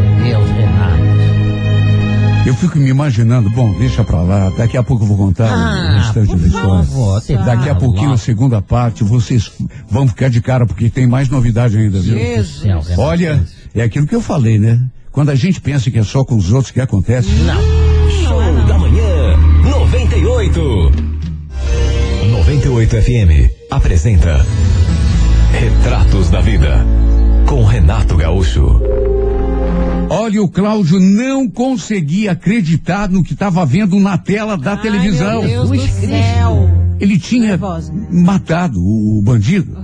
Eu 2.45 2.55
fico 2.55 2.77
me 2.79 2.91
imaginando, 2.91 3.49
bom, 3.51 3.73
deixa 3.79 4.03
pra 4.03 4.21
lá, 4.21 4.51
daqui 4.51 4.77
a 4.77 4.83
pouco 4.83 5.05
eu 5.05 5.09
vou 5.09 5.17
contar 5.17 5.45
o 5.45 5.55
Ah, 5.55 5.99
restante 5.99 6.29
por 6.31 6.39
da 6.39 6.47
história. 6.49 7.45
Daqui 7.45 7.69
a 7.69 7.75
pouquinho, 7.75 8.13
a 8.13 8.17
segunda 8.19 8.61
parte, 8.61 9.05
vocês 9.05 9.51
vão 9.89 10.09
ficar 10.09 10.29
de 10.29 10.41
cara, 10.41 10.67
porque 10.67 10.91
tem 10.91 11.07
mais 11.07 11.29
novidade 11.29 11.77
ainda, 11.79 12.01
viu? 12.01 12.17
Renato. 12.17 12.65
Olha, 12.99 13.45
é 13.75 13.83
aquilo 13.83 14.07
que 14.09 14.15
eu 14.15 14.21
falei, 14.21 14.59
né? 14.59 14.81
Quando 15.13 15.31
a 15.31 15.35
gente 15.37 15.61
pensa 15.61 15.89
que 15.91 15.99
é 15.99 16.03
só 16.03 16.25
com 16.25 16.35
os 16.37 16.53
outros 16.53 16.73
que 16.73 16.81
acontece. 16.81 17.29
Não. 17.31 17.63
Show 18.11 18.67
da 18.67 18.77
Manhã 18.79 19.37
98. 19.71 20.61
98 22.31 22.97
FM 23.03 23.51
apresenta 23.71 24.45
Retratos 25.53 26.29
da 26.31 26.41
Vida 26.41 26.85
com 27.47 27.65
Renato 27.65 28.17
Gaúcho. 28.17 28.81
Olha, 30.15 30.43
o 30.43 30.49
Cláudio 30.49 31.01
não 31.01 31.49
conseguia 31.49 32.33
acreditar 32.33 33.09
no 33.09 33.23
que 33.25 33.33
estava 33.33 33.65
vendo 33.65 33.99
na 33.99 34.19
tela 34.19 34.59
da 34.59 34.77
televisão. 34.77 35.41
Ai, 35.41 35.49
meu 35.49 35.67
Deus 35.67 35.71
do 35.71 35.75
Jesus 35.75 36.01
Cristo. 36.01 36.35
céu. 36.35 36.71
Ele 37.01 37.19
tinha 37.19 37.49
Nervosa. 37.49 37.91
matado 38.11 38.79
o, 38.79 39.19
o 39.19 39.23
bandido. 39.23 39.75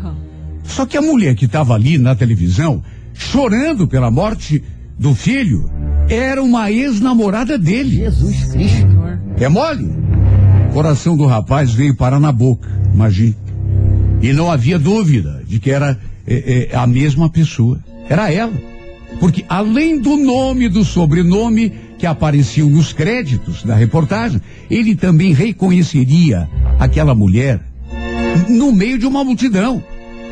Só 0.64 0.84
que 0.84 0.98
a 0.98 1.00
mulher 1.00 1.34
que 1.34 1.46
estava 1.46 1.74
ali 1.74 1.96
na 1.96 2.14
televisão, 2.14 2.82
chorando 3.14 3.88
pela 3.88 4.10
morte 4.10 4.62
do 4.98 5.14
filho, 5.14 5.70
era 6.10 6.42
uma 6.42 6.70
ex-namorada 6.70 7.56
dele. 7.56 7.96
Jesus 7.96 8.52
Cristo. 8.52 8.86
É 9.40 9.48
mole? 9.48 9.90
O 10.68 10.74
coração 10.74 11.16
do 11.16 11.24
rapaz 11.24 11.72
veio 11.72 11.96
parar 11.96 12.20
na 12.20 12.32
boca, 12.32 12.68
imagine. 12.92 13.34
E 14.20 14.34
não 14.34 14.52
havia 14.52 14.78
dúvida 14.78 15.42
de 15.48 15.58
que 15.58 15.70
era 15.70 15.98
é, 16.26 16.68
é, 16.70 16.76
a 16.76 16.86
mesma 16.86 17.30
pessoa. 17.30 17.80
Era 18.10 18.30
ela. 18.30 18.52
Porque 19.20 19.44
além 19.48 20.00
do 20.00 20.16
nome 20.16 20.66
e 20.66 20.68
do 20.68 20.84
sobrenome 20.84 21.72
que 21.98 22.06
apareciam 22.06 22.70
nos 22.70 22.92
créditos 22.92 23.64
da 23.64 23.74
reportagem, 23.74 24.40
ele 24.70 24.94
também 24.94 25.32
reconheceria 25.32 26.48
aquela 26.78 27.14
mulher 27.14 27.60
no 28.48 28.72
meio 28.72 28.98
de 28.98 29.06
uma 29.06 29.24
multidão. 29.24 29.82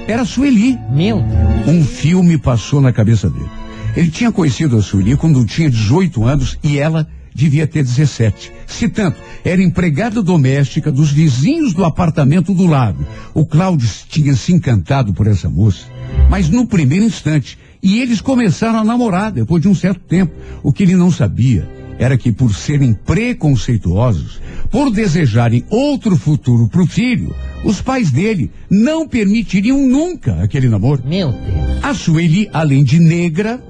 Era 0.06 0.24
Sueli. 0.24 0.78
Meu 0.90 1.20
Deus. 1.20 1.66
Um 1.66 1.84
filme 1.84 2.38
passou 2.38 2.80
na 2.80 2.92
cabeça 2.92 3.28
dele. 3.28 3.50
Ele 3.96 4.10
tinha 4.10 4.30
conhecido 4.30 4.76
a 4.76 4.82
Sueli 4.82 5.16
quando 5.16 5.44
tinha 5.44 5.70
18 5.70 6.22
anos 6.24 6.58
e 6.62 6.78
ela 6.78 7.08
devia 7.34 7.66
ter 7.66 7.82
17. 7.82 8.52
Se 8.66 8.88
tanto, 8.88 9.18
era 9.44 9.62
empregada 9.62 10.22
doméstica 10.22 10.92
dos 10.92 11.10
vizinhos 11.10 11.74
do 11.74 11.84
apartamento 11.84 12.54
do 12.54 12.66
lado. 12.66 13.06
O 13.34 13.44
Cláudio 13.44 13.88
tinha 14.08 14.34
se 14.34 14.52
encantado 14.52 15.12
por 15.12 15.26
essa 15.26 15.48
moça, 15.48 15.86
mas 16.30 16.48
no 16.48 16.66
primeiro 16.66 17.04
instante. 17.04 17.58
E 17.82 18.00
eles 18.00 18.20
começaram 18.20 18.78
a 18.78 18.84
namorar 18.84 19.32
depois 19.32 19.62
de 19.62 19.68
um 19.68 19.74
certo 19.74 20.00
tempo. 20.00 20.32
O 20.62 20.72
que 20.72 20.82
ele 20.82 20.96
não 20.96 21.10
sabia 21.10 21.68
era 21.98 22.16
que 22.16 22.30
por 22.30 22.54
serem 22.54 22.92
preconceituosos, 22.92 24.40
por 24.70 24.90
desejarem 24.90 25.64
outro 25.70 26.16
futuro 26.16 26.68
para 26.68 26.82
o 26.82 26.86
filho, 26.86 27.34
os 27.64 27.80
pais 27.80 28.10
dele 28.10 28.50
não 28.70 29.08
permitiriam 29.08 29.78
nunca 29.86 30.42
aquele 30.42 30.68
namoro. 30.68 31.02
Meu 31.04 31.32
Deus. 31.32 31.82
A 31.82 31.94
Sueli, 31.94 32.48
além 32.52 32.84
de 32.84 32.98
negra, 32.98 33.62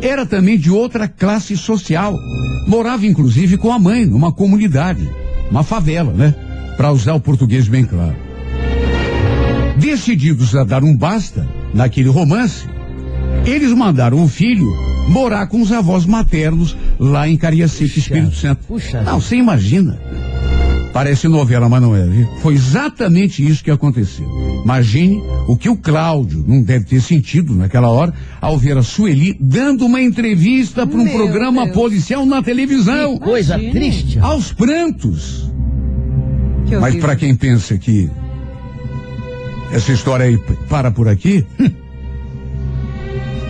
era 0.00 0.24
também 0.24 0.58
de 0.58 0.70
outra 0.70 1.08
classe 1.08 1.56
social. 1.56 2.16
Morava 2.66 3.06
inclusive 3.06 3.56
com 3.56 3.72
a 3.72 3.78
mãe 3.78 4.04
numa 4.04 4.32
comunidade, 4.32 5.08
uma 5.50 5.62
favela, 5.62 6.12
né? 6.12 6.34
Para 6.76 6.92
usar 6.92 7.14
o 7.14 7.20
português 7.20 7.68
bem 7.68 7.84
claro. 7.84 8.16
Decididos 9.78 10.54
a 10.54 10.64
dar 10.64 10.82
um 10.82 10.96
basta 10.96 11.46
naquele 11.72 12.08
romance, 12.08 12.66
eles 13.46 13.72
mandaram 13.72 14.22
o 14.22 14.28
filho 14.28 14.66
morar 15.08 15.46
com 15.46 15.62
os 15.62 15.70
avós 15.72 16.04
maternos 16.04 16.76
lá 16.98 17.28
em 17.28 17.36
Cariacica, 17.36 17.98
Espírito 17.98 18.34
Santo. 18.34 18.64
puxa 18.66 19.02
Não, 19.02 19.20
você 19.20 19.36
imagina. 19.36 19.98
Parece 20.92 21.28
novela, 21.28 21.68
mas 21.68 21.82
não 21.82 21.94
é, 21.94 22.06
viu? 22.06 22.26
Foi 22.40 22.54
exatamente 22.54 23.46
isso 23.46 23.62
que 23.62 23.70
aconteceu. 23.70 24.26
Imagine 24.64 25.22
o 25.46 25.54
que 25.54 25.68
o 25.68 25.76
Cláudio 25.76 26.42
não 26.48 26.62
deve 26.62 26.86
ter 26.86 27.02
sentido 27.02 27.54
naquela 27.54 27.88
hora 27.88 28.14
ao 28.40 28.56
ver 28.56 28.78
a 28.78 28.82
Sueli 28.82 29.36
dando 29.38 29.84
uma 29.84 30.00
entrevista 30.00 30.86
para 30.86 30.98
um 30.98 31.04
Meu 31.04 31.12
programa 31.14 31.64
Deus. 31.64 31.74
policial 31.74 32.24
na 32.24 32.42
televisão. 32.42 33.18
Que 33.18 33.24
coisa 33.24 33.54
Imagine. 33.54 33.72
triste. 33.72 34.18
Aos 34.18 34.52
prantos. 34.52 35.50
Que 36.66 36.76
Mas 36.78 36.96
para 36.96 37.14
quem 37.14 37.34
pensa 37.36 37.76
que 37.76 38.10
essa 39.70 39.92
história 39.92 40.24
aí 40.26 40.38
para 40.68 40.90
por 40.90 41.08
aqui, 41.08 41.44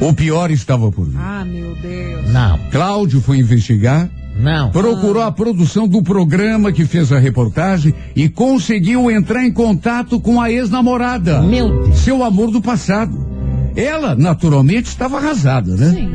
o 0.00 0.12
pior 0.12 0.50
estava 0.50 0.90
por 0.92 1.06
vir. 1.06 1.18
Ah, 1.18 1.44
meu 1.44 1.74
Deus. 1.76 2.30
Não, 2.32 2.58
Cláudio 2.70 3.20
foi 3.20 3.38
investigar, 3.38 4.08
não. 4.38 4.70
procurou 4.70 5.22
a 5.22 5.32
produção 5.32 5.88
do 5.88 6.02
programa 6.02 6.70
que 6.72 6.84
fez 6.84 7.10
a 7.12 7.18
reportagem 7.18 7.94
e 8.14 8.28
conseguiu 8.28 9.10
entrar 9.10 9.44
em 9.44 9.52
contato 9.52 10.20
com 10.20 10.40
a 10.40 10.50
ex-namorada. 10.50 11.40
Meu 11.42 11.84
Deus. 11.84 11.98
Seu 11.98 12.22
amor 12.22 12.50
do 12.50 12.60
passado. 12.60 13.26
Ela, 13.74 14.14
naturalmente, 14.14 14.88
estava 14.88 15.18
arrasada, 15.18 15.76
né? 15.76 15.90
Sim. 15.90 16.10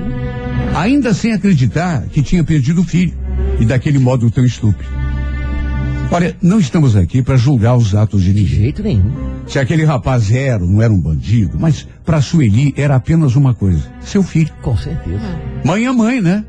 Ainda 0.76 1.14
sem 1.14 1.34
acreditar 1.34 2.04
que 2.12 2.22
tinha 2.22 2.44
perdido 2.44 2.82
o 2.82 2.84
filho. 2.84 3.14
E 3.60 3.66
daquele 3.66 4.00
modo 4.00 4.32
tão 4.32 4.44
estúpido. 4.46 4.90
Olha, 6.12 6.36
não 6.42 6.60
estamos 6.60 6.96
aqui 6.96 7.22
para 7.22 7.38
julgar 7.38 7.76
os 7.78 7.94
atos 7.96 8.24
de 8.24 8.34
De 8.34 8.42
ninguém. 8.42 8.56
jeito 8.56 8.84
nenhum. 8.84 9.12
Se 9.52 9.60
aquele 9.60 9.84
rapaz 9.84 10.32
era 10.32 10.60
não 10.60 10.82
era 10.82 10.94
um 10.94 10.98
bandido, 10.98 11.58
mas 11.60 11.86
para 12.06 12.22
Sueli 12.22 12.74
era 12.78 12.96
apenas 12.96 13.36
uma 13.36 13.54
coisa: 13.54 13.84
seu 14.00 14.24
filho. 14.24 14.50
Com 14.62 14.78
certeza. 14.78 15.38
Mãe 15.66 15.86
é 15.86 15.92
mãe, 15.92 16.22
né? 16.22 16.46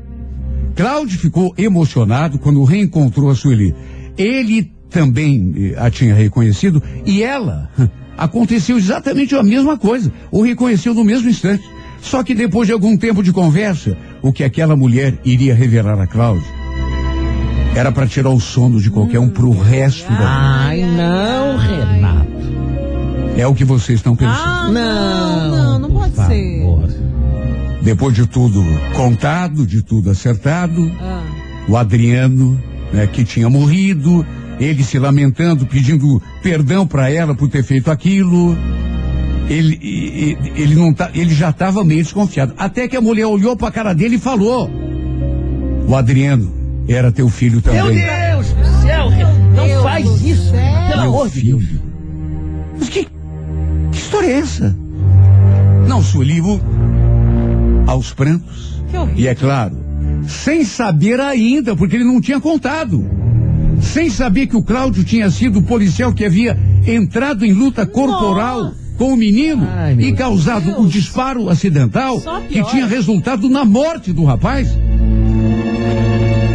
Cláudio 0.73 1.19
ficou 1.19 1.53
emocionado 1.57 2.39
quando 2.39 2.63
reencontrou 2.63 3.29
a 3.29 3.35
Sueli. 3.35 3.75
Ele 4.17 4.71
também 4.89 5.53
eh, 5.53 5.75
a 5.77 5.91
tinha 5.91 6.15
reconhecido 6.15 6.81
e 7.05 7.21
ela 7.21 7.69
aconteceu 8.17 8.77
exatamente 8.77 9.35
a 9.35 9.43
mesma 9.43 9.77
coisa. 9.77 10.09
O 10.31 10.41
reconheceu 10.41 10.93
no 10.93 11.03
mesmo 11.03 11.29
instante. 11.29 11.63
Só 12.01 12.23
que 12.23 12.33
depois 12.33 12.67
de 12.67 12.73
algum 12.73 12.95
tempo 12.95 13.21
de 13.21 13.33
conversa, 13.33 13.97
o 14.21 14.31
que 14.31 14.45
aquela 14.45 14.77
mulher 14.77 15.19
iria 15.25 15.53
revelar 15.53 15.99
a 15.99 16.07
Cláudio 16.07 16.47
era 17.75 17.91
para 17.91 18.07
tirar 18.07 18.29
o 18.29 18.39
sono 18.39 18.79
de 18.79 18.89
qualquer 18.89 19.19
um 19.19 19.27
pro 19.27 19.51
resto 19.51 20.07
da 20.09 20.15
vida. 20.15 20.29
Ai, 20.29 20.81
não, 20.83 21.57
Renato. 21.57 21.92
É 23.37 23.47
o 23.47 23.53
que 23.55 23.65
vocês 23.65 23.99
estão 23.99 24.15
pensando. 24.15 24.37
Ah, 24.37 24.69
Não. 24.71 25.47
não, 25.49 25.57
não, 25.57 25.79
não 25.79 25.91
pode 25.91 26.13
por 26.13 26.25
ser. 26.25 26.59
favor. 26.61 26.89
Depois 27.81 28.15
de 28.15 28.25
tudo 28.27 28.63
contado, 28.95 29.65
de 29.65 29.81
tudo 29.81 30.09
acertado, 30.11 30.89
Ah, 31.01 31.21
o 31.67 31.75
Adriano, 31.75 32.59
né, 32.93 33.07
que 33.07 33.23
tinha 33.25 33.49
morrido, 33.49 34.25
ele 34.59 34.83
se 34.83 34.97
lamentando, 34.99 35.65
pedindo 35.65 36.21
perdão 36.41 36.85
para 36.87 37.09
ela 37.09 37.33
por 37.35 37.49
ter 37.49 37.63
feito 37.63 37.89
aquilo. 37.91 38.55
Ele, 39.49 39.77
e- 39.81 40.37
e- 40.55 40.61
ele, 40.61 40.75
não 40.75 40.93
tá, 40.93 41.09
ele 41.13 41.33
já 41.35 41.49
estava 41.49 41.83
meio 41.83 42.01
desconfiado. 42.03 42.53
Até 42.57 42.87
que 42.87 42.95
a 42.95 43.01
mulher 43.01 43.25
olhou 43.25 43.57
para 43.57 43.67
a 43.67 43.71
cara 43.71 43.93
dele 43.93 44.15
e 44.15 44.19
falou: 44.19 44.69
O 45.87 45.95
Adriano 45.95 46.53
era 46.87 47.11
teu 47.11 47.27
filho 47.27 47.61
também. 47.61 47.81
Meu 47.83 47.93
Deus 47.93 48.47
do 48.53 48.81
céu. 48.81 49.09
Não 49.55 49.67
Deus 49.67 49.83
faz 49.83 50.21
isso. 50.21 50.49
céu. 50.51 50.87
Pelo 50.87 51.01
Meu 51.01 51.09
amor 51.09 51.29
de 51.29 51.41
Deus. 51.41 51.63
filho. 51.63 51.81
Mas 52.79 52.89
que, 52.89 53.07
essa? 54.21 54.75
Não, 55.87 56.01
Sueli, 56.01 56.41
o- 56.41 56.59
aos 57.87 58.13
prantos. 58.13 58.81
E 59.15 59.27
é 59.27 59.33
claro, 59.35 59.75
sem 60.27 60.63
saber 60.63 61.19
ainda, 61.19 61.75
porque 61.75 61.95
ele 61.95 62.03
não 62.03 62.21
tinha 62.21 62.39
contado. 62.39 63.05
Sem 63.81 64.09
saber 64.09 64.47
que 64.47 64.55
o 64.55 64.61
Cláudio 64.63 65.03
tinha 65.03 65.29
sido 65.31 65.59
o 65.59 65.63
policial 65.63 66.13
que 66.13 66.23
havia 66.23 66.57
entrado 66.87 67.43
em 67.43 67.51
luta 67.53 67.85
corporal 67.85 68.65
Nossa. 68.65 68.75
com 68.97 69.13
o 69.13 69.17
menino 69.17 69.67
Ai, 69.69 69.95
e 69.99 70.11
causado 70.13 70.69
o 70.71 70.81
Deus. 70.81 70.91
disparo 70.91 71.49
acidental 71.49 72.21
que 72.47 72.63
tinha 72.65 72.85
resultado 72.85 73.49
na 73.49 73.65
morte 73.65 74.13
do 74.13 74.23
rapaz. 74.23 74.69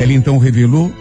Ele 0.00 0.14
então 0.14 0.38
revelou 0.38 0.92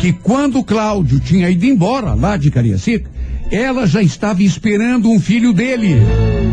que 0.00 0.12
quando 0.12 0.58
o 0.58 0.64
Cláudio 0.64 1.20
tinha 1.20 1.48
ido 1.50 1.64
embora 1.66 2.14
lá 2.14 2.36
de 2.36 2.50
Cariacica, 2.50 3.08
ela 3.52 3.86
já 3.86 4.02
estava 4.02 4.42
esperando 4.42 5.10
um 5.10 5.20
filho 5.20 5.52
dele. 5.52 5.96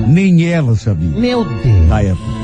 Nem 0.05 0.45
ela 0.45 0.75
sabia 0.75 1.17
Meu 1.17 1.45
Deus. 1.45 1.87
na 1.87 2.01
época. 2.01 2.39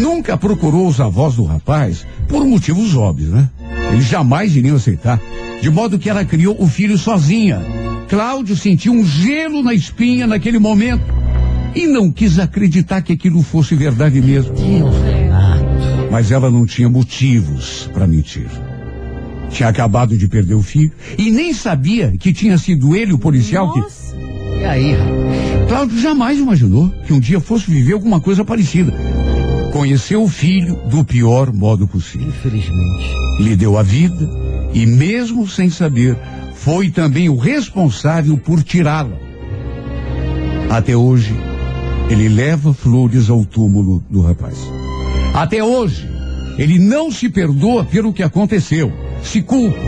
Nunca 0.00 0.36
procurou 0.36 0.86
os 0.86 1.00
avós 1.00 1.36
do 1.36 1.44
rapaz 1.44 2.06
por 2.28 2.44
motivos 2.44 2.94
óbvios, 2.94 3.30
né? 3.30 3.48
Eles 3.90 4.04
jamais 4.04 4.54
iriam 4.54 4.76
aceitar. 4.76 5.18
De 5.62 5.70
modo 5.70 5.98
que 5.98 6.10
ela 6.10 6.24
criou 6.24 6.54
o 6.58 6.66
filho 6.66 6.98
sozinha. 6.98 7.62
Cláudio 8.08 8.54
sentiu 8.54 8.92
um 8.92 9.04
gelo 9.04 9.62
na 9.62 9.72
espinha 9.72 10.26
naquele 10.26 10.58
momento 10.58 11.04
e 11.74 11.86
não 11.86 12.12
quis 12.12 12.38
acreditar 12.38 13.00
que 13.00 13.14
aquilo 13.14 13.42
fosse 13.42 13.74
verdade 13.74 14.20
mesmo. 14.20 14.54
Mas 16.10 16.30
ela 16.30 16.50
não 16.50 16.66
tinha 16.66 16.88
motivos 16.88 17.88
para 17.94 18.06
mentir. 18.06 18.46
Tinha 19.54 19.68
acabado 19.68 20.18
de 20.18 20.26
perder 20.26 20.54
o 20.54 20.62
filho 20.62 20.90
e 21.16 21.30
nem 21.30 21.54
sabia 21.54 22.12
que 22.18 22.32
tinha 22.32 22.58
sido 22.58 22.96
ele 22.96 23.12
o 23.12 23.18
policial 23.18 23.72
que 23.72 23.78
Nossa. 23.78 24.16
E 24.60 24.64
aí? 24.64 24.96
Cláudio 25.68 26.00
jamais 26.00 26.40
imaginou 26.40 26.90
que 27.06 27.12
um 27.12 27.20
dia 27.20 27.38
fosse 27.38 27.70
viver 27.70 27.92
alguma 27.92 28.20
coisa 28.20 28.44
parecida. 28.44 28.92
Conheceu 29.72 30.24
o 30.24 30.28
filho 30.28 30.74
do 30.90 31.04
pior 31.04 31.52
modo 31.52 31.86
possível. 31.86 32.26
Infelizmente. 32.26 33.08
Lhe 33.38 33.54
deu 33.54 33.78
a 33.78 33.82
vida 33.84 34.28
e, 34.72 34.86
mesmo 34.86 35.46
sem 35.48 35.70
saber, 35.70 36.18
foi 36.54 36.90
também 36.90 37.28
o 37.28 37.36
responsável 37.36 38.36
por 38.36 38.60
tirá-la. 38.60 39.16
Até 40.68 40.96
hoje, 40.96 41.32
ele 42.10 42.28
leva 42.28 42.74
flores 42.74 43.30
ao 43.30 43.44
túmulo 43.44 44.02
do 44.10 44.20
rapaz. 44.20 44.56
Até 45.32 45.62
hoje, 45.62 46.08
ele 46.58 46.76
não 46.78 47.12
se 47.12 47.28
perdoa 47.28 47.84
pelo 47.84 48.12
que 48.12 48.22
aconteceu, 48.22 48.92
se 49.24 49.42
culpa. 49.42 49.78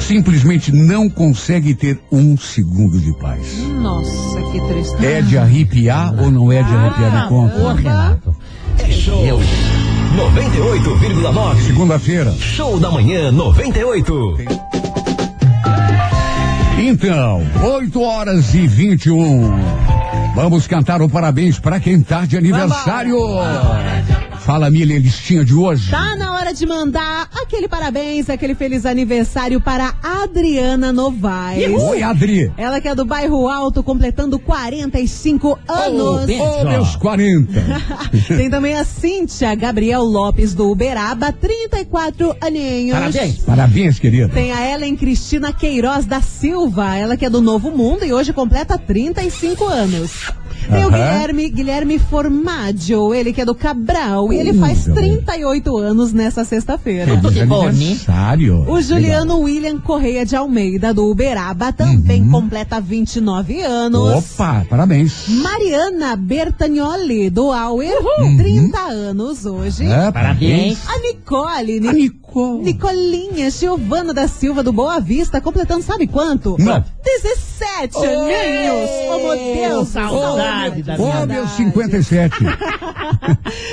Simplesmente 0.00 0.72
não 0.72 1.08
consegue 1.08 1.74
ter 1.74 1.98
um 2.12 2.36
segundo 2.36 3.00
de 3.00 3.16
paz. 3.18 3.58
Nossa, 3.80 4.42
que 4.52 4.60
tristeza. 4.68 5.06
É 5.06 5.22
de 5.22 5.38
arrepiar 5.38 6.14
ou 6.20 6.30
não 6.30 6.52
é 6.52 6.62
de 6.62 6.74
arrepiar? 6.74 7.32
Ô, 7.32 7.48
conta. 7.48 7.80
Renato. 7.80 8.36
É 8.78 8.90
show. 8.90 9.22
98,9. 10.16 11.66
Segunda-feira. 11.66 12.32
Show 12.38 12.78
da 12.78 12.90
manhã 12.90 13.32
98. 13.32 14.38
Então, 16.78 17.42
8 17.62 18.02
horas 18.02 18.54
e 18.54 18.66
21. 18.66 19.86
Vamos 20.34 20.66
cantar 20.66 21.00
o 21.00 21.08
parabéns 21.08 21.58
para 21.58 21.80
quem 21.80 22.02
tá 22.02 22.26
de 22.26 22.36
aniversário. 22.36 23.16
Fala, 24.46 24.70
Mili, 24.70 24.94
a 24.94 25.00
listinha 25.00 25.44
de 25.44 25.52
hoje. 25.52 25.90
Tá 25.90 26.14
na 26.14 26.32
hora 26.34 26.54
de 26.54 26.64
mandar 26.64 27.28
aquele 27.34 27.66
parabéns, 27.66 28.30
aquele 28.30 28.54
feliz 28.54 28.86
aniversário 28.86 29.60
para 29.60 29.94
Adriana 30.00 30.92
Novaes. 30.92 31.82
Oi, 31.82 32.00
Adri. 32.00 32.52
Ela 32.56 32.80
que 32.80 32.86
é 32.86 32.94
do 32.94 33.04
bairro 33.04 33.48
Alto, 33.48 33.82
completando 33.82 34.38
45 34.38 35.58
anos. 35.66 36.30
Ô, 36.30 36.64
meus 36.64 36.94
40. 36.94 37.60
Tem 38.38 38.48
também 38.48 38.76
a 38.76 38.84
Cíntia 38.84 39.52
Gabriel 39.56 40.04
Lopes 40.04 40.54
do 40.54 40.70
Uberaba, 40.70 41.32
34 41.32 42.36
aninhos. 42.40 42.96
Parabéns. 42.96 43.38
Parabéns, 43.38 43.98
querida. 43.98 44.28
Tem 44.28 44.52
a 44.52 44.74
Ellen 44.74 44.94
Cristina 44.94 45.52
Queiroz 45.52 46.06
da 46.06 46.20
Silva, 46.20 46.94
ela 46.94 47.16
que 47.16 47.26
é 47.26 47.30
do 47.30 47.40
Novo 47.40 47.72
Mundo 47.72 48.04
e 48.04 48.12
hoje 48.12 48.32
completa 48.32 48.78
35 48.78 49.64
anos. 49.64 50.30
Tem 50.68 50.84
o 50.84 50.88
Aham. 50.88 50.90
Guilherme, 50.90 51.48
Guilherme 51.48 51.98
Formaggio, 51.98 53.14
ele 53.14 53.32
que 53.32 53.40
é 53.40 53.44
do 53.44 53.54
Cabral 53.54 54.32
e 54.36 54.40
ele 54.40 54.54
faz 54.58 54.86
Gabriel. 54.86 55.22
38 55.22 55.76
anos 55.78 56.12
nessa 56.12 56.44
sexta-feira. 56.44 57.06
Feliz 57.20 57.34
que 57.34 57.44
bom, 57.46 57.62
né? 57.64 57.68
aniversário. 57.70 58.64
O 58.70 58.80
Juliano 58.80 59.38
William 59.40 59.78
Correia 59.78 60.24
de 60.24 60.36
Almeida, 60.36 60.92
do 60.94 61.10
Uberaba, 61.10 61.72
também 61.72 62.22
Uhum. 62.22 62.30
completa 62.30 62.80
29 62.80 63.60
anos. 63.62 64.32
Opa, 64.34 64.64
parabéns. 64.68 65.28
Mariana 65.28 66.16
Bertagnoli, 66.16 67.30
do 67.30 67.52
Auer, 67.52 67.96
30 68.36 68.78
anos 68.78 69.44
hoje. 69.46 69.84
É, 69.86 70.10
Parabéns. 70.10 70.78
A 70.88 70.98
Nicole, 71.00 71.88
A 71.88 71.92
Nicolinha 72.62 73.50
Giovana 73.50 74.12
da 74.12 74.28
Silva, 74.28 74.62
do 74.62 74.72
Boa 74.72 75.00
Vista, 75.00 75.40
completando 75.40 75.82
sabe 75.82 76.06
quanto? 76.06 76.56
Não. 76.58 76.84
17 77.02 77.96
aninhos. 77.96 78.90
Oh, 79.08 79.18
meu 79.18 79.54
Deus. 79.54 79.88
saudade 79.88 80.82
da 80.82 80.98
minha 80.98 81.22
Ô, 81.22 81.26
meus 81.26 81.50
57. 81.56 82.34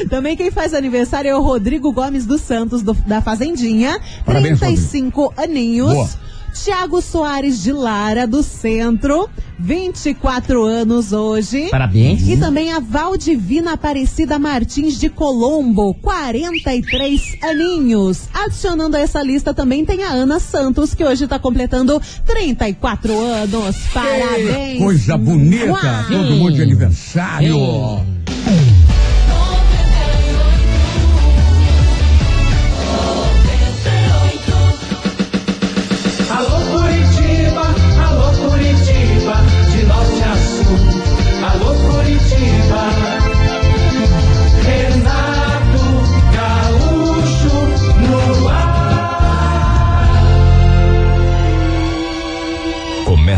Também 0.10 0.36
quem 0.38 0.52
faz 0.52 0.74
aniversário 0.74 1.30
é 1.30 1.36
o 1.36 1.42
Rodrigo 1.42 1.92
Gomes 1.92 2.26
dos 2.26 2.42
Santos, 2.42 2.82
do- 2.82 2.94
da 3.06 3.22
Fazendinha. 3.22 4.00
Parabéns, 4.26 4.60
35 4.60 5.34
aninhos. 5.38 5.94
Boa. 5.94 6.10
Tiago 6.54 7.02
Soares 7.02 7.62
de 7.62 7.72
Lara, 7.72 8.28
do 8.28 8.44
Centro, 8.44 9.30
24 9.60 10.64
anos 10.64 11.12
hoje. 11.12 11.70
Parabéns. 11.70 12.28
E 12.28 12.38
também 12.38 12.72
a 12.72 12.80
Valdivina 12.80 13.74
Aparecida 13.74 14.38
Martins 14.38 15.00
de 15.00 15.10
Colombo, 15.10 15.94
43 15.96 17.38
aninhos. 17.42 18.30
Adicionando 18.34 18.96
a 18.96 19.00
essa 19.00 19.22
lista 19.22 19.54
também 19.54 19.84
tem 19.84 20.04
a 20.04 20.10
Ana 20.12 20.40
Santos, 20.40 20.94
que 20.94 21.04
hoje 21.04 21.24
está 21.24 21.40
completando 21.40 22.02
34 22.26 23.20
anos. 23.20 23.76
Parabéns! 23.94 24.80
Coisa 24.80 25.18
bonita. 25.18 25.66
Uau. 25.66 26.08
Todo 26.08 26.36
mundo 26.36 26.54
de 26.54 26.62
aniversário. 26.62 27.58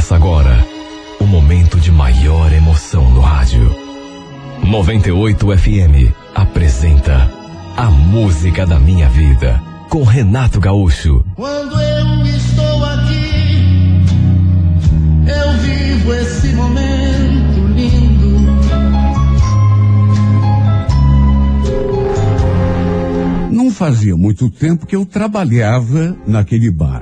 Começa 0.06 0.24
agora 0.24 0.68
o 1.20 1.24
momento 1.24 1.80
de 1.80 1.92
maior 1.92 2.54
emoção 2.54 3.10
no 3.10 3.22
rádio. 3.22 3.76
98 4.64 5.58
FM 5.58 6.14
apresenta 6.36 7.28
A 7.76 7.90
Música 7.90 8.68
da 8.68 8.80
Minha 8.80 9.10
Vida 9.10 9.60
com 9.90 10.04
Renato 10.04 10.60
Gaúcho. 10.60 11.26
Quando 11.36 11.82
eu 11.82 12.24
estou 12.28 12.86
aqui, 12.86 14.06
eu 15.26 15.52
vivo 15.64 16.14
esse 16.14 16.48
momento 16.50 17.68
lindo. 17.74 18.36
Não 23.50 23.72
fazia 23.72 24.16
muito 24.16 24.52
tempo 24.52 24.86
que 24.86 24.96
eu 24.96 25.04
trabalhava 25.04 26.16
naquele 26.28 26.70
bar. 26.70 27.02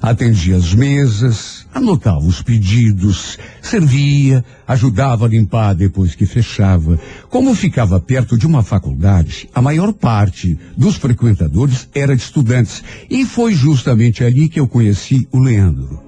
Atendia 0.00 0.56
as 0.56 0.74
mesas, 0.74 1.66
anotava 1.74 2.20
os 2.20 2.42
pedidos, 2.42 3.38
servia, 3.62 4.44
ajudava 4.66 5.24
a 5.24 5.28
limpar 5.28 5.74
depois 5.74 6.14
que 6.14 6.26
fechava. 6.26 6.98
Como 7.30 7.54
ficava 7.54 7.98
perto 7.98 8.36
de 8.36 8.46
uma 8.46 8.62
faculdade, 8.62 9.48
a 9.54 9.62
maior 9.62 9.92
parte 9.92 10.58
dos 10.76 10.96
frequentadores 10.96 11.88
era 11.94 12.14
de 12.14 12.22
estudantes. 12.22 12.84
E 13.10 13.24
foi 13.24 13.54
justamente 13.54 14.22
ali 14.22 14.48
que 14.48 14.60
eu 14.60 14.68
conheci 14.68 15.26
o 15.32 15.38
Leandro. 15.38 16.00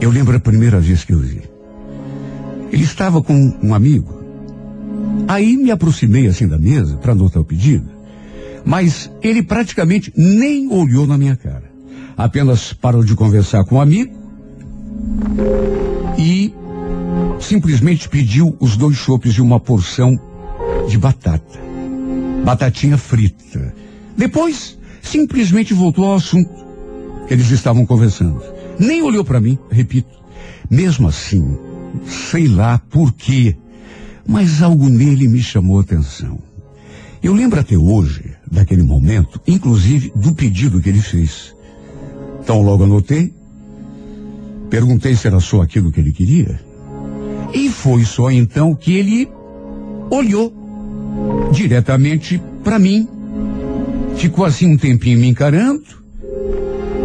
Eu 0.00 0.10
lembro 0.10 0.36
a 0.36 0.40
primeira 0.40 0.78
vez 0.78 1.04
que 1.04 1.12
eu 1.12 1.18
vi. 1.18 1.42
Ele 2.70 2.84
estava 2.84 3.22
com 3.22 3.58
um 3.62 3.74
amigo. 3.74 4.22
Aí 5.26 5.56
me 5.56 5.70
aproximei 5.70 6.26
assim 6.26 6.46
da 6.46 6.58
mesa 6.58 6.96
para 6.98 7.12
anotar 7.12 7.42
o 7.42 7.44
pedido, 7.44 7.88
mas 8.64 9.10
ele 9.22 9.42
praticamente 9.42 10.12
nem 10.16 10.70
olhou 10.72 11.06
na 11.06 11.18
minha 11.18 11.36
cara. 11.36 11.67
Apenas 12.18 12.72
parou 12.72 13.04
de 13.04 13.14
conversar 13.14 13.64
com 13.64 13.76
o 13.76 13.80
amigo 13.80 14.12
e 16.18 16.52
simplesmente 17.38 18.08
pediu 18.08 18.56
os 18.58 18.76
dois 18.76 18.96
chopes 18.96 19.34
e 19.34 19.40
uma 19.40 19.60
porção 19.60 20.18
de 20.88 20.98
batata. 20.98 21.60
Batatinha 22.44 22.98
frita. 22.98 23.72
Depois, 24.16 24.76
simplesmente 25.00 25.72
voltou 25.72 26.06
ao 26.06 26.16
assunto 26.16 26.50
que 27.28 27.34
eles 27.34 27.50
estavam 27.50 27.86
conversando. 27.86 28.42
Nem 28.80 29.00
olhou 29.00 29.24
para 29.24 29.40
mim, 29.40 29.56
repito. 29.70 30.18
Mesmo 30.68 31.06
assim, 31.06 31.56
sei 32.04 32.48
lá 32.48 32.80
por 32.90 33.12
quê, 33.12 33.56
mas 34.26 34.60
algo 34.60 34.88
nele 34.88 35.28
me 35.28 35.40
chamou 35.40 35.78
a 35.78 35.82
atenção. 35.82 36.36
Eu 37.22 37.32
lembro 37.32 37.60
até 37.60 37.76
hoje 37.76 38.34
daquele 38.50 38.82
momento, 38.82 39.40
inclusive 39.46 40.12
do 40.16 40.34
pedido 40.34 40.80
que 40.80 40.88
ele 40.88 41.00
fez. 41.00 41.56
Então 42.48 42.62
logo 42.62 42.84
anotei, 42.84 43.30
perguntei 44.70 45.14
se 45.14 45.26
era 45.26 45.38
só 45.38 45.60
aquilo 45.60 45.92
que 45.92 46.00
ele 46.00 46.12
queria. 46.12 46.58
E 47.52 47.68
foi 47.68 48.06
só 48.06 48.30
então 48.30 48.74
que 48.74 48.94
ele 48.94 49.28
olhou 50.08 50.50
diretamente 51.52 52.40
para 52.64 52.78
mim. 52.78 53.06
Ficou 54.16 54.46
assim 54.46 54.72
um 54.72 54.78
tempinho 54.78 55.18
me 55.18 55.28
encarando, 55.28 55.84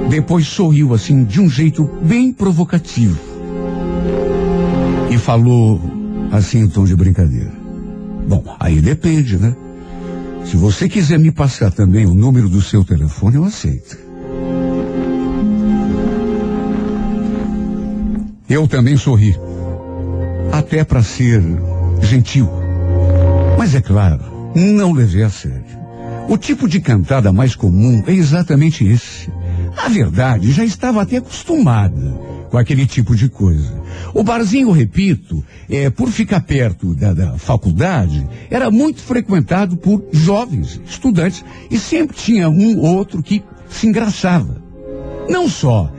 depois 0.09 0.47
sorriu 0.47 0.93
assim 0.93 1.25
de 1.25 1.41
um 1.41 1.49
jeito 1.49 1.83
bem 2.01 2.31
provocativo. 2.31 3.19
E 5.11 5.17
falou 5.17 5.81
assim 6.31 6.59
em 6.59 6.69
tom 6.69 6.85
de 6.85 6.95
brincadeira. 6.95 7.51
Bom, 8.29 8.45
aí 8.61 8.79
depende, 8.79 9.35
né? 9.35 9.53
Se 10.45 10.55
você 10.55 10.87
quiser 10.87 11.19
me 11.19 11.33
passar 11.33 11.69
também 11.69 12.05
o 12.05 12.13
número 12.13 12.47
do 12.47 12.61
seu 12.61 12.85
telefone, 12.85 13.35
eu 13.35 13.43
aceito. 13.43 14.02
Eu 18.53 18.67
também 18.67 18.95
sorri. 18.95 19.35
Até 20.51 20.83
para 20.83 21.01
ser 21.01 21.41
gentil. 22.03 22.47
Mas 23.57 23.73
é 23.73 23.81
claro, 23.81 24.21
não 24.53 24.91
levei 24.91 25.23
a 25.23 25.29
sério. 25.31 25.65
O 26.29 26.37
tipo 26.37 26.69
de 26.69 26.79
cantada 26.79 27.33
mais 27.33 27.55
comum 27.55 28.03
é 28.05 28.13
exatamente 28.13 28.85
esse. 28.85 29.27
Na 29.75 29.89
verdade, 29.89 30.51
já 30.51 30.63
estava 30.63 31.01
até 31.01 31.17
acostumada 31.17 31.99
com 32.51 32.55
aquele 32.55 32.85
tipo 32.85 33.15
de 33.15 33.27
coisa. 33.27 33.73
O 34.13 34.23
barzinho, 34.23 34.69
repito, 34.69 35.43
é, 35.67 35.89
por 35.89 36.09
ficar 36.09 36.41
perto 36.41 36.93
da, 36.93 37.11
da 37.11 37.39
faculdade, 37.39 38.23
era 38.51 38.69
muito 38.69 39.01
frequentado 39.01 39.75
por 39.75 40.05
jovens, 40.11 40.79
estudantes, 40.85 41.43
e 41.71 41.79
sempre 41.79 42.15
tinha 42.15 42.47
um 42.51 42.79
outro 42.81 43.23
que 43.23 43.43
se 43.67 43.87
engraçava. 43.87 44.61
Não 45.27 45.49
só 45.49 45.91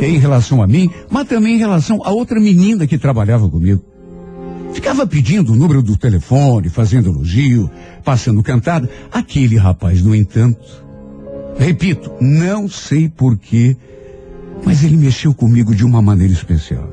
em 0.00 0.18
relação 0.18 0.62
a 0.62 0.66
mim, 0.66 0.90
mas 1.10 1.28
também 1.28 1.54
em 1.54 1.58
relação 1.58 2.00
a 2.04 2.10
outra 2.10 2.40
menina 2.40 2.86
que 2.86 2.98
trabalhava 2.98 3.48
comigo. 3.48 3.82
Ficava 4.72 5.06
pedindo 5.06 5.52
o 5.52 5.56
número 5.56 5.82
do 5.82 5.96
telefone, 5.96 6.68
fazendo 6.68 7.08
elogio, 7.08 7.70
passando 8.04 8.42
cantada. 8.42 8.88
Aquele 9.10 9.56
rapaz, 9.56 10.02
no 10.02 10.14
entanto, 10.14 10.84
repito, 11.58 12.12
não 12.20 12.68
sei 12.68 13.08
porquê, 13.08 13.76
mas 14.64 14.84
ele 14.84 14.96
mexeu 14.96 15.32
comigo 15.32 15.74
de 15.74 15.84
uma 15.84 16.02
maneira 16.02 16.32
especial. 16.32 16.88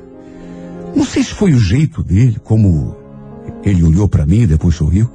Não 0.96 1.04
sei 1.04 1.24
se 1.24 1.34
foi 1.34 1.54
o 1.54 1.60
jeito 1.60 2.02
dele, 2.02 2.38
como 2.44 2.96
ele 3.64 3.84
olhou 3.84 4.08
para 4.08 4.26
mim 4.26 4.42
e 4.42 4.48
depois 4.48 4.76
sorriu. 4.76 5.10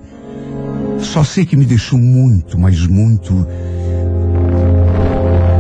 Só 0.99 1.25
sei 1.25 1.47
que 1.47 1.57
me 1.57 1.65
deixou 1.65 1.99
muito, 1.99 2.59
mas 2.59 2.87
muito. 2.87 3.47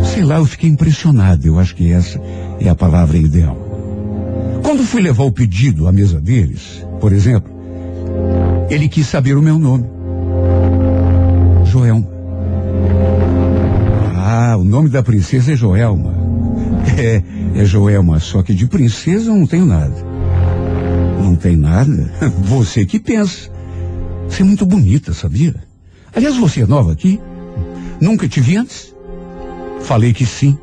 Sei 0.04 0.24
lá, 0.24 0.36
eu 0.36 0.46
fiquei 0.46 0.68
impressionado. 0.68 1.46
Eu 1.46 1.58
acho 1.58 1.74
que 1.74 1.92
essa 1.92 2.20
é 2.60 2.68
a 2.68 2.74
palavra 2.74 3.16
ideal. 3.16 3.56
Quando 4.62 4.84
fui 4.84 5.00
levar 5.00 5.24
o 5.24 5.32
pedido 5.32 5.88
à 5.88 5.92
mesa 5.92 6.20
deles, 6.20 6.84
por 7.00 7.12
exemplo, 7.12 7.50
ele 8.68 8.88
quis 8.88 9.06
saber 9.06 9.36
o 9.36 9.42
meu 9.42 9.58
nome. 9.58 9.84
Joelma. 11.64 12.06
Ah, 14.16 14.56
o 14.56 14.64
nome 14.64 14.88
da 14.88 15.02
princesa 15.02 15.52
é 15.52 15.56
Joelma. 15.56 16.18
É, 16.98 17.22
é 17.54 17.64
Joelma, 17.64 18.18
só 18.18 18.42
que 18.42 18.52
de 18.52 18.66
princesa 18.66 19.30
eu 19.30 19.34
não 19.34 19.46
tenho 19.46 19.64
nada. 19.64 19.94
Não 21.22 21.34
tem 21.34 21.56
nada? 21.56 22.12
Você 22.44 22.84
que 22.84 22.98
pensa. 22.98 23.50
Você 24.28 24.42
é 24.42 24.44
muito 24.44 24.66
bonita, 24.66 25.12
sabia? 25.12 25.54
Aliás, 26.14 26.36
você 26.36 26.62
é 26.62 26.66
nova 26.66 26.92
aqui? 26.92 27.20
Nunca 28.00 28.28
te 28.28 28.40
vi 28.40 28.56
antes? 28.56 28.94
Falei 29.82 30.12
que 30.12 30.26
sim. 30.26 30.56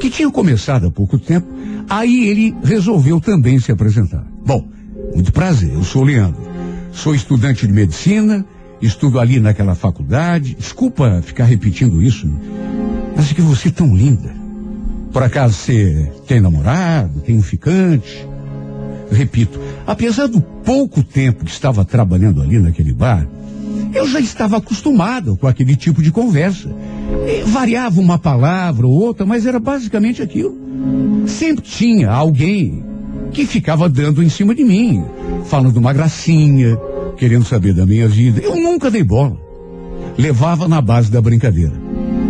Que 0.00 0.10
tinha 0.10 0.30
começado 0.30 0.86
há 0.86 0.90
pouco 0.90 1.18
tempo. 1.18 1.46
Aí 1.88 2.28
ele 2.28 2.54
resolveu 2.62 3.20
também 3.20 3.58
se 3.58 3.72
apresentar. 3.72 4.24
Bom, 4.44 4.68
muito 5.14 5.32
prazer, 5.32 5.72
eu 5.72 5.82
sou 5.82 6.02
o 6.02 6.04
Leandro. 6.04 6.40
Sou 6.92 7.14
estudante 7.14 7.66
de 7.66 7.72
medicina, 7.72 8.44
estudo 8.80 9.18
ali 9.18 9.40
naquela 9.40 9.74
faculdade. 9.74 10.54
Desculpa 10.58 11.22
ficar 11.22 11.44
repetindo 11.44 12.02
isso, 12.02 12.28
mas 13.16 13.30
é 13.30 13.34
que 13.34 13.42
você 13.42 13.68
é 13.68 13.72
tão 13.72 13.94
linda. 13.94 14.34
Por 15.12 15.22
acaso 15.22 15.54
você 15.54 16.12
tem 16.26 16.40
namorado, 16.40 17.20
tem 17.20 17.36
um 17.36 17.42
ficante? 17.42 18.26
Repito, 19.10 19.58
apesar 19.86 20.26
do 20.26 20.40
pouco 20.40 21.02
tempo 21.02 21.44
que 21.44 21.50
estava 21.50 21.84
trabalhando 21.84 22.42
ali 22.42 22.58
naquele 22.58 22.92
bar, 22.92 23.26
eu 23.92 24.06
já 24.06 24.20
estava 24.20 24.56
acostumado 24.56 25.36
com 25.36 25.46
aquele 25.46 25.76
tipo 25.76 26.02
de 26.02 26.10
conversa. 26.10 26.68
E 27.26 27.42
variava 27.42 28.00
uma 28.00 28.18
palavra 28.18 28.86
ou 28.86 28.92
outra, 28.92 29.24
mas 29.24 29.46
era 29.46 29.58
basicamente 29.58 30.22
aquilo. 30.22 30.56
Sempre 31.26 31.64
tinha 31.64 32.10
alguém 32.10 32.84
que 33.32 33.46
ficava 33.46 33.88
dando 33.88 34.22
em 34.22 34.28
cima 34.28 34.54
de 34.54 34.64
mim, 34.64 35.04
falando 35.46 35.76
uma 35.76 35.92
gracinha, 35.92 36.78
querendo 37.16 37.44
saber 37.44 37.74
da 37.74 37.84
minha 37.84 38.08
vida. 38.08 38.40
Eu 38.40 38.56
nunca 38.56 38.90
dei 38.90 39.02
bola. 39.02 39.36
Levava 40.16 40.66
na 40.66 40.80
base 40.80 41.10
da 41.10 41.20
brincadeira. 41.20 41.74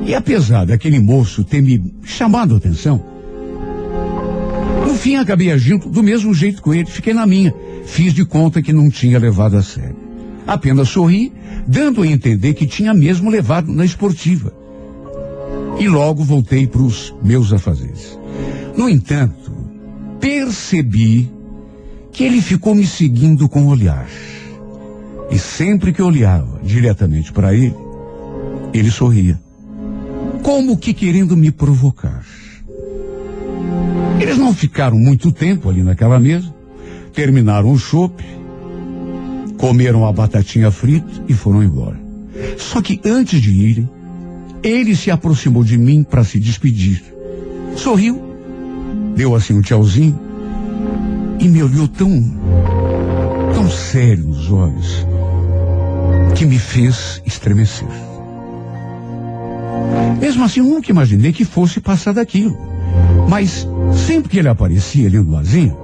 E 0.07 0.14
apesar 0.14 0.64
daquele 0.64 0.99
moço 0.99 1.44
ter 1.44 1.62
me 1.62 1.94
chamado 2.03 2.55
a 2.55 2.59
atenção, 2.59 3.03
no 4.87 4.94
fim 4.94 5.16
acabei 5.16 5.53
agindo 5.53 5.88
do 5.88 6.03
mesmo 6.03 6.33
jeito 6.33 6.62
com 6.62 6.73
ele, 6.73 6.87
fiquei 6.87 7.12
na 7.12 7.27
minha. 7.27 7.55
Fiz 7.85 8.12
de 8.12 8.25
conta 8.25 8.62
que 8.62 8.73
não 8.73 8.90
tinha 8.90 9.18
levado 9.18 9.57
a 9.57 9.62
sério. 9.62 9.97
Apenas 10.47 10.88
sorri, 10.88 11.33
dando 11.68 12.02
a 12.02 12.07
entender 12.07 12.54
que 12.54 12.66
tinha 12.66 12.94
mesmo 12.94 13.31
levado 13.31 13.70
na 13.70 13.85
esportiva. 13.85 14.52
E 15.78 15.87
logo 15.87 16.24
voltei 16.24 16.66
para 16.66 16.81
os 16.81 17.14
meus 17.22 17.52
afazeres. 17.52 18.18
No 18.74 18.88
entanto, 18.88 19.52
percebi 20.18 21.31
que 22.11 22.24
ele 22.24 22.40
ficou 22.40 22.74
me 22.74 22.87
seguindo 22.87 23.48
com 23.48 23.66
o 23.66 23.68
olhar. 23.68 24.09
E 25.31 25.38
sempre 25.38 25.92
que 25.92 26.00
olhava 26.00 26.59
diretamente 26.64 27.31
para 27.33 27.54
ele, 27.54 27.74
ele 28.72 28.90
sorria. 28.90 29.38
Como 30.42 30.78
que 30.78 30.94
querendo 30.94 31.37
me 31.37 31.50
provocar. 31.50 32.24
Eles 34.18 34.38
não 34.38 34.54
ficaram 34.54 34.96
muito 34.96 35.31
tempo 35.31 35.68
ali 35.68 35.83
naquela 35.83 36.18
mesa, 36.18 36.52
terminaram 37.12 37.70
o 37.70 37.78
chope, 37.78 38.24
comeram 39.59 40.07
a 40.07 40.12
batatinha 40.12 40.71
frita 40.71 41.25
e 41.29 41.35
foram 41.35 41.62
embora. 41.62 42.01
Só 42.57 42.81
que 42.81 43.01
antes 43.05 43.42
de 43.42 43.51
irem, 43.51 43.90
ele 44.62 44.97
se 44.97 45.11
aproximou 45.11 45.62
de 45.62 45.77
mim 45.77 46.03
para 46.03 46.25
se 46.25 46.38
despedir. 46.38 47.03
Sorriu, 47.77 48.23
deu 49.14 49.35
assim 49.35 49.55
um 49.55 49.61
tchauzinho 49.61 50.18
e 51.38 51.49
me 51.49 51.62
olhou 51.62 51.87
tão, 51.88 52.09
tão 53.55 53.68
sério 53.71 54.25
nos 54.25 54.51
olhos 54.51 55.07
que 56.35 56.47
me 56.47 56.59
fez 56.59 57.21
estremecer. 57.27 57.88
Mesmo 60.21 60.44
assim, 60.44 60.61
nunca 60.61 60.90
imaginei 60.90 61.33
que 61.33 61.44
fosse 61.44 61.81
passar 61.81 62.12
daquilo. 62.12 62.57
Mas 63.29 63.66
sempre 64.07 64.31
que 64.31 64.38
ele 64.38 64.49
aparecia 64.49 65.07
ali 65.07 65.18
no 65.18 65.25
barzinho, 65.25 65.77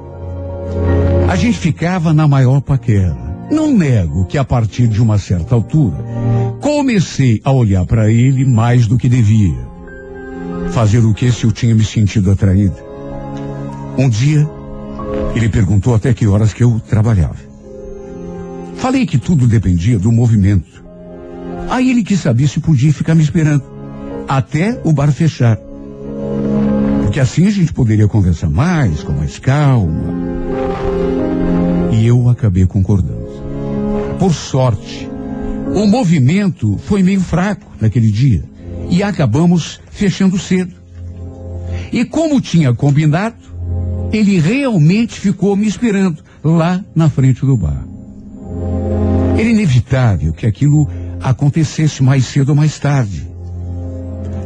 a 1.28 1.36
gente 1.36 1.58
ficava 1.58 2.12
na 2.12 2.26
maior 2.26 2.60
paquera. 2.60 3.23
Não 3.50 3.72
nego 3.72 4.24
que 4.24 4.38
a 4.38 4.44
partir 4.44 4.88
de 4.88 5.02
uma 5.02 5.18
certa 5.18 5.54
altura, 5.54 5.96
comecei 6.60 7.40
a 7.44 7.52
olhar 7.52 7.84
para 7.84 8.10
ele 8.10 8.44
mais 8.44 8.86
do 8.86 8.96
que 8.96 9.08
devia. 9.08 9.74
Fazer 10.70 10.98
o 10.98 11.14
que 11.14 11.30
se 11.30 11.44
eu 11.44 11.52
tinha 11.52 11.74
me 11.74 11.84
sentido 11.84 12.30
atraído. 12.30 12.76
Um 13.96 14.08
dia, 14.08 14.48
ele 15.34 15.48
perguntou 15.48 15.94
até 15.94 16.12
que 16.12 16.26
horas 16.26 16.52
que 16.52 16.64
eu 16.64 16.80
trabalhava. 16.88 17.36
Falei 18.76 19.06
que 19.06 19.18
tudo 19.18 19.46
dependia 19.46 19.98
do 19.98 20.10
movimento. 20.10 20.84
Aí 21.70 21.90
ele 21.90 22.02
quis 22.02 22.20
saber 22.20 22.48
se 22.48 22.60
podia 22.60 22.92
ficar 22.92 23.14
me 23.14 23.22
esperando. 23.22 23.62
Até 24.26 24.80
o 24.84 24.92
bar 24.92 25.12
fechar. 25.12 25.58
Porque 27.02 27.20
assim 27.20 27.46
a 27.46 27.50
gente 27.50 27.72
poderia 27.72 28.08
conversar 28.08 28.50
mais, 28.50 29.02
com 29.02 29.12
mais 29.12 29.38
calma. 29.38 30.12
E 31.92 32.06
eu 32.06 32.28
acabei 32.28 32.66
concordando. 32.66 33.23
Por 34.18 34.32
sorte, 34.32 35.08
o 35.74 35.86
movimento 35.86 36.78
foi 36.78 37.02
meio 37.02 37.20
fraco 37.20 37.70
naquele 37.80 38.10
dia. 38.10 38.44
E 38.90 39.02
acabamos 39.02 39.80
fechando 39.90 40.38
cedo. 40.38 40.74
E 41.92 42.04
como 42.04 42.40
tinha 42.40 42.72
combinado, 42.74 43.36
ele 44.12 44.38
realmente 44.38 45.18
ficou 45.18 45.56
me 45.56 45.66
esperando 45.66 46.22
lá 46.42 46.84
na 46.94 47.08
frente 47.08 47.44
do 47.44 47.56
bar. 47.56 47.84
Era 49.36 49.48
inevitável 49.48 50.32
que 50.32 50.46
aquilo 50.46 50.88
acontecesse 51.20 52.02
mais 52.02 52.26
cedo 52.26 52.50
ou 52.50 52.54
mais 52.54 52.78
tarde. 52.78 53.26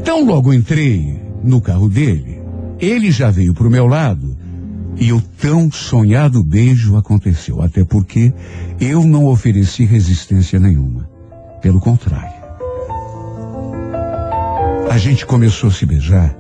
Então 0.01 0.25
logo 0.25 0.55
entrei 0.55 1.21
no 1.45 1.61
carro 1.61 1.89
dele, 1.89 2.41
ele 2.81 3.11
já 3.11 3.31
veio 3.31 3.53
para 3.53 3.66
o 3.66 3.71
meu 3.71 3.87
lado 3.87 4.38
e 4.99 5.12
o 5.12 5.20
tão 5.20 5.70
sonhado 5.70 6.42
beijo 6.42 6.96
aconteceu, 6.96 7.62
até 7.62 7.84
porque 7.84 8.32
eu 8.80 9.05
não 9.05 9.26
ofereci 9.26 9.84
resistência 9.84 10.59
nenhuma. 10.59 11.09
Pelo 11.62 11.80
contrário. 11.80 12.38
A 14.90 14.99
gente 14.99 15.24
começou 15.24 15.70
a 15.70 15.72
se 15.72 15.86
beijar. 15.86 16.36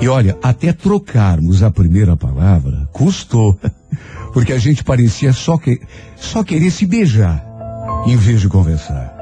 E 0.00 0.08
olha, 0.08 0.36
até 0.42 0.72
trocarmos 0.72 1.62
a 1.62 1.70
primeira 1.70 2.16
palavra, 2.16 2.88
custou. 2.92 3.58
Porque 4.32 4.52
a 4.52 4.58
gente 4.58 4.82
parecia 4.82 5.32
só, 5.32 5.58
que, 5.58 5.80
só 6.16 6.42
querer 6.42 6.70
se 6.70 6.86
beijar, 6.86 7.44
em 8.06 8.16
vez 8.16 8.40
de 8.40 8.48
conversar. 8.48 9.14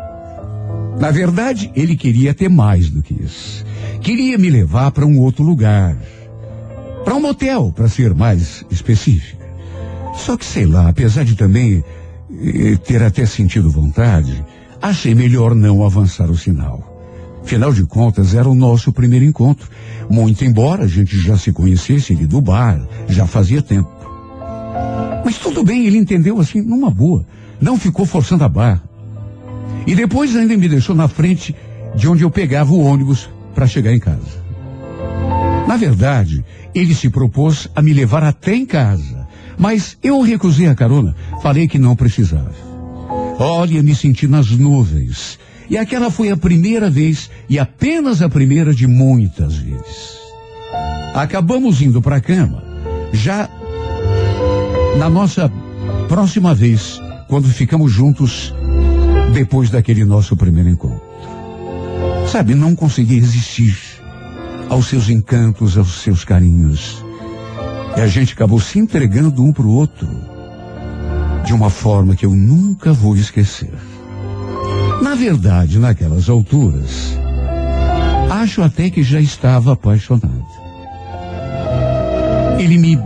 Na 0.99 1.11
verdade, 1.11 1.71
ele 1.75 1.97
queria 1.97 2.33
ter 2.33 2.49
mais 2.49 2.89
do 2.89 3.03
que 3.03 3.15
isso. 3.15 3.65
Queria 4.01 4.39
me 4.39 4.49
levar 4.49 4.91
para 4.93 5.05
um 5.05 5.19
outro 5.19 5.45
lugar. 5.45 5.97
Para 7.05 7.15
um 7.15 7.21
motel, 7.21 7.73
para 7.75 7.89
ser 7.89 8.15
mais 8.15 8.65
específico. 8.71 9.43
Só 10.15 10.37
que 10.37 10.45
sei 10.45 10.67
lá, 10.67 10.89
apesar 10.89 11.25
de 11.25 11.35
também 11.35 11.83
eh, 12.31 12.77
ter 12.85 13.03
até 13.03 13.25
sentido 13.25 13.71
vontade, 13.71 14.45
achei 14.81 15.15
melhor 15.15 15.55
não 15.55 15.85
avançar 15.85 16.31
o 16.31 16.37
sinal. 16.37 16.91
Afinal 17.43 17.73
de 17.73 17.85
contas, 17.85 18.35
era 18.35 18.49
o 18.49 18.55
nosso 18.55 18.93
primeiro 18.93 19.25
encontro. 19.25 19.69
Muito 20.11 20.45
embora 20.45 20.85
a 20.85 20.89
gente 20.89 21.19
já 21.19 21.37
se 21.37 21.53
conhecesse 21.53 22.13
ali 22.13 22.27
do 22.27 22.41
bar, 22.41 22.81
já 23.09 23.27
fazia 23.27 23.63
tempo. 23.63 23.91
Mas 25.25 25.39
tudo 25.39 25.65
bem, 25.65 25.87
ele 25.87 25.99
entendeu 25.99 26.39
assim, 26.39 26.61
numa 26.61 26.91
boa. 26.91 27.25
Não 27.61 27.79
ficou 27.79 28.05
forçando 28.05 28.45
a 28.45 28.49
barra. 28.49 28.83
E 29.87 29.95
depois 29.95 30.37
ainda 30.37 30.57
me 30.57 30.69
deixou 30.69 30.95
na 30.95 31.09
frente 31.09 31.55
de 31.95 32.09
onde 32.09 32.23
eu 32.23 32.31
pegava 32.31 32.73
o 32.73 32.81
ônibus 32.81 33.29
para 33.55 33.67
chegar 33.67 33.93
em 33.93 33.99
casa. 33.99 34.41
Na 35.67 35.77
verdade, 35.77 36.45
ele 36.75 36.95
se 36.95 37.09
propôs 37.09 37.69
a 37.75 37.83
me 37.83 37.93
levar 37.93 38.23
até 38.23 38.55
em 38.55 38.67
casa, 38.67 39.27
mas 39.59 39.97
eu 40.03 40.21
recusei 40.21 40.69
a 40.69 40.75
carona, 40.75 41.15
falei 41.43 41.67
que 41.69 41.79
não 41.79 41.97
precisava. 41.97 42.53
Olha, 43.39 43.83
me 43.83 43.95
senti 43.95 44.27
nas 44.27 44.51
nuvens. 44.51 45.39
E 45.69 45.79
aquela 45.79 46.11
foi 46.11 46.31
a 46.31 46.37
primeira 46.37 46.91
vez 46.91 47.31
e 47.49 47.59
apenas 47.59 48.23
a 48.23 48.29
primeira 48.29 48.75
de 48.75 48.87
muitas 48.87 49.57
vezes. 49.57 50.19
Acabamos 51.15 51.81
indo 51.81 52.03
para 52.03 52.17
a 52.17 52.21
cama, 52.21 52.63
já 53.13 53.49
na 54.99 55.09
nossa 55.09 55.51
próxima 56.09 56.55
vez, 56.55 57.01
quando 57.29 57.49
ficamos 57.49 57.93
juntos 57.93 58.55
depois 59.33 59.71
daquele 59.71 60.05
nosso 60.05 60.37
primeiro 60.37 60.69
encontro. 60.69 61.03
Sabe, 62.27 62.55
não 62.55 62.75
consegui 62.75 63.21
resistir 63.21 63.90
aos 64.71 64.87
seus 64.87 65.11
encantos, 65.11 65.77
aos 65.77 66.01
seus 66.01 66.25
carinhos. 66.25 67.05
E 67.97 68.01
a 68.01 68.07
gente 68.07 68.33
acabou 68.33 68.61
se 68.61 68.79
entregando 68.79 69.43
um 69.43 69.53
para 69.53 69.67
o 69.67 69.75
outro 69.75 70.09
de 71.45 71.53
uma 71.53 71.69
forma 71.69 72.15
que 72.15 72.25
eu 72.25 72.31
nunca 72.31 72.93
vou 72.93 73.17
esquecer. 73.17 73.73
Na 75.03 75.17
verdade, 75.17 75.79
naquelas 75.79 76.29
alturas, 76.29 77.19
acho 78.31 78.63
até 78.63 78.89
que 78.89 79.03
já 79.03 79.21
estava 79.21 79.73
apaixonado. 79.73 80.47
Ele 82.59 82.79
me 82.79 82.99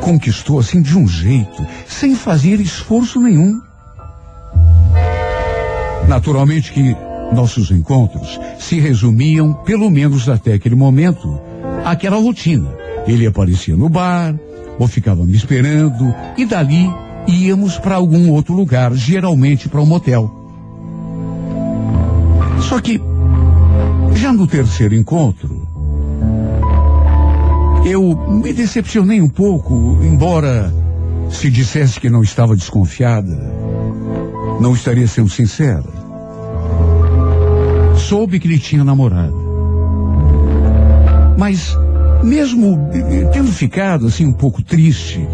conquistou 0.00 0.58
assim 0.58 0.82
de 0.82 0.98
um 0.98 1.06
jeito, 1.06 1.64
sem 1.86 2.16
fazer 2.16 2.60
esforço 2.60 3.20
nenhum. 3.20 3.60
Naturalmente 6.08 6.72
que 6.72 6.96
nossos 7.32 7.70
encontros 7.70 8.40
se 8.58 8.78
resumiam, 8.78 9.52
pelo 9.52 9.90
menos 9.90 10.28
até 10.28 10.54
aquele 10.54 10.74
momento, 10.74 11.40
àquela 11.84 12.16
rotina. 12.16 12.70
Ele 13.06 13.26
aparecia 13.26 13.76
no 13.76 13.88
bar, 13.88 14.34
ou 14.78 14.88
ficava 14.88 15.24
me 15.24 15.36
esperando, 15.36 16.14
e 16.36 16.44
dali 16.44 16.90
íamos 17.26 17.78
para 17.78 17.96
algum 17.96 18.30
outro 18.30 18.54
lugar, 18.54 18.92
geralmente 18.94 19.68
para 19.68 19.80
um 19.80 19.86
motel. 19.86 20.30
Só 22.60 22.80
que, 22.80 23.00
já 24.14 24.32
no 24.32 24.46
terceiro 24.46 24.94
encontro, 24.94 25.68
eu 27.84 28.16
me 28.30 28.52
decepcionei 28.52 29.20
um 29.20 29.28
pouco, 29.28 29.98
embora 30.02 30.72
se 31.30 31.50
dissesse 31.50 32.00
que 32.00 32.08
não 32.08 32.22
estava 32.22 32.56
desconfiada, 32.56 33.36
não 34.60 34.72
estaria 34.72 35.06
sendo 35.06 35.28
sincera. 35.28 36.03
Soube 37.96 38.38
que 38.38 38.46
ele 38.46 38.58
tinha 38.58 38.84
namorado. 38.84 39.34
Mas, 41.36 41.76
mesmo 42.22 42.78
tendo 43.32 43.52
ficado 43.52 44.06
assim 44.06 44.26
um 44.26 44.32
pouco 44.32 44.62
triste, 44.62 45.26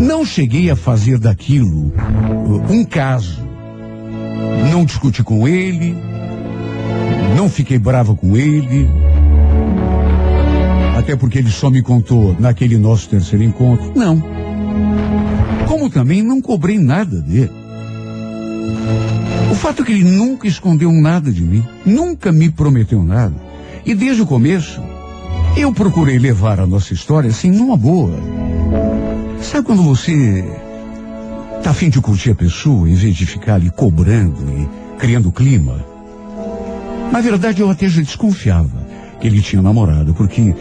não 0.00 0.24
cheguei 0.24 0.70
a 0.70 0.76
fazer 0.76 1.18
daquilo 1.18 1.92
uh, 1.96 2.72
um 2.72 2.84
caso. 2.84 3.46
Não 4.70 4.84
discuti 4.84 5.22
com 5.22 5.48
ele, 5.48 5.96
não 7.36 7.48
fiquei 7.48 7.78
brava 7.78 8.14
com 8.14 8.36
ele, 8.36 8.88
até 10.96 11.16
porque 11.16 11.38
ele 11.38 11.50
só 11.50 11.70
me 11.70 11.80
contou 11.80 12.36
naquele 12.38 12.76
nosso 12.76 13.08
terceiro 13.08 13.44
encontro. 13.44 13.92
Não. 13.96 14.22
Como 15.66 15.88
também 15.88 16.22
não 16.22 16.40
cobrei 16.40 16.78
nada 16.78 17.20
dele. 17.20 17.50
Fato 19.58 19.82
é 19.82 19.84
que 19.84 19.92
ele 19.92 20.04
nunca 20.04 20.46
escondeu 20.46 20.92
nada 20.92 21.32
de 21.32 21.42
mim, 21.42 21.64
nunca 21.84 22.30
me 22.30 22.48
prometeu 22.48 23.02
nada. 23.02 23.34
E 23.84 23.92
desde 23.92 24.22
o 24.22 24.26
começo, 24.26 24.80
eu 25.56 25.72
procurei 25.72 26.16
levar 26.16 26.60
a 26.60 26.66
nossa 26.66 26.94
história 26.94 27.28
assim 27.28 27.50
numa 27.50 27.76
boa. 27.76 28.16
Sabe 29.42 29.66
quando 29.66 29.82
você 29.82 30.44
tá 31.62 31.70
afim 31.70 31.90
de 31.90 32.00
curtir 32.00 32.30
a 32.30 32.34
pessoa 32.36 32.88
em 32.88 32.94
vez 32.94 33.16
de 33.16 33.26
ficar 33.26 33.56
ali 33.56 33.68
cobrando 33.68 34.48
e 34.48 34.96
criando 34.96 35.32
clima? 35.32 35.84
Na 37.10 37.20
verdade, 37.20 37.60
eu 37.60 37.68
até 37.68 37.88
já 37.88 38.00
desconfiava 38.00 38.86
que 39.20 39.26
ele 39.26 39.42
tinha 39.42 39.60
namorado, 39.60 40.14
porque 40.14 40.54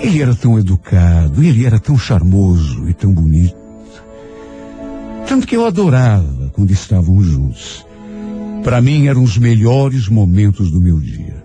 ele 0.00 0.20
era 0.20 0.34
tão 0.34 0.58
educado, 0.58 1.42
ele 1.42 1.64
era 1.64 1.78
tão 1.80 1.96
charmoso 1.96 2.88
e 2.88 2.92
tão 2.92 3.10
bonito. 3.10 3.56
Tanto 5.26 5.46
que 5.46 5.56
eu 5.56 5.64
adorava 5.64 6.50
quando 6.52 6.70
estávamos 6.70 7.24
juntos. 7.24 7.86
Para 8.64 8.80
mim 8.80 9.08
eram 9.08 9.22
os 9.22 9.36
melhores 9.36 10.08
momentos 10.08 10.70
do 10.70 10.80
meu 10.80 10.98
dia. 10.98 11.44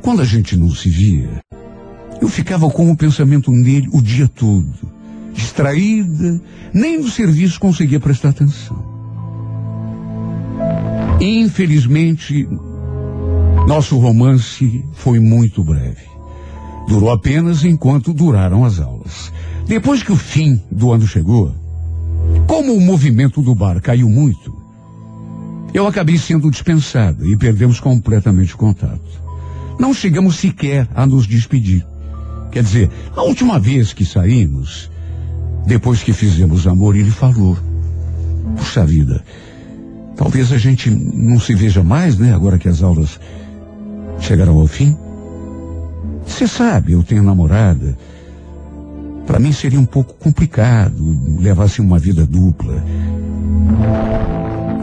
Quando 0.00 0.22
a 0.22 0.24
gente 0.24 0.56
não 0.56 0.70
se 0.70 0.88
via, 0.88 1.42
eu 2.22 2.26
ficava 2.26 2.70
com 2.70 2.90
o 2.90 2.96
pensamento 2.96 3.52
nele 3.52 3.86
o 3.92 4.00
dia 4.00 4.26
todo. 4.26 4.72
Distraída, 5.34 6.40
nem 6.72 6.98
no 6.98 7.10
serviço 7.10 7.60
conseguia 7.60 8.00
prestar 8.00 8.30
atenção. 8.30 8.82
Infelizmente, 11.20 12.48
nosso 13.68 13.98
romance 13.98 14.82
foi 14.94 15.20
muito 15.20 15.62
breve. 15.62 16.08
Durou 16.88 17.10
apenas 17.10 17.62
enquanto 17.62 18.14
duraram 18.14 18.64
as 18.64 18.80
aulas. 18.80 19.30
Depois 19.66 20.02
que 20.02 20.12
o 20.12 20.16
fim 20.16 20.62
do 20.70 20.92
ano 20.92 21.06
chegou, 21.06 21.54
como 22.46 22.72
o 22.72 22.80
movimento 22.80 23.42
do 23.42 23.54
bar 23.54 23.82
caiu 23.82 24.08
muito, 24.08 24.63
eu 25.74 25.88
acabei 25.88 26.16
sendo 26.16 26.48
dispensada 26.48 27.26
e 27.26 27.36
perdemos 27.36 27.80
completamente 27.80 28.54
o 28.54 28.56
contato. 28.56 29.02
Não 29.78 29.92
chegamos 29.92 30.36
sequer 30.36 30.88
a 30.94 31.04
nos 31.04 31.26
despedir. 31.26 31.84
Quer 32.52 32.62
dizer, 32.62 32.90
a 33.16 33.22
última 33.22 33.58
vez 33.58 33.92
que 33.92 34.04
saímos, 34.04 34.88
depois 35.66 36.00
que 36.00 36.12
fizemos 36.12 36.68
amor, 36.68 36.94
ele 36.94 37.10
falou: 37.10 37.58
Puxa 38.56 38.86
vida, 38.86 39.24
talvez 40.14 40.52
a 40.52 40.58
gente 40.58 40.88
não 40.88 41.40
se 41.40 41.56
veja 41.56 41.82
mais, 41.82 42.16
né? 42.16 42.32
Agora 42.32 42.56
que 42.56 42.68
as 42.68 42.80
aulas 42.80 43.18
chegaram 44.20 44.60
ao 44.60 44.68
fim. 44.68 44.96
Você 46.24 46.46
sabe, 46.46 46.92
eu 46.92 47.02
tenho 47.02 47.24
namorada. 47.24 47.98
Para 49.26 49.40
mim 49.40 49.52
seria 49.52 49.80
um 49.80 49.86
pouco 49.86 50.14
complicado 50.14 50.94
levar 51.40 51.64
assim 51.64 51.82
uma 51.82 51.98
vida 51.98 52.24
dupla. 52.24 52.84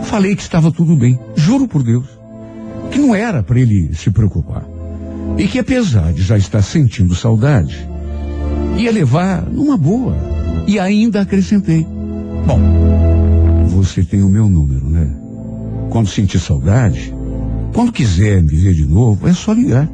Falei 0.04 0.36
que 0.36 0.42
estava 0.42 0.72
tudo 0.72 0.96
bem, 0.96 1.20
juro 1.36 1.68
por 1.68 1.84
Deus, 1.84 2.06
que 2.92 3.00
não 3.00 3.16
era 3.16 3.42
para 3.42 3.60
ele 3.60 3.94
se 3.94 4.12
preocupar. 4.12 4.66
E 5.38 5.48
que 5.48 5.60
apesar 5.60 6.12
de 6.14 6.22
já 6.22 6.38
estar 6.38 6.62
sentindo 6.62 7.16
saudade, 7.16 7.88
ia 8.78 8.92
levar 8.92 9.44
numa 9.44 9.78
boa. 9.78 10.16
E 10.68 10.80
ainda 10.80 11.22
acrescentei: 11.22 11.86
Bom, 12.46 12.60
você 13.68 14.04
tem 14.04 14.22
o 14.22 14.30
meu 14.30 14.50
número, 14.50 14.90
né? 14.90 15.10
Quando 15.90 16.10
sentir 16.10 16.40
saudade, 16.40 17.14
quando 17.74 17.92
quiser 17.92 18.42
me 18.42 18.56
ver 18.56 18.74
de 18.74 18.86
novo, 18.86 19.28
é 19.28 19.34
só 19.34 19.54
ligar. 19.54 19.90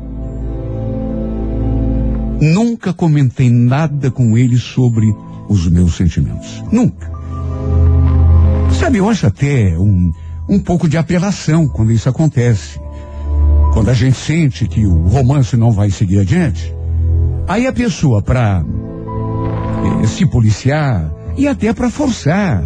Nunca 2.39 2.93
comentei 2.93 3.49
nada 3.49 4.12
com 4.12 4.38
ele 4.38 4.58
sobre 4.58 5.14
os 5.49 5.68
meus 5.68 5.95
sentimentos. 5.95 6.64
Nunca. 6.72 7.16
Sabe, 8.80 8.99
eu 8.99 9.09
acho 9.09 9.25
até 9.25 9.75
um, 9.78 10.13
um 10.47 10.59
pouco 10.59 10.88
de 10.88 10.97
apelação 10.97 11.67
quando 11.67 11.91
isso 11.91 12.07
acontece. 12.07 12.80
Quando 13.73 13.89
a 13.89 13.93
gente 13.93 14.17
sente 14.17 14.67
que 14.67 14.86
o 14.86 15.07
romance 15.07 15.57
não 15.57 15.71
vai 15.71 15.89
seguir 15.89 16.19
adiante. 16.19 16.73
Aí 17.47 17.65
a 17.65 17.73
pessoa, 17.73 18.21
para 18.21 18.63
eh, 20.03 20.07
se 20.07 20.25
policiar 20.28 21.11
e 21.36 21.47
até 21.47 21.73
para 21.73 21.89
forçar 21.89 22.63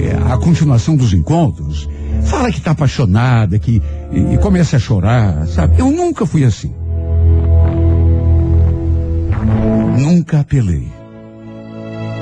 eh, 0.00 0.32
a 0.32 0.38
continuação 0.38 0.96
dos 0.96 1.12
encontros, 1.12 1.88
fala 2.24 2.50
que 2.50 2.58
está 2.58 2.70
apaixonada, 2.70 3.58
que 3.58 3.82
e, 4.10 4.34
e 4.34 4.38
começa 4.38 4.76
a 4.76 4.80
chorar, 4.80 5.46
sabe? 5.48 5.78
Eu 5.78 5.90
nunca 5.90 6.24
fui 6.24 6.44
assim. 6.44 6.72
Nunca 9.98 10.40
apelei. 10.40 10.90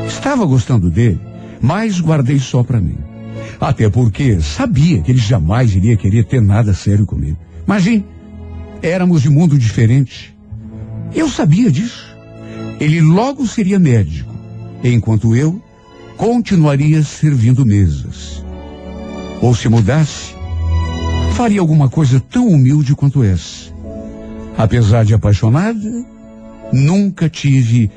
Estava 0.06 0.44
gostando 0.44 0.90
dele, 0.90 1.20
mas 1.60 2.00
guardei 2.00 2.38
só 2.38 2.62
para 2.62 2.80
mim. 2.80 3.09
Até 3.60 3.88
porque 3.88 4.40
sabia 4.40 5.00
que 5.00 5.10
ele 5.10 5.18
jamais 5.18 5.74
iria 5.74 5.96
querer 5.96 6.24
ter 6.24 6.40
nada 6.40 6.74
sério 6.74 7.06
comigo. 7.06 7.38
Imagine, 7.66 8.04
éramos 8.82 9.22
de 9.22 9.30
mundo 9.30 9.58
diferente. 9.58 10.36
Eu 11.14 11.28
sabia 11.28 11.70
disso. 11.70 12.14
Ele 12.78 13.00
logo 13.00 13.46
seria 13.46 13.78
médico, 13.78 14.32
enquanto 14.82 15.34
eu 15.34 15.60
continuaria 16.16 17.02
servindo 17.02 17.64
mesas. 17.64 18.44
Ou 19.40 19.54
se 19.54 19.68
mudasse, 19.68 20.34
faria 21.34 21.60
alguma 21.60 21.88
coisa 21.88 22.20
tão 22.20 22.48
humilde 22.48 22.94
quanto 22.94 23.22
essa. 23.22 23.70
Apesar 24.56 25.04
de 25.04 25.14
apaixonada, 25.14 26.04
Nunca 26.72 27.28
tive 27.28 27.90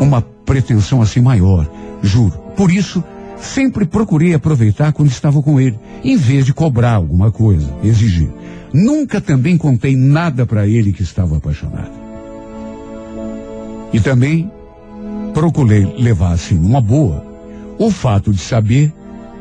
uma 0.00 0.22
pretensão 0.22 1.02
assim 1.02 1.20
maior, 1.20 1.70
juro. 2.02 2.32
Por 2.56 2.70
isso, 2.70 3.04
sempre 3.40 3.84
procurei 3.84 4.34
aproveitar 4.34 4.92
quando 4.92 5.10
estava 5.10 5.42
com 5.42 5.60
ele, 5.60 5.78
em 6.02 6.16
vez 6.16 6.44
de 6.44 6.54
cobrar 6.54 6.94
alguma 6.94 7.30
coisa, 7.30 7.72
exigir. 7.82 8.28
Nunca 8.72 9.20
também 9.20 9.56
contei 9.56 9.96
nada 9.96 10.44
para 10.44 10.66
ele 10.66 10.92
que 10.92 11.02
estava 11.02 11.36
apaixonado. 11.36 11.92
E 13.92 14.00
também 14.00 14.50
procurei 15.32 15.84
levar 15.98 16.32
assim 16.32 16.54
numa 16.54 16.80
boa 16.80 17.24
o 17.78 17.90
fato 17.90 18.32
de 18.32 18.40
saber 18.40 18.92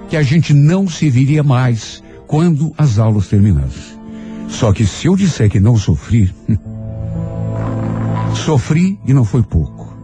que 0.10 0.18
a 0.18 0.22
gente 0.22 0.54
não 0.54 0.88
se 0.88 1.10
viria 1.10 1.44
mais 1.44 2.04
quando 2.28 2.74
as 2.78 3.00
aulas 3.00 3.28
terminassem. 3.28 3.96
Só 4.48 4.72
que 4.72 4.86
se 4.86 5.08
eu 5.08 5.16
disser 5.16 5.50
que 5.50 5.60
não 5.60 5.78
sofri, 5.78 6.34
sofri 8.36 9.00
e 9.06 9.14
não 9.14 9.26
foi 9.26 9.42
pouco. 9.42 9.95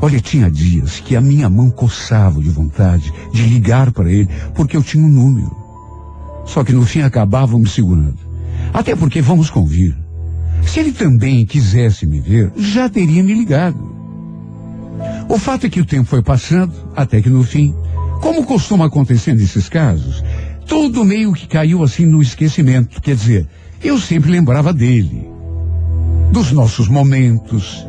Olha, 0.00 0.20
tinha 0.20 0.50
dias 0.50 1.00
que 1.00 1.16
a 1.16 1.20
minha 1.20 1.48
mão 1.48 1.70
coçava 1.70 2.40
de 2.40 2.50
vontade 2.50 3.12
de 3.32 3.42
ligar 3.42 3.90
para 3.90 4.10
ele, 4.10 4.28
porque 4.54 4.76
eu 4.76 4.82
tinha 4.82 5.04
um 5.04 5.08
número. 5.08 5.50
Só 6.46 6.62
que 6.62 6.72
no 6.72 6.86
fim 6.86 7.00
acabavam 7.00 7.58
me 7.58 7.68
segurando. 7.68 8.18
Até 8.72 8.94
porque, 8.94 9.20
vamos 9.20 9.50
convir, 9.50 9.96
se 10.64 10.80
ele 10.80 10.92
também 10.92 11.44
quisesse 11.44 12.06
me 12.06 12.20
ver, 12.20 12.52
já 12.56 12.88
teria 12.88 13.22
me 13.22 13.34
ligado. 13.34 13.96
O 15.28 15.38
fato 15.38 15.66
é 15.66 15.70
que 15.70 15.80
o 15.80 15.84
tempo 15.84 16.08
foi 16.08 16.22
passando, 16.22 16.72
até 16.94 17.20
que 17.20 17.28
no 17.28 17.42
fim, 17.42 17.74
como 18.20 18.44
costuma 18.44 18.86
acontecer 18.86 19.34
nesses 19.34 19.68
casos, 19.68 20.22
tudo 20.66 21.04
meio 21.04 21.32
que 21.32 21.46
caiu 21.46 21.82
assim 21.82 22.06
no 22.06 22.22
esquecimento. 22.22 23.00
Quer 23.00 23.16
dizer, 23.16 23.48
eu 23.82 23.98
sempre 23.98 24.30
lembrava 24.30 24.72
dele, 24.72 25.28
dos 26.32 26.52
nossos 26.52 26.88
momentos, 26.88 27.86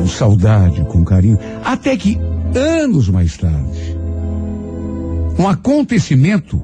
com 0.00 0.08
saudade, 0.08 0.82
com 0.84 1.04
carinho, 1.04 1.38
até 1.62 1.94
que 1.94 2.18
anos 2.54 3.08
mais 3.10 3.36
tarde, 3.36 3.96
um 5.38 5.46
acontecimento 5.46 6.62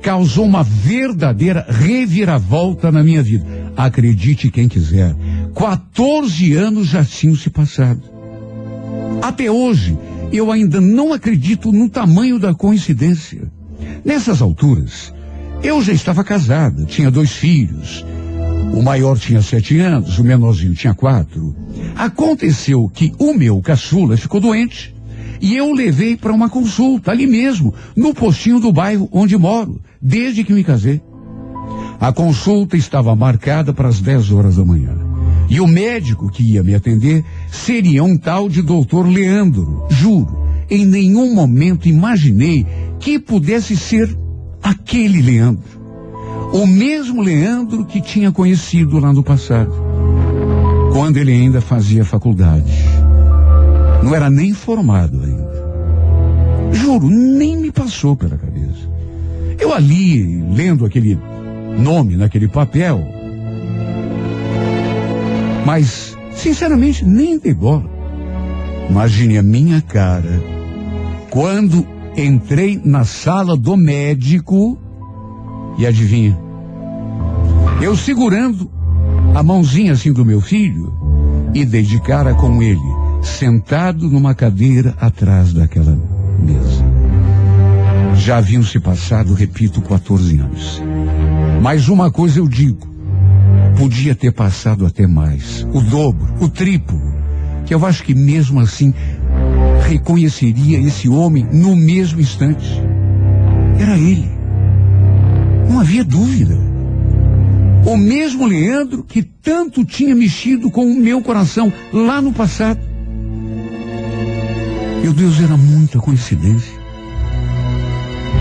causou 0.00 0.46
uma 0.46 0.62
verdadeira 0.62 1.66
reviravolta 1.68 2.90
na 2.90 3.02
minha 3.02 3.22
vida. 3.22 3.44
Acredite 3.76 4.50
quem 4.50 4.68
quiser, 4.68 5.14
14 5.54 6.54
anos 6.54 6.88
já 6.88 7.04
tinham 7.04 7.36
se 7.36 7.50
passado. 7.50 8.00
Até 9.20 9.50
hoje, 9.50 9.98
eu 10.32 10.50
ainda 10.50 10.80
não 10.80 11.12
acredito 11.12 11.70
no 11.70 11.90
tamanho 11.90 12.38
da 12.38 12.54
coincidência. 12.54 13.52
Nessas 14.02 14.40
alturas, 14.40 15.12
eu 15.62 15.82
já 15.82 15.92
estava 15.92 16.24
casada, 16.24 16.86
tinha 16.86 17.10
dois 17.10 17.32
filhos. 17.32 18.04
O 18.72 18.82
maior 18.82 19.18
tinha 19.18 19.42
sete 19.42 19.78
anos, 19.78 20.18
o 20.18 20.24
menorzinho 20.24 20.74
tinha 20.74 20.94
quatro. 20.94 21.54
Aconteceu 21.96 22.90
que 22.92 23.12
o 23.18 23.34
meu 23.34 23.60
caçula 23.60 24.16
ficou 24.16 24.40
doente 24.40 24.94
e 25.40 25.56
eu 25.56 25.72
levei 25.72 26.16
para 26.16 26.32
uma 26.32 26.48
consulta 26.48 27.10
ali 27.10 27.26
mesmo, 27.26 27.74
no 27.96 28.12
postinho 28.12 28.58
do 28.58 28.72
bairro 28.72 29.08
onde 29.12 29.36
moro, 29.36 29.80
desde 30.00 30.44
que 30.44 30.52
me 30.52 30.64
casei. 30.64 31.00
A 32.00 32.12
consulta 32.12 32.76
estava 32.76 33.14
marcada 33.14 33.72
para 33.72 33.88
as 33.88 34.00
10 34.00 34.32
horas 34.32 34.56
da 34.56 34.64
manhã. 34.64 34.96
E 35.48 35.60
o 35.60 35.66
médico 35.66 36.30
que 36.30 36.42
ia 36.42 36.62
me 36.62 36.74
atender 36.74 37.24
seria 37.50 38.04
um 38.04 38.16
tal 38.16 38.48
de 38.48 38.62
doutor 38.62 39.08
Leandro. 39.08 39.86
Juro, 39.88 40.46
em 40.70 40.84
nenhum 40.84 41.34
momento 41.34 41.88
imaginei 41.88 42.66
que 43.00 43.18
pudesse 43.18 43.76
ser 43.76 44.14
aquele 44.62 45.22
Leandro. 45.22 45.78
O 46.52 46.66
mesmo 46.66 47.22
Leandro 47.22 47.84
que 47.84 48.00
tinha 48.00 48.30
conhecido 48.30 48.98
lá 48.98 49.12
no 49.12 49.22
passado, 49.22 49.72
quando 50.98 51.16
ele 51.16 51.30
ainda 51.30 51.60
fazia 51.60 52.04
faculdade. 52.04 52.72
Não 54.02 54.16
era 54.16 54.28
nem 54.28 54.52
formado 54.52 55.22
ainda. 55.22 56.72
Juro, 56.72 57.08
nem 57.08 57.56
me 57.56 57.70
passou 57.70 58.16
pela 58.16 58.36
cabeça. 58.36 58.90
Eu 59.60 59.72
ali, 59.72 60.42
lendo 60.52 60.84
aquele 60.84 61.16
nome 61.78 62.16
naquele 62.16 62.48
papel, 62.48 63.00
mas, 65.64 66.18
sinceramente, 66.34 67.04
nem 67.04 67.38
de 67.38 67.54
bola. 67.54 67.88
Imagine 68.90 69.38
a 69.38 69.42
minha 69.42 69.80
cara 69.80 70.42
quando 71.30 71.86
entrei 72.16 72.80
na 72.84 73.04
sala 73.04 73.56
do 73.56 73.76
médico 73.76 74.76
e 75.78 75.86
adivinha? 75.86 76.36
Eu 77.80 77.96
segurando 77.96 78.77
a 79.34 79.42
mãozinha 79.42 79.92
assim 79.92 80.12
do 80.12 80.24
meu 80.24 80.40
filho 80.40 80.92
e 81.54 81.64
dei 81.64 81.82
de 81.82 82.00
cara 82.00 82.34
com 82.34 82.62
ele, 82.62 82.80
sentado 83.22 84.08
numa 84.08 84.34
cadeira 84.34 84.94
atrás 85.00 85.52
daquela 85.52 85.98
mesa. 86.38 86.84
Já 88.16 88.38
haviam 88.38 88.62
se 88.62 88.80
passado, 88.80 89.32
repito, 89.34 89.80
14 89.80 90.38
anos. 90.38 90.82
Mas 91.62 91.88
uma 91.88 92.10
coisa 92.10 92.40
eu 92.40 92.48
digo, 92.48 92.86
podia 93.76 94.14
ter 94.14 94.32
passado 94.32 94.84
até 94.84 95.06
mais, 95.06 95.66
o 95.72 95.80
dobro, 95.80 96.26
o 96.40 96.48
triplo, 96.48 97.00
que 97.64 97.74
eu 97.74 97.84
acho 97.86 98.02
que 98.02 98.14
mesmo 98.14 98.60
assim 98.60 98.92
reconheceria 99.88 100.78
esse 100.80 101.08
homem 101.08 101.46
no 101.52 101.74
mesmo 101.74 102.20
instante. 102.20 102.82
Era 103.78 103.96
ele. 103.96 104.28
Não 105.70 105.80
havia 105.80 106.04
dúvida. 106.04 106.67
O 107.84 107.96
mesmo 107.96 108.46
Leandro 108.46 109.02
que 109.02 109.22
tanto 109.22 109.84
tinha 109.84 110.14
mexido 110.14 110.70
com 110.70 110.84
o 110.84 110.94
meu 110.94 111.22
coração 111.22 111.72
lá 111.92 112.20
no 112.20 112.32
passado. 112.32 112.80
Meu 115.02 115.12
Deus, 115.12 115.40
era 115.40 115.56
muita 115.56 115.98
coincidência. 115.98 116.78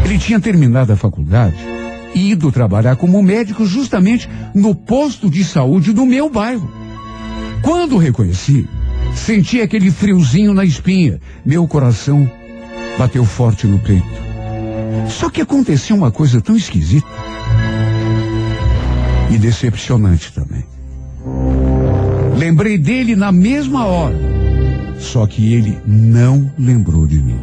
Ele 0.03 0.17
tinha 0.17 0.39
terminado 0.39 0.91
a 0.91 0.97
faculdade 0.97 1.57
e 2.13 2.31
ido 2.31 2.51
trabalhar 2.51 2.95
como 2.95 3.21
médico 3.21 3.65
justamente 3.65 4.29
no 4.53 4.73
posto 4.73 5.29
de 5.29 5.43
saúde 5.43 5.93
do 5.93 6.05
meu 6.05 6.29
bairro. 6.29 6.69
Quando 7.61 7.97
reconheci, 7.97 8.67
senti 9.15 9.61
aquele 9.61 9.91
friozinho 9.91 10.53
na 10.53 10.63
espinha. 10.63 11.19
Meu 11.45 11.67
coração 11.67 12.29
bateu 12.97 13.23
forte 13.25 13.67
no 13.67 13.79
peito. 13.79 14.27
Só 15.09 15.29
que 15.29 15.41
aconteceu 15.41 15.95
uma 15.95 16.11
coisa 16.11 16.41
tão 16.41 16.55
esquisita 16.55 17.07
e 19.29 19.37
decepcionante 19.37 20.31
também. 20.33 20.63
Lembrei 22.37 22.77
dele 22.77 23.15
na 23.15 23.31
mesma 23.31 23.85
hora, 23.85 24.17
só 24.99 25.25
que 25.25 25.53
ele 25.53 25.79
não 25.85 26.51
lembrou 26.57 27.07
de 27.07 27.21
mim. 27.21 27.39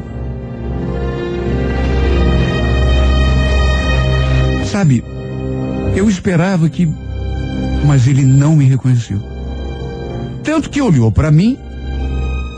Sabe, 4.66 5.04
eu 5.94 6.08
esperava 6.08 6.68
que. 6.68 6.88
Mas 7.86 8.06
ele 8.06 8.24
não 8.24 8.56
me 8.56 8.64
reconheceu. 8.64 9.20
Tanto 10.42 10.70
que 10.70 10.80
olhou 10.80 11.12
para 11.12 11.30
mim, 11.30 11.58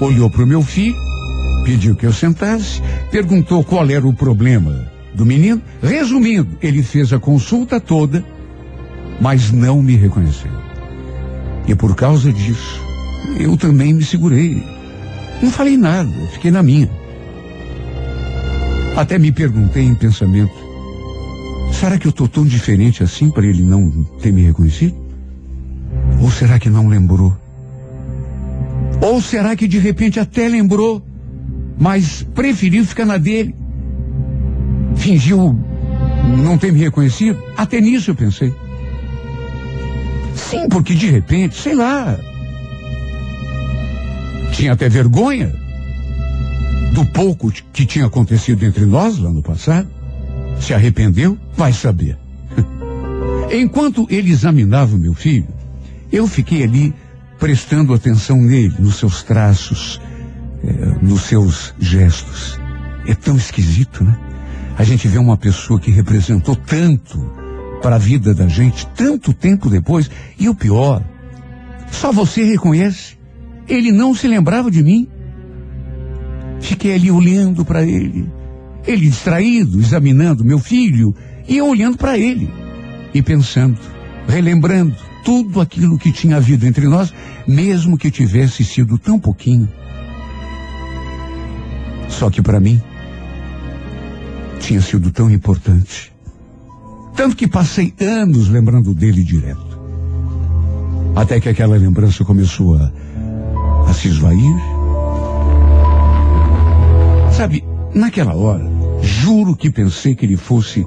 olhou 0.01 0.31
para 0.31 0.43
o 0.43 0.47
meu 0.47 0.63
filho, 0.63 0.97
pediu 1.65 1.95
que 1.95 2.07
eu 2.07 2.13
sentasse, 2.13 2.81
perguntou 3.11 3.63
qual 3.65 3.89
era 3.91 4.07
o 4.07 4.15
problema 4.15 4.87
do 5.15 5.27
menino. 5.27 5.61
Resumindo, 5.83 6.57
ele 6.63 6.83
fez 6.83 7.13
a 7.13 7.19
consulta 7.19 7.81
toda, 7.81 8.25
mas 9.21 9.51
não 9.51 9.83
me 9.83 9.97
reconheceu. 9.97 10.51
E 11.67 11.75
por 11.75 11.95
causa 11.95 12.33
disso, 12.33 12.81
eu 13.39 13.57
também 13.57 13.93
me 13.93 14.05
segurei. 14.05 14.63
Não 15.43 15.51
falei 15.51 15.77
nada, 15.77 16.11
fiquei 16.33 16.51
na 16.51 16.63
minha. 16.63 16.91
Até 18.97 19.19
me 19.19 19.31
perguntei 19.31 19.83
em 19.83 19.95
pensamento, 19.95 20.67
Será 21.79 21.99
que 21.99 22.07
eu 22.07 22.11
estou 22.11 22.27
tão 22.27 22.45
diferente 22.45 23.03
assim 23.03 23.31
para 23.31 23.47
ele 23.47 23.63
não 23.63 23.91
ter 24.23 24.33
me 24.33 24.43
reconhecido? 24.43 24.95
Ou 26.23 26.31
será 26.31 26.59
que 26.59 26.71
não 26.71 26.89
lembrou? 26.89 27.37
Ou 29.03 29.21
será 29.21 29.55
que 29.55 29.69
de 29.69 29.79
repente 29.79 30.19
até 30.19 30.49
lembrou, 30.49 31.03
mas 31.79 32.23
preferiu 32.35 32.85
ficar 32.85 33.05
na 33.05 33.19
dele? 33.19 33.55
Fingiu 34.95 35.55
não 36.43 36.57
ter 36.57 36.73
me 36.73 36.81
reconhecido? 36.81 37.39
Até 37.57 37.79
nisso 37.79 38.11
eu 38.11 38.15
pensei. 38.15 38.55
Sim, 40.37 40.69
porque 40.69 40.95
de 40.95 41.11
repente, 41.11 41.57
sei 41.57 41.75
lá, 41.75 42.17
tinha 44.53 44.73
até 44.73 44.89
vergonha 44.89 45.53
do 46.93 47.05
pouco 47.07 47.51
que 47.73 47.85
tinha 47.85 48.07
acontecido 48.07 48.65
entre 48.65 48.87
nós 48.87 49.19
lá 49.19 49.31
no 49.31 49.43
passado. 49.43 49.89
Se 50.61 50.73
arrependeu? 50.73 51.37
Vai 51.57 51.73
saber. 51.73 52.17
Enquanto 53.53 54.07
ele 54.09 54.31
examinava 54.31 54.95
o 54.95 54.99
meu 54.99 55.15
filho, 55.15 55.49
eu 56.13 56.27
fiquei 56.27 56.63
ali 56.63 56.95
prestando 57.39 57.93
atenção 57.93 58.41
nele, 58.41 58.75
nos 58.79 58.97
seus 58.97 59.23
traços, 59.23 60.01
eh, 60.65 60.97
nos 61.03 61.23
seus 61.23 61.75
gestos. 61.79 62.59
É 63.07 63.15
tão 63.15 63.37
esquisito, 63.37 64.03
né? 64.03 64.19
A 64.79 64.85
gente 64.85 65.07
vê 65.09 65.19
uma 65.19 65.37
pessoa 65.37 65.79
que 65.79 65.91
representou 65.91 66.57
tanto 66.57 67.19
para 67.83 67.97
a 67.97 67.99
vida 67.99 68.35
da 68.35 68.49
gente, 68.49 68.87
tanto 68.89 69.33
tempo 69.33 69.69
depois, 69.69 70.11
e 70.39 70.49
o 70.49 70.55
pior, 70.55 71.03
só 71.91 72.13
você 72.13 72.45
reconhece. 72.45 73.17
Ele 73.69 73.91
não 73.93 74.15
se 74.15 74.29
lembrava 74.29 74.71
de 74.71 74.83
mim. 74.83 75.09
Fiquei 76.61 76.95
ali 76.95 77.11
olhando 77.11 77.65
para 77.65 77.83
ele, 77.83 78.31
ele 78.87 79.09
distraído, 79.09 79.79
examinando 79.79 80.45
meu 80.45 80.59
filho, 80.59 81.15
e 81.47 81.59
eu 81.59 81.69
olhando 81.69 81.97
para 81.97 82.19
ele 82.19 82.51
e 83.15 83.23
pensando, 83.23 83.79
relembrando 84.27 84.97
tudo 85.25 85.61
aquilo 85.61 85.99
que 85.99 86.13
tinha 86.13 86.37
havido 86.37 86.67
entre 86.67 86.87
nós, 86.87 87.13
mesmo 87.47 87.99
que 87.99 88.11
tivesse 88.11 88.65
sido 88.65 88.99
tão 88.99 89.19
pouquinho. 89.19 89.69
Só 92.09 92.31
que 92.31 92.41
para 92.41 92.61
mim, 92.61 92.81
tinha 94.61 94.81
sido 94.81 95.11
tão 95.11 95.31
importante. 95.31 96.16
Tanto 97.17 97.35
que 97.35 97.49
passei 97.49 97.95
anos 97.99 98.49
lembrando 98.49 98.95
dele 98.95 99.25
direto. 99.25 99.81
Até 101.15 101.41
que 101.41 101.49
aquela 101.49 101.77
lembrança 101.77 102.25
começou 102.25 102.77
a, 102.77 102.93
a 103.89 103.95
se 103.95 104.09
esvair. 104.09 104.55
Sabe, 107.33 107.65
naquela 107.95 108.35
hora, 108.35 108.71
juro 109.01 109.57
que 109.57 109.71
pensei 109.71 110.15
que 110.15 110.27
ele 110.27 110.37
fosse 110.37 110.87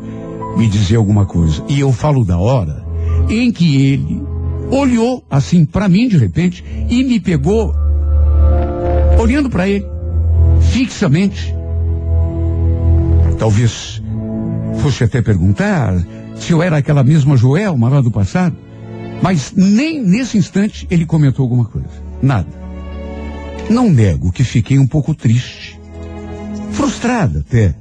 me 0.55 0.67
dizer 0.67 0.97
alguma 0.97 1.25
coisa. 1.25 1.63
E 1.67 1.79
eu 1.79 1.91
falo 1.91 2.23
da 2.23 2.37
hora 2.37 2.85
em 3.27 3.51
que 3.51 3.87
ele 3.87 4.21
olhou 4.69 5.23
assim 5.29 5.65
para 5.65 5.89
mim 5.89 6.07
de 6.07 6.17
repente 6.17 6.63
e 6.87 7.03
me 7.03 7.19
pegou 7.19 7.73
olhando 9.19 9.49
para 9.49 9.67
ele 9.67 9.85
fixamente. 10.61 11.55
Talvez 13.39 14.01
fosse 14.89 15.03
até 15.03 15.21
perguntar 15.21 15.93
se 16.35 16.51
eu 16.51 16.63
era 16.63 16.77
aquela 16.77 17.03
mesma 17.03 17.37
Joelma 17.37 17.89
lá 17.89 18.01
do 18.01 18.09
passado. 18.09 18.57
Mas 19.21 19.53
nem 19.55 20.01
nesse 20.01 20.37
instante 20.37 20.87
ele 20.89 21.05
comentou 21.05 21.43
alguma 21.43 21.65
coisa. 21.65 21.89
Nada. 22.21 22.47
Não 23.69 23.89
nego 23.91 24.31
que 24.31 24.43
fiquei 24.43 24.79
um 24.79 24.87
pouco 24.87 25.13
triste. 25.13 25.79
Frustrada 26.71 27.45
até. 27.47 27.75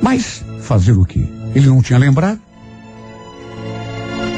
Mas 0.00 0.44
fazer 0.60 0.92
o 0.92 1.04
quê? 1.04 1.24
Ele 1.52 1.66
não 1.66 1.82
tinha 1.82 1.98
lembrado. 1.98 2.38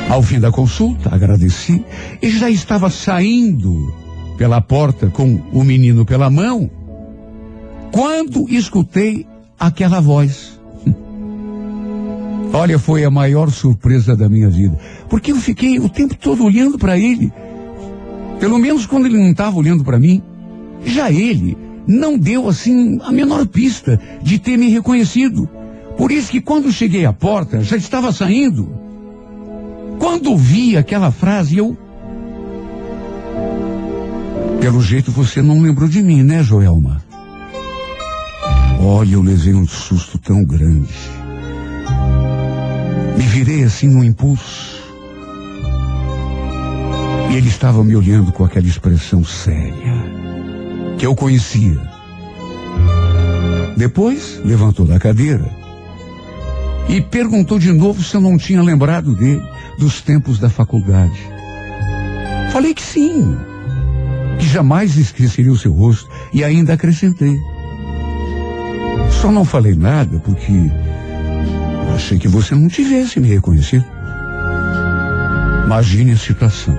Ao 0.09 0.23
fim 0.23 0.41
da 0.41 0.51
consulta, 0.51 1.15
agradeci 1.15 1.85
e 2.23 2.31
já 2.31 2.49
estava 2.49 2.89
saindo 2.89 3.95
pela 4.39 4.63
porta 4.63 5.09
com 5.09 5.43
o 5.53 5.63
menino 5.63 6.07
pela 6.07 6.31
mão 6.31 6.71
quando 7.93 8.49
escutei 8.49 9.27
aquela 9.59 10.01
voz. 10.01 10.52
Olha, 12.53 12.79
foi 12.79 13.05
a 13.05 13.11
maior 13.11 13.51
surpresa 13.51 14.15
da 14.15 14.29
minha 14.29 14.51
vida. 14.51 14.79
Porque 15.09 15.33
eu 15.33 15.37
fiquei 15.37 15.79
o 15.79 15.89
tempo 15.89 16.15
todo 16.15 16.45
olhando 16.45 16.79
para 16.79 16.99
ele. 16.99 17.33
Pelo 18.39 18.59
menos 18.59 18.85
quando 18.85 19.07
ele 19.07 19.19
não 19.19 19.31
estava 19.31 19.57
olhando 19.57 19.83
para 19.83 19.99
mim. 19.99 20.23
Já 20.85 21.11
ele 21.11 21.57
não 21.87 22.19
deu 22.19 22.49
assim 22.49 22.99
a 23.03 23.11
menor 23.11 23.47
pista 23.47 23.99
de 24.23 24.39
ter 24.39 24.57
me 24.57 24.69
reconhecido. 24.69 25.49
Por 25.97 26.13
isso 26.13 26.31
que 26.31 26.41
quando 26.41 26.73
cheguei 26.73 27.07
à 27.07 27.13
porta, 27.13 27.63
já 27.63 27.77
estava 27.77 28.13
saindo. 28.13 28.69
Quando 29.99 30.31
ouvi 30.31 30.77
aquela 30.77 31.11
frase, 31.11 31.57
eu. 31.57 31.77
Pelo 34.61 34.81
jeito 34.83 35.11
você 35.11 35.41
não 35.41 35.61
lembrou 35.61 35.89
de 35.89 36.03
mim, 36.03 36.23
né, 36.23 36.43
Joelma? 36.43 37.03
Olha, 38.81 39.15
eu 39.15 39.23
levei 39.23 39.55
um 39.55 39.67
susto 39.67 40.19
tão 40.19 40.45
grande. 40.45 41.22
Me 43.17 43.25
virei 43.25 43.65
assim 43.65 43.89
no 43.89 44.05
impulso. 44.05 44.83
E 47.31 47.37
ele 47.37 47.49
estava 47.49 47.83
me 47.83 47.97
olhando 47.97 48.33
com 48.33 48.45
aquela 48.45 48.67
expressão 48.67 49.25
séria, 49.25 49.95
que 50.99 51.07
eu 51.07 51.15
conhecia. 51.15 51.81
Depois 53.77 54.41
levantou 54.45 54.87
da 54.87 54.99
cadeira 54.99 55.51
e 56.89 57.01
perguntou 57.01 57.59
de 57.59 57.73
novo 57.73 58.03
se 58.03 58.15
eu 58.15 58.21
não 58.21 58.37
tinha 58.37 58.63
lembrado 58.63 59.15
dele 59.15 59.43
dos 59.79 60.01
tempos 60.01 60.39
da 60.39 60.51
faculdade. 60.51 61.19
Falei 62.53 62.75
que 62.75 62.83
sim, 62.83 63.37
que 64.39 64.47
jamais 64.47 64.97
esqueceria 64.97 65.51
o 65.51 65.57
seu 65.57 65.73
rosto 65.73 66.09
e 66.33 66.45
ainda 66.45 66.75
acrescentei. 66.75 67.37
Só 69.23 69.33
não 69.33 69.45
falei 69.45 69.75
nada 69.75 70.19
porque 70.19 70.71
achei 71.95 72.19
que 72.19 72.29
você 72.29 72.55
não 72.55 72.69
tivesse 72.69 73.21
me 73.21 73.29
reconhecido. 73.29 73.85
Imagine 75.65 76.13
a 76.13 76.17
situação. 76.17 76.77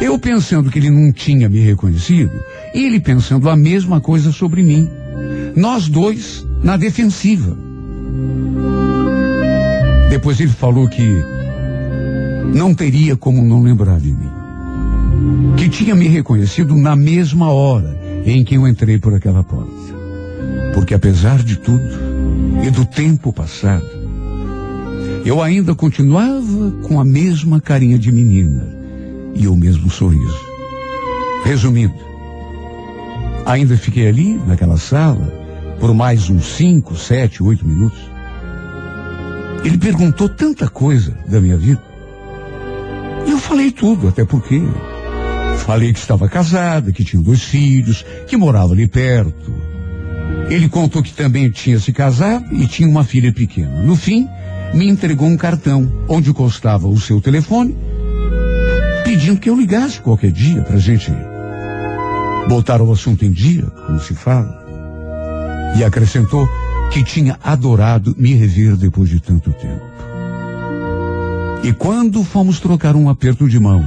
Eu 0.00 0.18
pensando 0.18 0.70
que 0.70 0.78
ele 0.78 0.90
não 0.90 1.12
tinha 1.12 1.48
me 1.48 1.60
reconhecido, 1.60 2.32
e 2.74 2.84
ele 2.84 3.00
pensando 3.00 3.48
a 3.48 3.56
mesma 3.56 4.00
coisa 4.00 4.32
sobre 4.32 4.62
mim. 4.62 4.88
Nós 5.56 5.88
dois 5.88 6.46
na 6.62 6.76
defensiva. 6.76 7.56
Depois 10.10 10.40
ele 10.40 10.50
falou 10.50 10.88
que 10.88 11.24
não 12.54 12.74
teria 12.74 13.16
como 13.16 13.42
não 13.42 13.62
lembrar 13.62 13.98
de 13.98 14.12
mim. 14.12 14.30
Que 15.56 15.68
tinha 15.68 15.94
me 15.94 16.08
reconhecido 16.08 16.76
na 16.76 16.94
mesma 16.94 17.50
hora 17.50 17.98
em 18.24 18.44
que 18.44 18.56
eu 18.56 18.66
entrei 18.66 18.98
por 18.98 19.14
aquela 19.14 19.42
porta. 19.42 19.72
Porque 20.72 20.94
apesar 20.94 21.42
de 21.42 21.56
tudo 21.56 22.13
e 22.64 22.70
do 22.70 22.84
tempo 22.84 23.32
passado, 23.32 23.86
eu 25.24 25.42
ainda 25.42 25.74
continuava 25.74 26.70
com 26.82 27.00
a 27.00 27.04
mesma 27.04 27.60
carinha 27.60 27.98
de 27.98 28.12
menina 28.12 28.66
e 29.34 29.48
o 29.48 29.56
mesmo 29.56 29.90
sorriso. 29.90 30.38
Resumindo, 31.44 31.94
ainda 33.44 33.76
fiquei 33.76 34.08
ali, 34.08 34.34
naquela 34.46 34.76
sala, 34.76 35.32
por 35.80 35.92
mais 35.94 36.30
uns 36.30 36.44
cinco, 36.56 36.96
sete, 36.96 37.42
oito 37.42 37.66
minutos. 37.66 37.98
Ele 39.64 39.78
perguntou 39.78 40.28
tanta 40.28 40.68
coisa 40.68 41.16
da 41.26 41.40
minha 41.40 41.56
vida. 41.56 41.82
E 43.26 43.30
eu 43.30 43.38
falei 43.38 43.70
tudo, 43.70 44.08
até 44.08 44.24
porque 44.24 44.62
falei 45.64 45.92
que 45.92 45.98
estava 45.98 46.28
casada, 46.28 46.92
que 46.92 47.04
tinha 47.04 47.22
dois 47.22 47.42
filhos, 47.42 48.04
que 48.26 48.36
morava 48.36 48.74
ali 48.74 48.86
perto. 48.86 49.53
Ele 50.48 50.68
contou 50.68 51.02
que 51.02 51.12
também 51.12 51.50
tinha 51.50 51.78
se 51.80 51.92
casado 51.92 52.54
e 52.54 52.66
tinha 52.66 52.88
uma 52.88 53.04
filha 53.04 53.32
pequena. 53.32 53.82
No 53.82 53.96
fim, 53.96 54.28
me 54.74 54.88
entregou 54.88 55.28
um 55.28 55.36
cartão 55.36 55.90
onde 56.08 56.32
constava 56.32 56.86
o 56.86 57.00
seu 57.00 57.20
telefone, 57.20 57.76
pedindo 59.04 59.40
que 59.40 59.48
eu 59.48 59.56
ligasse 59.56 60.00
qualquer 60.00 60.32
dia 60.32 60.62
para 60.62 60.76
gente 60.78 61.12
botar 62.48 62.82
o 62.82 62.92
assunto 62.92 63.24
em 63.24 63.30
dia, 63.30 63.64
como 63.86 64.00
se 64.00 64.14
fala. 64.14 64.62
E 65.76 65.84
acrescentou 65.84 66.48
que 66.92 67.02
tinha 67.02 67.38
adorado 67.42 68.14
me 68.18 68.34
rever 68.34 68.76
depois 68.76 69.08
de 69.08 69.20
tanto 69.20 69.52
tempo. 69.52 69.82
E 71.62 71.72
quando 71.72 72.22
fomos 72.22 72.60
trocar 72.60 72.94
um 72.94 73.08
aperto 73.08 73.48
de 73.48 73.58
mão, 73.58 73.84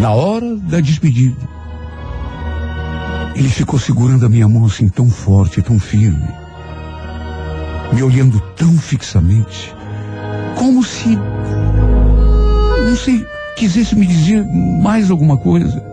na 0.00 0.10
hora 0.10 0.56
da 0.56 0.80
despedida, 0.80 1.36
ele 3.36 3.50
ficou 3.50 3.78
segurando 3.78 4.24
a 4.24 4.28
minha 4.30 4.48
mão 4.48 4.64
assim 4.64 4.88
tão 4.88 5.10
forte, 5.10 5.60
tão 5.60 5.78
firme, 5.78 6.26
me 7.92 8.02
olhando 8.02 8.40
tão 8.56 8.72
fixamente, 8.78 9.74
como 10.56 10.82
se, 10.82 11.16
não 11.16 12.96
sei, 12.96 13.26
quisesse 13.56 13.94
me 13.94 14.06
dizer 14.06 14.42
mais 14.82 15.10
alguma 15.10 15.36
coisa. 15.36 15.84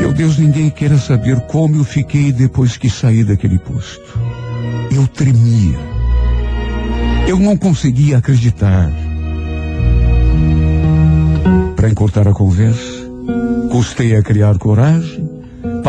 Meu 0.00 0.12
Deus, 0.12 0.36
ninguém 0.36 0.68
queira 0.68 0.98
saber 0.98 1.38
como 1.42 1.76
eu 1.76 1.84
fiquei 1.84 2.32
depois 2.32 2.76
que 2.76 2.90
saí 2.90 3.22
daquele 3.22 3.58
posto. 3.58 4.18
Eu 4.90 5.06
tremia. 5.06 5.78
Eu 7.28 7.38
não 7.38 7.56
conseguia 7.56 8.18
acreditar. 8.18 8.90
Para 11.76 11.88
encurtar 11.88 12.26
a 12.26 12.32
conversa, 12.32 13.08
custei 13.70 14.16
a 14.16 14.22
criar 14.22 14.58
coragem. 14.58 15.29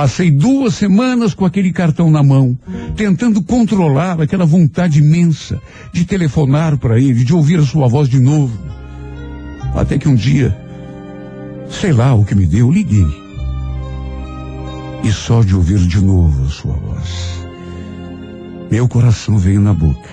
Passei 0.02 0.32
duas 0.32 0.74
semanas 0.74 1.36
com 1.36 1.45
aquele 1.45 1.72
cartão 1.72 2.10
na 2.10 2.24
mão, 2.24 2.58
tentando 2.95 3.39
controlar 3.39 4.20
aquela 4.20 4.47
vontade 4.47 4.97
imensa 4.97 5.62
de 5.93 6.06
telefonar 6.06 6.76
para 6.80 6.99
ele, 6.99 7.24
de 7.24 7.32
ouvir 7.36 7.60
a 7.60 7.64
sua 7.64 7.88
voz 7.88 8.10
de 8.10 8.20
novo. 8.20 8.52
Até 9.76 9.99
que 9.99 10.10
um 10.10 10.16
dia, 10.16 10.58
sei 11.70 11.93
lá 11.93 12.16
o 12.16 12.26
que 12.26 12.34
me 12.34 12.47
deu, 12.47 12.72
liguei. 12.72 13.06
E 15.04 15.12
só 15.12 15.43
de 15.43 15.56
ouvir 15.56 15.78
de 15.78 16.04
novo 16.04 16.45
a 16.45 16.49
sua 16.49 16.74
voz, 16.74 17.45
meu 18.72 18.88
coração 18.88 19.38
veio 19.38 19.62
na 19.62 19.72
boca. 19.72 20.10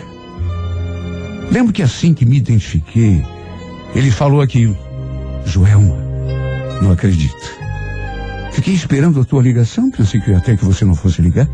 Lembro 1.50 1.72
que 1.72 1.82
assim 1.82 2.12
que 2.12 2.26
me 2.26 2.36
identifiquei, 2.36 3.24
ele 3.94 4.10
falou 4.10 4.42
aquilo. 4.42 4.76
Joelma, 5.46 5.96
não 6.82 6.92
acredito. 6.92 7.57
Fiquei 8.58 8.74
esperando 8.74 9.20
a 9.20 9.24
tua 9.24 9.40
ligação, 9.40 9.88
pensei 9.88 10.20
que 10.20 10.34
até 10.34 10.56
que 10.56 10.64
você 10.64 10.84
não 10.84 10.96
fosse 10.96 11.22
ligar. 11.22 11.48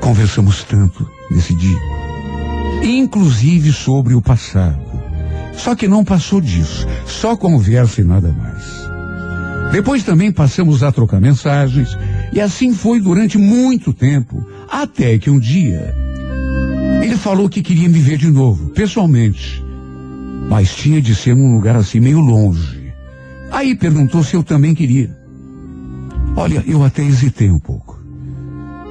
Conversamos 0.00 0.62
tanto 0.62 1.04
nesse 1.32 1.52
dia, 1.56 1.78
inclusive 2.80 3.72
sobre 3.72 4.14
o 4.14 4.22
passado. 4.22 4.80
Só 5.52 5.74
que 5.74 5.88
não 5.88 6.04
passou 6.04 6.40
disso, 6.40 6.86
só 7.06 7.36
conversa 7.36 8.00
e 8.00 8.04
nada 8.04 8.32
mais. 8.32 9.72
Depois 9.72 10.04
também 10.04 10.30
passamos 10.30 10.84
a 10.84 10.92
trocar 10.92 11.20
mensagens, 11.20 11.98
e 12.32 12.40
assim 12.40 12.72
foi 12.72 13.00
durante 13.00 13.36
muito 13.36 13.92
tempo, 13.92 14.46
até 14.70 15.18
que 15.18 15.28
um 15.28 15.40
dia 15.40 15.92
ele 17.02 17.16
falou 17.16 17.48
que 17.48 17.62
queria 17.62 17.88
me 17.88 17.98
ver 17.98 18.16
de 18.16 18.30
novo, 18.30 18.70
pessoalmente. 18.70 19.60
Mas 20.48 20.72
tinha 20.72 21.02
de 21.02 21.16
ser 21.16 21.34
num 21.34 21.52
lugar 21.52 21.74
assim 21.74 21.98
meio 21.98 22.20
longe. 22.20 22.94
Aí 23.50 23.74
perguntou 23.74 24.22
se 24.22 24.36
eu 24.36 24.44
também 24.44 24.72
queria. 24.72 25.20
Olha, 26.36 26.64
eu 26.66 26.82
até 26.82 27.04
hesitei 27.04 27.50
um 27.50 27.58
pouco. 27.58 28.00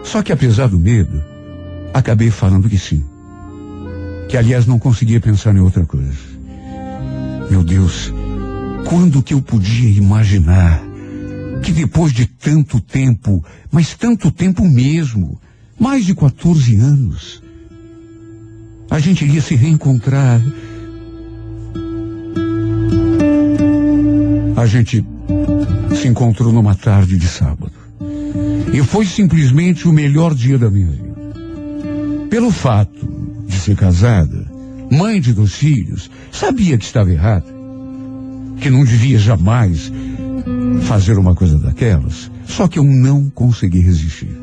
Só 0.04 0.22
que 0.22 0.32
apesar 0.32 0.68
do 0.68 0.80
medo, 0.80 1.22
acabei 1.94 2.30
falando 2.30 2.70
que 2.70 2.78
sim. 2.78 3.04
Que 4.30 4.38
aliás 4.38 4.66
não 4.66 4.80
conseguia 4.80 5.20
pensar 5.20 5.56
em 5.56 5.60
outra 5.60 5.86
coisa. 5.86 6.32
Meu 7.50 7.64
Deus, 7.64 8.14
quando 8.88 9.22
que 9.22 9.34
eu 9.34 9.42
podia 9.42 9.90
imaginar 9.90 10.82
que 11.62 11.72
depois 11.72 12.12
de 12.12 12.26
tanto 12.26 12.80
tempo, 12.80 13.44
mas 13.72 13.94
tanto 13.94 14.32
tempo 14.32 14.68
mesmo, 14.68 15.40
mais 15.80 16.06
de 16.06 16.16
14 16.16 16.76
anos, 16.76 17.42
a 18.90 19.00
gente 19.00 19.26
iria 19.26 19.42
se 19.42 19.56
reencontrar. 19.56 20.42
A 24.56 24.66
gente 24.66 25.06
se 26.02 26.08
encontrou 26.08 26.52
numa 26.52 26.74
tarde 26.74 27.16
de 27.16 27.28
sábado. 27.28 27.72
E 28.74 28.82
foi 28.82 29.06
simplesmente 29.06 29.88
o 29.88 29.94
melhor 29.94 30.34
dia 30.34 30.58
da 30.58 30.72
minha 30.72 30.88
vida. 30.88 31.12
Pelo 32.28 32.50
fato 32.50 33.08
de 33.46 33.56
ser 33.56 33.76
casada, 33.76 34.52
mãe 34.92 35.22
de 35.22 35.32
dois 35.32 35.54
filhos, 35.54 36.10
sabia 36.32 36.76
que 36.76 36.86
estava 36.86 37.12
errada. 37.12 37.46
Que 38.60 38.72
não 38.72 38.84
devia 38.84 39.20
jamais 39.20 39.92
fazer 40.82 41.20
uma 41.20 41.36
coisa 41.36 41.60
daquelas. 41.60 42.32
Só 42.48 42.68
que 42.68 42.80
eu 42.80 42.84
não 42.84 43.30
consegui 43.30 43.82
resistir. 43.82 44.36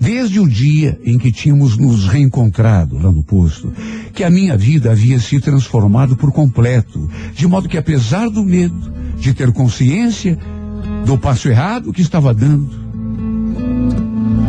Desde 0.00 0.40
o 0.40 0.48
dia 0.48 0.98
em 1.04 1.16
que 1.16 1.30
tínhamos 1.30 1.76
nos 1.76 2.08
reencontrado 2.08 2.98
lá 2.98 3.12
no 3.12 3.22
posto, 3.22 3.72
que 4.12 4.24
a 4.24 4.30
minha 4.30 4.56
vida 4.56 4.90
havia 4.90 5.20
se 5.20 5.38
transformado 5.38 6.16
por 6.16 6.32
completo, 6.32 7.08
de 7.32 7.46
modo 7.46 7.68
que 7.68 7.78
apesar 7.78 8.28
do 8.28 8.42
medo 8.42 8.92
de 9.16 9.32
ter 9.32 9.52
consciência 9.52 10.36
do 11.04 11.18
passo 11.18 11.48
errado 11.48 11.92
que 11.92 12.02
estava 12.02 12.32
dando, 12.32 12.70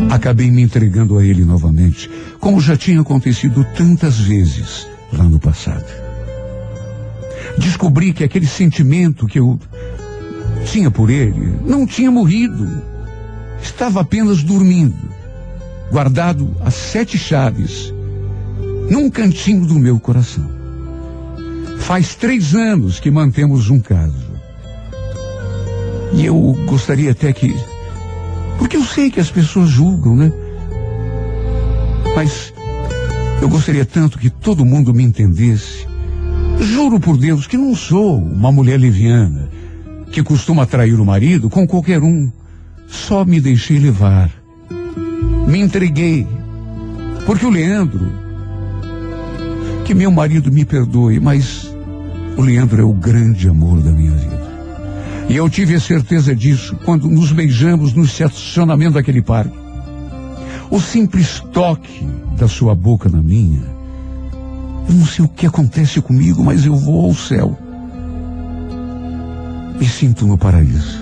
acabei 0.10 0.50
me 0.52 0.62
entregando 0.62 1.18
a 1.18 1.26
ele 1.26 1.44
novamente, 1.44 2.10
como 2.40 2.62
já 2.62 2.78
tinha 2.78 3.02
acontecido 3.02 3.66
tantas 3.76 4.20
vezes 4.20 4.88
lá 5.12 5.24
no 5.24 5.40
passado. 5.40 5.86
Descobri 7.58 8.14
que 8.14 8.24
aquele 8.24 8.48
sentimento 8.48 9.28
que 9.28 9.40
eu 9.40 9.60
tinha 10.66 10.90
por 10.90 11.10
ele 11.10 11.60
não 11.66 11.86
tinha 11.86 12.12
morrido. 12.12 12.68
Estava 13.62 14.02
apenas 14.02 14.44
dormindo, 14.44 14.96
guardado 15.92 16.54
as 16.62 16.74
sete 16.74 17.18
chaves, 17.18 17.94
num 18.90 19.10
cantinho 19.10 19.66
do 19.66 19.76
meu 19.76 20.00
coração. 20.00 20.50
Faz 21.80 22.16
três 22.16 22.54
anos 22.56 23.00
que 23.00 23.10
mantemos 23.10 23.70
um 23.70 23.80
caso. 23.80 24.23
E 26.16 26.26
eu 26.26 26.58
gostaria 26.66 27.12
até 27.12 27.32
que. 27.34 27.56
Porque 28.58 28.78
eu 28.78 28.84
sei 28.84 29.10
que 29.10 29.20
as 29.20 29.32
pessoas 29.32 29.70
julgam, 29.70 30.16
né? 30.16 30.32
Mas 32.16 32.54
eu 33.42 33.50
gostaria 33.50 33.86
tanto 33.86 34.20
que 34.20 34.30
todo 34.30 34.66
mundo 34.66 34.94
me 34.94 35.04
entendesse. 35.04 35.88
Juro 36.60 37.00
por 37.00 37.18
Deus 37.18 37.48
que 37.48 37.58
não 37.58 37.76
sou 37.76 38.18
uma 38.18 38.52
mulher 38.52 38.80
liviana 38.80 39.50
que 40.14 40.22
costuma 40.22 40.68
trair 40.68 41.00
o 41.00 41.06
marido 41.06 41.50
com 41.50 41.68
qualquer 41.68 42.02
um. 42.04 42.32
Só 42.88 43.26
me 43.26 43.42
deixei 43.42 43.80
levar. 43.80 44.30
Me 45.48 45.60
entreguei. 45.60 46.28
Porque 47.26 47.46
o 47.46 47.50
Leandro, 47.50 48.12
que 49.84 49.96
meu 49.96 50.12
marido 50.12 50.52
me 50.52 50.64
perdoe, 50.64 51.20
mas 51.20 51.74
o 52.38 52.42
Leandro 52.42 52.82
é 52.82 52.86
o 52.86 52.94
grande 52.94 53.50
amor 53.50 53.82
da 53.82 53.92
minha 53.92 54.12
vida. 54.12 54.43
E 55.30 55.36
eu 55.36 55.50
tive 55.50 55.76
a 55.76 55.80
certeza 55.80 56.36
disso 56.36 56.76
quando 56.84 57.10
nos 57.10 57.32
beijamos 57.32 57.94
no 57.94 58.04
estacionamento 58.04 58.94
daquele 58.94 59.22
parque. 59.22 59.58
O 60.70 60.80
simples 60.80 61.40
toque 61.52 62.06
da 62.38 62.48
sua 62.48 62.76
boca 62.76 63.10
na 63.10 63.22
minha. 63.22 63.62
Eu 64.88 64.96
não 64.96 65.06
sei 65.06 65.24
o 65.24 65.30
que 65.30 65.46
acontece 65.46 66.02
comigo, 66.02 66.44
mas 66.44 66.66
eu 66.66 66.76
vou 66.76 67.06
ao 67.06 67.16
céu. 67.16 67.58
Me 69.80 69.88
sinto 69.88 70.26
no 70.26 70.38
paraíso. 70.38 71.00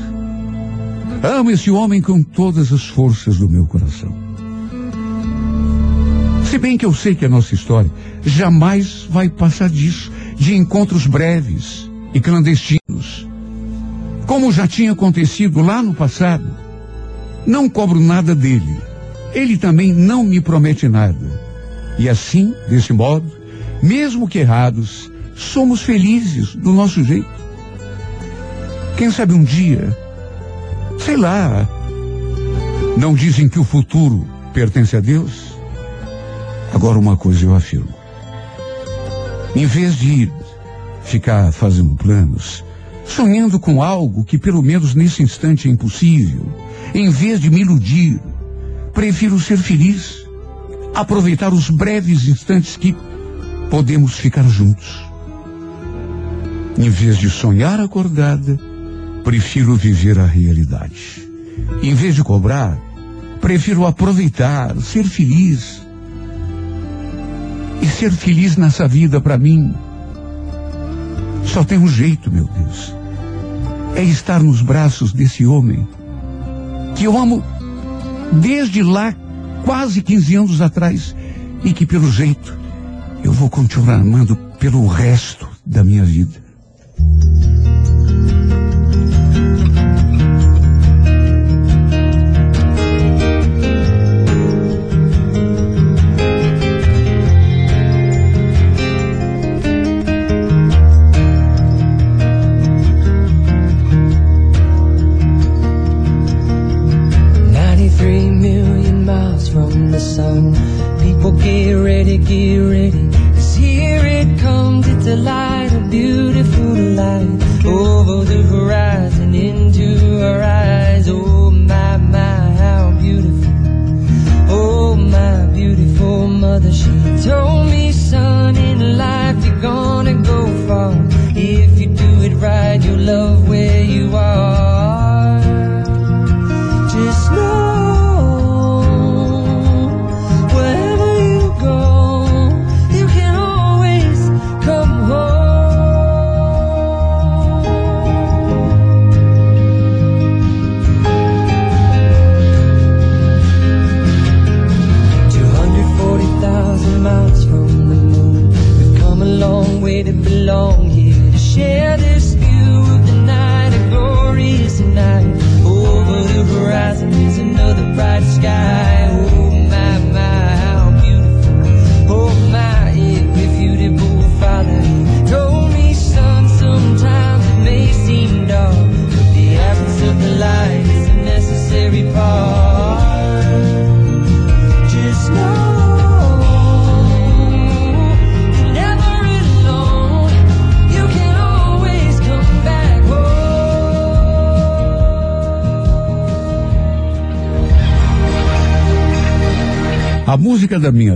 Amo 1.23 1.51
esse 1.51 1.69
homem 1.69 2.01
com 2.01 2.21
todas 2.21 2.71
as 2.71 2.87
forças 2.87 3.37
do 3.37 3.47
meu 3.47 3.65
coração. 3.65 4.13
Se 6.45 6.57
bem 6.57 6.77
que 6.77 6.85
eu 6.85 6.93
sei 6.93 7.15
que 7.15 7.25
a 7.25 7.29
nossa 7.29 7.55
história 7.55 7.89
jamais 8.25 9.07
vai 9.09 9.29
passar 9.29 9.69
disso, 9.69 10.11
de 10.35 10.55
encontros 10.55 11.07
breves 11.07 11.89
e 12.13 12.19
clandestinos. 12.19 13.30
Como 14.31 14.49
já 14.49 14.65
tinha 14.65 14.93
acontecido 14.93 15.59
lá 15.59 15.83
no 15.83 15.93
passado, 15.93 16.49
não 17.45 17.67
cobro 17.67 17.99
nada 17.99 18.33
dele. 18.33 18.77
Ele 19.33 19.57
também 19.57 19.93
não 19.93 20.23
me 20.23 20.39
promete 20.39 20.87
nada. 20.87 21.19
E 21.99 22.07
assim, 22.07 22.55
desse 22.69 22.93
modo, 22.93 23.29
mesmo 23.83 24.29
que 24.29 24.39
errados, 24.39 25.11
somos 25.35 25.81
felizes 25.81 26.55
do 26.55 26.71
nosso 26.71 27.03
jeito. 27.03 27.27
Quem 28.95 29.11
sabe 29.11 29.33
um 29.33 29.43
dia, 29.43 29.93
sei 30.97 31.17
lá, 31.17 31.67
não 32.95 33.13
dizem 33.13 33.49
que 33.49 33.59
o 33.59 33.65
futuro 33.65 34.25
pertence 34.53 34.95
a 34.95 35.01
Deus? 35.01 35.57
Agora 36.73 36.97
uma 36.97 37.17
coisa 37.17 37.43
eu 37.43 37.53
afirmo. 37.53 37.93
Em 39.53 39.65
vez 39.65 39.97
de 39.97 40.31
ficar 41.03 41.51
fazendo 41.51 41.95
planos, 41.95 42.63
sonhando 43.05 43.59
com 43.59 43.81
algo 43.81 44.23
que 44.23 44.37
pelo 44.37 44.61
menos 44.61 44.95
nesse 44.95 45.23
instante 45.23 45.67
é 45.67 45.71
impossível, 45.71 46.45
em 46.93 47.09
vez 47.09 47.39
de 47.39 47.49
me 47.49 47.61
iludir, 47.61 48.19
prefiro 48.93 49.39
ser 49.39 49.57
feliz, 49.57 50.25
aproveitar 50.93 51.53
os 51.53 51.69
breves 51.69 52.27
instantes 52.27 52.77
que 52.77 52.95
podemos 53.69 54.13
ficar 54.13 54.43
juntos. 54.43 55.01
Em 56.77 56.89
vez 56.89 57.17
de 57.17 57.29
sonhar 57.29 57.79
acordada, 57.79 58.59
prefiro 59.23 59.75
viver 59.75 60.19
a 60.19 60.25
realidade. 60.25 61.29
Em 61.81 61.93
vez 61.93 62.15
de 62.15 62.23
cobrar, 62.23 62.77
prefiro 63.39 63.85
aproveitar, 63.85 64.75
ser 64.77 65.03
feliz. 65.03 65.81
E 67.81 67.87
ser 67.87 68.11
feliz 68.11 68.57
nessa 68.57 68.87
vida 68.87 69.19
para 69.19 69.37
mim 69.37 69.73
só 71.45 71.63
tem 71.63 71.77
um 71.77 71.87
jeito, 71.87 72.31
meu 72.31 72.45
Deus. 72.45 72.93
É 73.95 74.03
estar 74.03 74.41
nos 74.41 74.61
braços 74.61 75.11
desse 75.11 75.45
homem 75.45 75.87
que 76.95 77.03
eu 77.03 77.17
amo 77.17 77.43
desde 78.31 78.81
lá, 78.81 79.13
quase 79.65 80.01
15 80.01 80.35
anos 80.35 80.61
atrás, 80.61 81.15
e 81.63 81.73
que 81.73 81.85
pelo 81.85 82.09
jeito 82.11 82.57
eu 83.23 83.31
vou 83.31 83.49
continuar 83.49 83.95
amando 83.95 84.35
pelo 84.59 84.87
resto 84.87 85.47
da 85.65 85.83
minha 85.83 86.03
vida. 86.03 86.50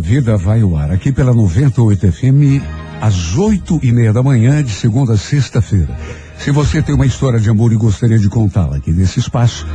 Vida 0.05 0.37
vai 0.37 0.61
ao 0.61 0.77
ar 0.77 0.91
aqui 0.91 1.11
pela 1.11 1.33
98 1.33 2.11
FM 2.11 2.61
às 3.01 3.35
oito 3.35 3.79
e 3.81 3.91
meia 3.91 4.13
da 4.13 4.21
manhã, 4.21 4.63
de 4.63 4.71
segunda 4.71 5.13
a 5.13 5.17
sexta-feira. 5.17 5.97
Se 6.37 6.51
você 6.51 6.79
tem 6.79 6.93
uma 6.93 7.07
história 7.07 7.39
de 7.39 7.49
amor 7.49 7.73
e 7.73 7.75
gostaria 7.75 8.19
de 8.19 8.29
contá-la 8.29 8.77
aqui 8.77 8.91
nesse 8.91 9.19
espaço, 9.19 9.65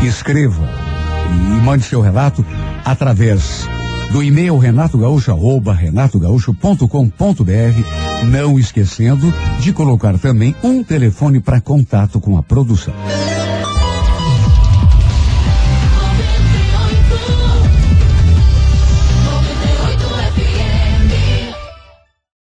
escreva 0.00 0.70
e 1.26 1.64
mande 1.64 1.82
seu 1.82 2.00
relato 2.00 2.46
através 2.84 3.68
do 4.12 4.22
e-mail 4.22 4.56
renatogaúcho, 4.58 5.32
arroba 5.32 5.74
renatogaúcho.com.br, 5.74 8.26
não 8.30 8.60
esquecendo 8.60 9.34
de 9.58 9.72
colocar 9.72 10.16
também 10.20 10.54
um 10.62 10.84
telefone 10.84 11.40
para 11.40 11.60
contato 11.60 12.20
com 12.20 12.38
a 12.38 12.44
produção. 12.44 12.94